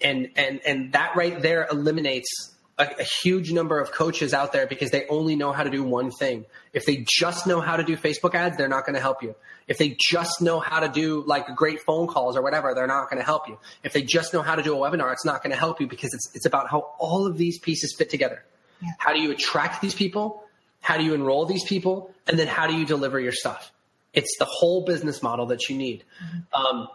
And 0.01 0.31
and 0.37 0.63
and 0.67 0.93
that 0.93 1.17
right 1.17 1.39
there 1.43 1.69
eliminates 1.71 2.56
a, 2.79 2.89
a, 3.01 3.05
huge 3.05 3.53
number 3.53 3.81
of 3.81 3.91
coaches 3.91 4.35
out 4.35 4.53
there 4.53 4.67
because 4.67 4.91
they 4.91 5.07
only 5.09 5.35
know 5.37 5.53
how 5.53 5.63
to 5.63 5.71
do 5.71 5.83
one 5.83 6.11
thing. 6.11 6.45
If 6.73 6.85
they 6.85 7.05
just 7.09 7.47
know 7.47 7.61
how 7.61 7.77
to 7.77 7.83
do 7.83 7.97
Facebook 7.97 8.35
ads, 8.35 8.57
they're 8.57 8.69
not 8.69 8.85
going 8.85 8.95
to 8.95 9.01
help 9.01 9.23
you. 9.23 9.35
If 9.67 9.79
they 9.79 9.97
just 9.99 10.43
know 10.43 10.61
how 10.61 10.81
to 10.81 10.89
do 10.89 11.25
like 11.27 11.55
great 11.57 11.81
phone 11.81 12.07
calls 12.07 12.37
or 12.37 12.43
whatever, 12.43 12.75
they're 12.75 12.87
not 12.87 13.09
going 13.11 13.19
to 13.19 13.25
help 13.25 13.49
you. 13.49 13.59
If 13.83 13.93
they 13.93 14.03
just 14.03 14.33
know 14.33 14.43
how 14.43 14.55
to 14.55 14.63
do 14.63 14.75
a 14.75 14.79
webinar, 14.79 15.13
it's 15.13 15.25
not 15.25 15.43
going 15.43 15.51
to 15.51 15.59
help 15.59 15.81
you 15.81 15.87
because 15.87 16.13
it's 16.13 16.31
it's 16.35 16.47
about 16.47 16.71
how 16.71 16.93
all 16.99 17.27
of 17.27 17.37
these 17.37 17.59
pieces 17.59 17.95
fit 17.97 18.11
together. 18.11 18.45
Yeah. 18.83 18.91
How 18.99 19.13
do 19.13 19.21
you 19.21 19.31
attract 19.33 19.81
these 19.81 19.95
people? 19.95 20.45
How 20.81 20.99
do 20.99 21.05
you 21.05 21.15
enroll 21.15 21.47
these 21.47 21.65
people? 21.65 22.15
And 22.27 22.39
then 22.39 22.47
how 22.47 22.67
do 22.67 22.77
you 22.77 22.85
deliver 22.85 23.19
your 23.19 23.33
stuff? 23.33 23.73
It's 24.13 24.37
the 24.39 24.45
whole 24.45 24.85
business 24.85 25.23
model 25.23 25.47
that 25.47 25.69
you 25.69 25.77
need. 25.77 26.05
Mm-hmm. 26.25 26.77
Um, 26.77 26.89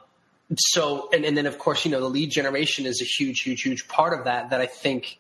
so, 0.58 1.10
and, 1.14 1.26
and 1.26 1.36
then 1.36 1.46
of 1.46 1.58
course, 1.60 1.86
you 1.86 1.92
know, 1.92 2.00
the 2.00 2.10
lead 2.10 2.30
generation 2.30 2.86
is 2.86 3.02
a 3.02 3.06
huge, 3.06 3.42
huge, 3.42 3.62
huge 3.62 3.88
part 3.88 4.18
of 4.18 4.26
that. 4.26 4.52
That 4.52 4.62
I 4.62 4.66
think 4.66 5.20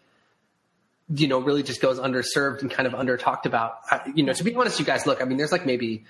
you 1.13 1.28
know, 1.28 1.39
really 1.39 1.63
just 1.63 1.82
goes 1.82 2.00
underserved 2.00 2.62
and 2.62 2.71
kind 2.71 2.88
of 2.88 2.95
under 2.95 3.17
talked 3.17 3.45
about. 3.45 3.80
you 4.15 4.24
know, 4.24 4.34
to 4.34 4.43
be 4.43 4.56
honest, 4.56 4.80
you 4.80 4.86
guys, 4.86 5.06
look, 5.06 5.21
I 5.21 5.26
mean, 5.26 5.38
there's 5.38 5.52
like 5.52 5.65
maybe 5.65 6.06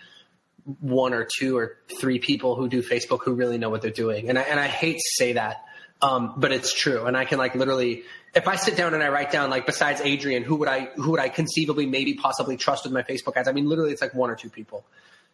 one 0.80 1.14
or 1.14 1.28
two 1.40 1.58
or 1.58 1.78
three 2.00 2.20
people 2.20 2.56
who 2.56 2.70
do 2.70 2.84
Facebook 2.84 3.20
who 3.24 3.34
really 3.34 3.58
know 3.58 3.70
what 3.70 3.82
they're 3.82 3.92
doing. 3.92 4.30
And 4.30 4.38
I, 4.38 4.44
and 4.44 4.60
I 4.60 4.68
hate 4.68 4.98
to 4.98 5.10
say 5.16 5.34
that, 5.34 5.66
um, 6.02 6.36
but 6.38 6.52
it's 6.52 6.74
true. 6.74 7.06
And 7.06 7.18
I 7.18 7.26
can 7.26 7.40
like 7.40 7.56
literally, 7.56 8.04
if 8.36 8.48
I 8.48 8.56
sit 8.56 8.78
down 8.78 8.94
and 8.94 9.02
I 9.02 9.10
write 9.10 9.32
down 9.32 9.50
like 9.50 9.66
besides 9.66 10.02
Adrian, 10.02 10.44
who 10.44 10.58
would 10.58 10.68
I, 10.68 10.90
who 10.96 11.12
would 11.12 11.20
I 11.20 11.30
conceivably 11.30 11.86
maybe 11.86 12.14
possibly 12.14 12.58
trust 12.58 12.84
with 12.84 12.94
my 12.94 13.04
Facebook 13.04 13.36
ads? 13.36 13.48
I 13.48 13.54
mean, 13.54 13.68
literally 13.68 13.92
it's 13.92 14.02
like 14.02 14.14
one 14.14 14.30
or 14.30 14.36
two 14.36 14.50
people. 14.50 14.86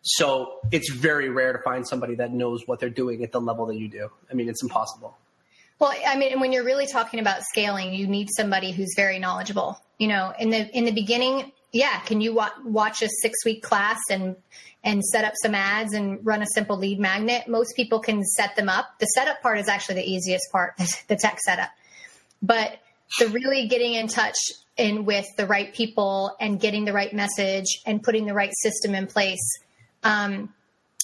So 0.01 0.59
it's 0.71 0.91
very 0.91 1.29
rare 1.29 1.51
to 1.51 1.59
find 1.59 1.85
somebody 1.85 2.15
that 2.15 2.31
knows 2.31 2.63
what 2.65 2.79
they're 2.79 2.89
doing 2.89 3.23
at 3.23 3.31
the 3.31 3.41
level 3.41 3.65
that 3.65 3.75
you 3.75 3.89
do. 3.89 4.09
I 4.31 4.35
mean, 4.35 4.47
it's 4.47 4.63
impossible. 4.63 5.17
Well, 5.79 5.93
I 6.07 6.17
mean, 6.17 6.39
when 6.39 6.51
you're 6.51 6.63
really 6.63 6.87
talking 6.87 7.19
about 7.19 7.43
scaling, 7.43 7.93
you 7.93 8.07
need 8.07 8.29
somebody 8.35 8.71
who's 8.71 8.93
very 8.95 9.19
knowledgeable. 9.19 9.79
You 9.99 10.07
know, 10.07 10.33
in 10.39 10.49
the 10.49 10.67
in 10.75 10.85
the 10.85 10.91
beginning, 10.91 11.51
yeah, 11.71 11.99
can 11.99 12.21
you 12.21 12.33
wa- 12.33 12.51
watch 12.63 13.01
a 13.01 13.09
six 13.21 13.45
week 13.45 13.61
class 13.61 13.99
and 14.09 14.35
and 14.83 15.03
set 15.03 15.25
up 15.25 15.33
some 15.41 15.53
ads 15.53 15.93
and 15.93 16.25
run 16.25 16.41
a 16.41 16.47
simple 16.53 16.77
lead 16.77 16.99
magnet? 16.99 17.47
Most 17.47 17.75
people 17.75 17.99
can 17.99 18.23
set 18.23 18.55
them 18.55 18.69
up. 18.69 18.87
The 18.99 19.05
setup 19.07 19.41
part 19.41 19.59
is 19.59 19.67
actually 19.67 19.95
the 19.95 20.11
easiest 20.11 20.51
part, 20.51 20.73
the 21.07 21.15
tech 21.15 21.39
setup. 21.39 21.69
But 22.41 22.79
the 23.19 23.27
really 23.27 23.67
getting 23.67 23.93
in 23.93 24.07
touch 24.07 24.37
in 24.77 25.05
with 25.05 25.25
the 25.37 25.45
right 25.45 25.73
people 25.73 26.35
and 26.39 26.59
getting 26.59 26.85
the 26.85 26.93
right 26.93 27.13
message 27.13 27.81
and 27.85 28.01
putting 28.01 28.25
the 28.25 28.33
right 28.33 28.53
system 28.61 28.95
in 28.95 29.07
place, 29.07 29.59
um, 30.03 30.53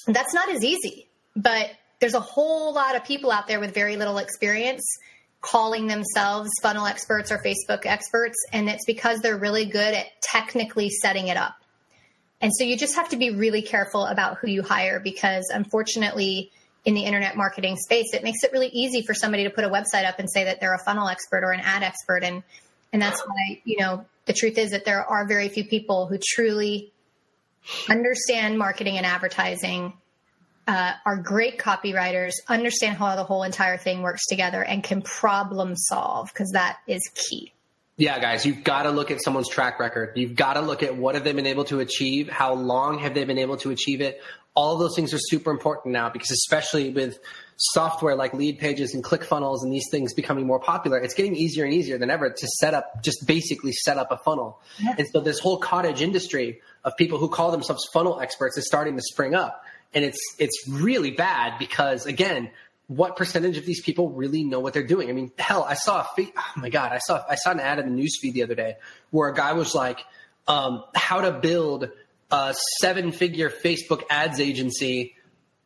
that's 0.08 0.34
not 0.34 0.50
as 0.50 0.64
easy. 0.64 1.08
But 1.36 1.72
there's 2.04 2.16
a 2.16 2.20
whole 2.20 2.74
lot 2.74 2.98
of 2.98 3.06
people 3.06 3.32
out 3.32 3.48
there 3.48 3.62
with 3.62 3.74
very 3.74 3.96
little 3.96 4.18
experience 4.18 4.84
calling 5.39 5.88
themselves 5.88 6.50
funnel 6.62 6.86
experts 6.86 7.32
or 7.32 7.38
Facebook 7.38 7.86
experts, 7.86 8.36
and 8.52 8.68
it's 8.68 8.84
because 8.86 9.22
they're 9.22 9.38
really 9.38 9.63
good 9.63 9.94
at 9.94 10.08
technically 10.22 10.89
setting 10.89 11.30
it 11.30 11.38
up. 11.38 11.56
And 12.42 12.52
so 12.54 12.66
you 12.66 12.78
just 12.78 12.96
have 12.96 13.08
to 13.12 13.16
be 13.16 13.30
really 13.30 13.62
careful 13.62 14.06
about 14.06 14.39
who 14.39 14.50
you 14.50 14.63
hire 14.63 15.00
because 15.00 15.50
unfortunately, 15.50 16.52
in 16.84 16.94
the 16.94 17.06
internet 17.06 17.38
marketing 17.38 17.78
space, 17.78 18.13
it 18.13 18.22
makes 18.22 18.44
it 18.44 18.52
really 18.52 18.68
easy 18.74 19.02
for 19.02 19.13
somebody 19.13 19.46
to 19.46 19.50
put 19.50 19.63
a 19.63 19.70
website 19.70 20.06
up 20.06 20.20
and 20.20 20.30
say 20.30 20.44
that 20.44 20.60
they're 20.60 20.74
a 20.74 20.84
funnel 20.84 21.08
expert 21.08 21.46
or 21.46 21.54
an 21.54 21.62
ad 21.62 21.84
expert. 21.84 22.26
And, 22.26 22.44
and 22.92 23.02
that's 23.02 23.22
why, 23.22 23.62
you 23.63 23.78
know, 23.80 24.06
the 24.26 24.34
truth 24.34 24.58
is 24.58 24.72
that 24.72 24.84
there 24.84 25.10
are 25.10 25.26
very 25.26 25.48
few 25.48 25.63
people 25.63 26.08
who 26.08 26.18
truly 26.22 26.92
understand 27.89 28.60
marketing 28.60 28.98
and 28.98 29.06
advertising 29.06 29.94
uh, 30.67 30.93
are 31.06 31.17
great 31.17 31.58
copywriters, 31.58 32.34
understand 32.47 32.97
how 32.97 33.15
the 33.15 33.23
whole 33.23 33.43
entire 33.43 33.78
thing 33.78 34.02
works 34.02 34.26
together, 34.28 34.63
and 34.63 34.84
can 34.84 35.02
problem 35.02 35.76
solve 35.76 36.30
because 36.33 36.52
that 36.52 36.77
is 36.88 37.02
key. 37.13 37.52
Yeah, 37.96 38.19
guys, 38.19 38.44
you've 38.44 38.63
got 38.63 38.83
to 38.83 38.90
look 38.90 39.12
at 39.12 39.23
someone's 39.23 39.50
track 39.50 39.79
record. 39.79 40.13
You've 40.15 40.35
got 40.35 40.54
to 40.54 40.62
look 40.62 40.81
at 40.81 40.98
what 40.98 41.13
have 41.13 41.23
they 41.23 41.31
been 41.31 41.46
able 41.46 41.65
to 41.65 41.79
achieve, 41.79 42.27
how 42.27 42.56
long 42.56 42.98
have 43.00 43.13
they 43.13 43.23
been 43.23 43.38
able 43.38 43.58
to 43.58 43.69
achieve 43.69 44.02
it, 44.02 44.19
all 44.56 44.73
of 44.73 44.79
those 44.79 44.96
things 44.96 45.13
are 45.13 45.19
super 45.19 45.52
important 45.52 45.94
now 45.94 46.10
because 46.10 46.29
especially 46.31 46.92
with 46.92 47.19
software 47.58 48.15
like 48.15 48.33
Leadpages 48.33 48.94
and 48.94 49.04
ClickFunnels 49.04 49.63
and 49.63 49.71
these 49.71 49.88
things 49.90 50.13
becoming 50.13 50.46
more 50.46 50.60
popular, 50.60 50.98
it's 50.98 51.13
getting 51.13 51.35
easier 51.35 51.65
and 51.65 51.73
easier 51.73 51.98
than 51.98 52.10
ever 52.10 52.29
to 52.29 52.48
set 52.60 52.73
up, 52.73 53.04
just 53.04 53.25
basically 53.25 53.71
set 53.71 53.98
up 53.98 54.12
a 54.12 54.17
funnel. 54.17 54.60
Yeah. 54.79 54.96
And 54.98 55.08
so 55.12 55.21
this 55.21 55.40
whole 55.40 55.58
cottage 55.58 56.02
industry 56.02 56.62
of 56.83 56.96
people 56.98 57.17
who 57.17 57.29
call 57.29 57.52
themselves 57.52 57.88
funnel 57.94 58.19
experts 58.19 58.58
is 58.58 58.67
starting 58.67 58.96
to 58.96 59.02
spring 59.02 59.33
up. 59.33 59.63
And 59.94 60.04
it's, 60.04 60.19
it's 60.39 60.67
really 60.67 61.12
bad 61.12 61.60
because 61.60 62.06
again, 62.06 62.52
what 62.87 63.15
percentage 63.15 63.58
of 63.58 63.65
these 63.65 63.81
people 63.81 64.10
really 64.10 64.44
know 64.44 64.60
what 64.60 64.73
they're 64.73 64.85
doing? 64.85 65.10
I 65.10 65.13
mean, 65.13 65.31
hell, 65.37 65.63
I 65.63 65.75
saw 65.75 66.02
a, 66.02 66.08
oh 66.19 66.41
my 66.58 66.69
God, 66.69 66.91
I 66.91 67.00
saw, 67.00 67.23
I 67.29 67.35
saw 67.35 67.52
an 67.52 67.60
ad 67.60 67.79
in 67.79 67.96
the 67.96 68.02
newsfeed 68.02 68.33
the 68.33 68.44
other 68.44 68.56
day 68.56 68.75
where 69.12 69.29
a 69.29 69.33
guy 69.33 69.54
was 69.54 69.73
like, 69.73 70.00
um, 70.48 70.83
how 70.94 71.21
to 71.21 71.31
build 71.31 71.89
a 72.31 72.56
seven 72.81 73.12
figure 73.12 73.50
Facebook 73.50 74.04
ads 74.10 74.39
agency 74.39 75.15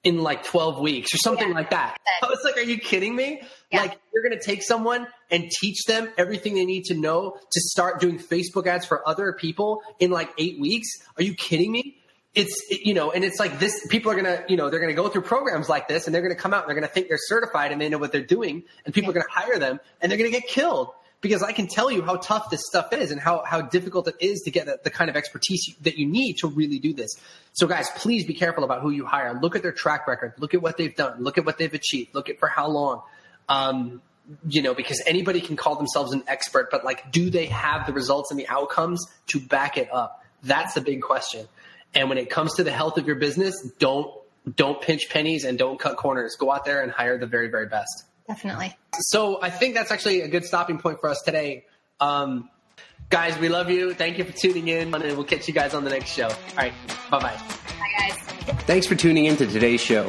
in 0.04 0.20
like 0.20 0.44
12 0.44 0.80
weeks 0.80 1.14
or 1.14 1.18
something 1.18 1.50
yeah. 1.50 1.56
like 1.56 1.72
that. 1.72 1.98
I 2.22 2.28
was 2.28 2.40
like, 2.44 2.58
are 2.58 2.62
you 2.62 2.78
kidding 2.78 3.16
me? 3.16 3.42
Yeah. 3.72 3.82
Like, 3.82 4.00
you're 4.14 4.24
going 4.24 4.38
to 4.38 4.44
take 4.44 4.64
someone 4.64 5.08
and 5.30 5.50
teach 5.60 5.84
them 5.86 6.10
everything 6.18 6.56
they 6.56 6.66
need 6.66 6.86
to 6.86 6.96
know 6.96 7.38
to 7.52 7.62
start 7.62 8.00
doing 8.00 8.20
Facebook 8.20 8.68
ads 8.68 8.86
for 8.86 9.08
other 9.08 9.34
people 9.34 9.82
in 10.00 10.12
like 10.12 10.30
eight 10.38 10.60
weeks? 10.60 10.88
Are 11.18 11.24
you 11.24 11.34
kidding 11.34 11.72
me? 11.72 11.98
It's, 12.38 12.54
you 12.70 12.94
know, 12.94 13.12
and 13.12 13.24
it's 13.24 13.40
like 13.40 13.58
this 13.58 13.88
people 13.90 14.12
are 14.12 14.22
to, 14.22 14.46
you 14.48 14.58
know, 14.58 14.70
they're 14.70 14.86
to 14.86 14.94
go 14.94 15.10
through 15.10 15.24
programs 15.24 15.68
like 15.68 15.88
this 15.88 16.06
and 16.06 16.14
they're 16.14 16.30
to 16.30 16.36
come 16.36 16.54
out 16.54 16.68
and 16.68 16.72
they're 16.72 16.82
to 16.82 16.88
think 16.88 17.08
they're 17.08 17.18
certified 17.20 17.72
and 17.72 17.82
they 17.82 17.90
know 17.90 17.98
what 17.98 18.12
they're 18.12 18.22
doing 18.22 18.64
and 18.86 18.94
people 18.94 19.12
yeah. 19.12 19.22
are 19.22 19.24
to 19.24 19.30
hire 19.32 19.58
them 19.58 19.80
and 20.00 20.12
they're 20.12 20.20
to 20.20 20.30
get 20.30 20.48
killed 20.48 20.92
because 21.22 21.42
I 21.42 21.52
can 21.52 21.66
tell 21.68 21.90
you 21.90 22.04
how 22.04 22.18
tough 22.18 22.52
this 22.52 22.62
stuff 22.68 22.94
is 22.94 23.10
and 23.10 23.20
how, 23.20 23.44
how 23.44 23.62
difficult 23.62 24.08
it 24.08 24.16
is 24.20 24.42
to 24.42 24.52
get 24.52 24.68
the, 24.68 24.80
the, 24.84 24.92
kind 24.92 25.10
of 25.10 25.16
expertise 25.16 25.76
that 25.82 25.98
you 25.98 26.06
need 26.06 26.36
to 26.42 26.48
really 26.48 26.78
do 26.78 26.94
this. 26.94 27.10
So 27.54 27.66
guys, 27.66 27.90
please 27.96 28.26
be 28.26 28.36
careful 28.36 28.64
about 28.64 28.82
who 28.82 28.92
you 28.92 29.06
hire. 29.06 29.40
Look 29.42 29.56
at 29.56 29.64
their 29.64 29.72
track 29.72 30.08
record. 30.08 30.34
Look 30.38 30.54
at 30.54 30.62
what 30.62 30.78
they've 30.78 30.96
done. 30.96 31.24
Look 31.24 31.40
at 31.40 31.46
what 31.46 31.58
they've 31.58 31.74
achieved. 31.74 32.14
Look 32.14 32.30
at 32.30 32.40
for 32.40 32.48
how 32.48 32.68
long. 32.68 33.02
Um, 33.50 34.02
you 34.48 34.62
know, 34.62 34.76
because 34.76 35.02
anybody 35.08 35.42
can 35.42 35.56
call 35.56 35.76
themselves 35.76 36.12
an 36.12 36.24
expert, 36.28 36.70
but 36.70 36.84
like, 36.84 37.12
do 37.12 37.30
they 37.30 37.46
have 37.46 37.88
the 37.88 37.94
results 37.94 38.30
and 38.30 38.40
the 38.40 38.48
outcomes 38.48 39.04
to 39.28 39.40
back 39.40 39.78
it 39.78 39.92
up? 39.92 40.24
That's 40.44 40.74
the 40.74 40.82
big 40.82 41.02
question. 41.02 41.48
And 41.94 42.10
when 42.10 42.18
it 42.18 42.30
comes 42.30 42.56
to 42.56 42.64
the 42.64 42.72
health 42.72 42.98
of 42.98 43.08
your 43.08 43.16
business, 43.16 43.56
don't, 43.80 44.12
don't 44.56 44.82
pinch 44.82 45.10
pennies 45.10 45.46
and 45.46 45.58
don't 45.58 45.80
cut 45.80 45.98
corners. 45.98 46.36
Go 46.40 46.52
out 46.52 46.66
there 46.66 46.82
and 46.82 46.92
hire 46.92 47.18
the 47.18 47.28
very, 47.28 47.50
very 47.50 47.68
best. 47.68 48.04
Definitely. 48.28 48.76
So 48.94 49.42
I 49.42 49.50
think 49.50 49.76
that's 49.76 49.92
actually 49.92 50.22
a 50.22 50.28
good 50.28 50.46
stopping 50.46 50.80
point 50.80 51.00
for 51.00 51.10
us 51.10 51.22
today. 51.24 51.66
Um, 52.00 52.50
guys, 53.10 53.38
we 53.40 53.50
love 53.50 53.70
you. 53.70 53.94
Thank 53.94 54.18
you 54.18 54.26
for 54.26 54.34
tuning 54.34 54.68
in, 54.68 54.94
and 54.94 55.04
we'll 55.04 55.24
catch 55.24 55.48
you 55.48 55.54
guys 55.54 55.74
on 55.74 55.84
the 55.84 55.90
next 55.90 56.10
show. 56.10 56.28
All 56.28 56.58
right. 56.58 56.74
Bye 57.10 57.20
bye. 57.20 57.20
Bye, 57.20 58.10
guys. 58.10 58.18
Thanks 58.66 58.86
for 58.86 58.96
tuning 58.96 59.26
in 59.26 59.38
to 59.38 59.48
today's 59.48 59.82
show. 59.82 60.08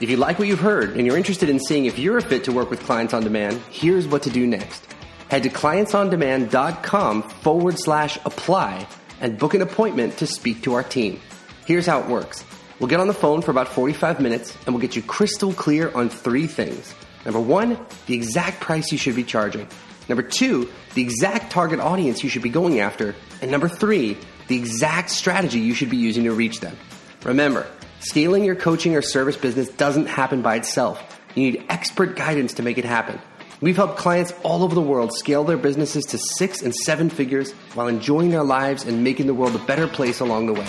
If 0.00 0.08
you 0.08 0.16
like 0.16 0.38
what 0.38 0.48
you've 0.48 0.60
heard 0.60 0.96
and 0.96 1.06
you're 1.06 1.16
interested 1.16 1.50
in 1.50 1.58
seeing 1.58 1.86
if 1.86 1.98
you're 1.98 2.18
a 2.18 2.22
fit 2.22 2.44
to 2.44 2.52
work 2.52 2.70
with 2.70 2.80
clients 2.80 3.12
on 3.12 3.22
demand, 3.22 3.60
here's 3.70 4.06
what 4.06 4.22
to 4.22 4.30
do 4.30 4.46
next. 4.46 4.86
Head 5.28 5.42
to 5.42 5.50
clientsondemand.com 5.50 7.22
forward 7.22 7.78
slash 7.78 8.16
apply 8.24 8.86
and 9.20 9.38
book 9.38 9.54
an 9.54 9.62
appointment 9.62 10.18
to 10.18 10.26
speak 10.26 10.62
to 10.62 10.74
our 10.74 10.82
team. 10.82 11.20
Here's 11.66 11.86
how 11.86 12.00
it 12.00 12.06
works. 12.06 12.44
We'll 12.78 12.88
get 12.88 13.00
on 13.00 13.08
the 13.08 13.14
phone 13.14 13.42
for 13.42 13.50
about 13.50 13.68
45 13.68 14.20
minutes 14.20 14.56
and 14.64 14.74
we'll 14.74 14.80
get 14.80 14.94
you 14.94 15.02
crystal 15.02 15.52
clear 15.52 15.90
on 15.94 16.08
three 16.08 16.46
things. 16.46 16.94
Number 17.24 17.40
one, 17.40 17.78
the 18.06 18.14
exact 18.14 18.60
price 18.60 18.92
you 18.92 18.98
should 18.98 19.16
be 19.16 19.24
charging. 19.24 19.66
Number 20.08 20.22
two, 20.22 20.70
the 20.94 21.02
exact 21.02 21.52
target 21.52 21.80
audience 21.80 22.22
you 22.22 22.30
should 22.30 22.42
be 22.42 22.48
going 22.48 22.80
after. 22.80 23.14
And 23.42 23.50
number 23.50 23.68
three, 23.68 24.16
the 24.46 24.56
exact 24.56 25.10
strategy 25.10 25.58
you 25.58 25.74
should 25.74 25.90
be 25.90 25.96
using 25.96 26.24
to 26.24 26.32
reach 26.32 26.60
them. 26.60 26.76
Remember, 27.24 27.66
scaling 28.00 28.44
your 28.44 28.54
coaching 28.54 28.96
or 28.96 29.02
service 29.02 29.36
business 29.36 29.68
doesn't 29.68 30.06
happen 30.06 30.40
by 30.40 30.56
itself. 30.56 31.20
You 31.34 31.50
need 31.50 31.64
expert 31.68 32.16
guidance 32.16 32.54
to 32.54 32.62
make 32.62 32.78
it 32.78 32.84
happen. 32.84 33.20
We've 33.60 33.76
helped 33.76 33.96
clients 33.96 34.32
all 34.44 34.62
over 34.62 34.74
the 34.74 34.80
world 34.80 35.12
scale 35.12 35.42
their 35.42 35.56
businesses 35.56 36.04
to 36.06 36.18
six 36.18 36.62
and 36.62 36.74
seven 36.74 37.10
figures 37.10 37.52
while 37.74 37.88
enjoying 37.88 38.30
their 38.30 38.44
lives 38.44 38.84
and 38.84 39.02
making 39.02 39.26
the 39.26 39.34
world 39.34 39.56
a 39.56 39.64
better 39.66 39.88
place 39.88 40.20
along 40.20 40.46
the 40.46 40.54
way. 40.54 40.68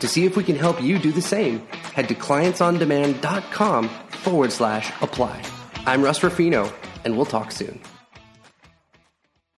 To 0.00 0.08
see 0.08 0.26
if 0.26 0.36
we 0.36 0.44
can 0.44 0.56
help 0.56 0.82
you 0.82 0.98
do 0.98 1.12
the 1.12 1.22
same, 1.22 1.66
head 1.94 2.08
to 2.08 2.14
clientsondemand.com 2.14 3.88
forward 4.10 4.52
slash 4.52 4.92
apply. 5.00 5.42
I'm 5.86 6.02
Russ 6.02 6.22
Ruffino, 6.22 6.70
and 7.04 7.16
we'll 7.16 7.24
talk 7.24 7.52
soon. 7.52 7.80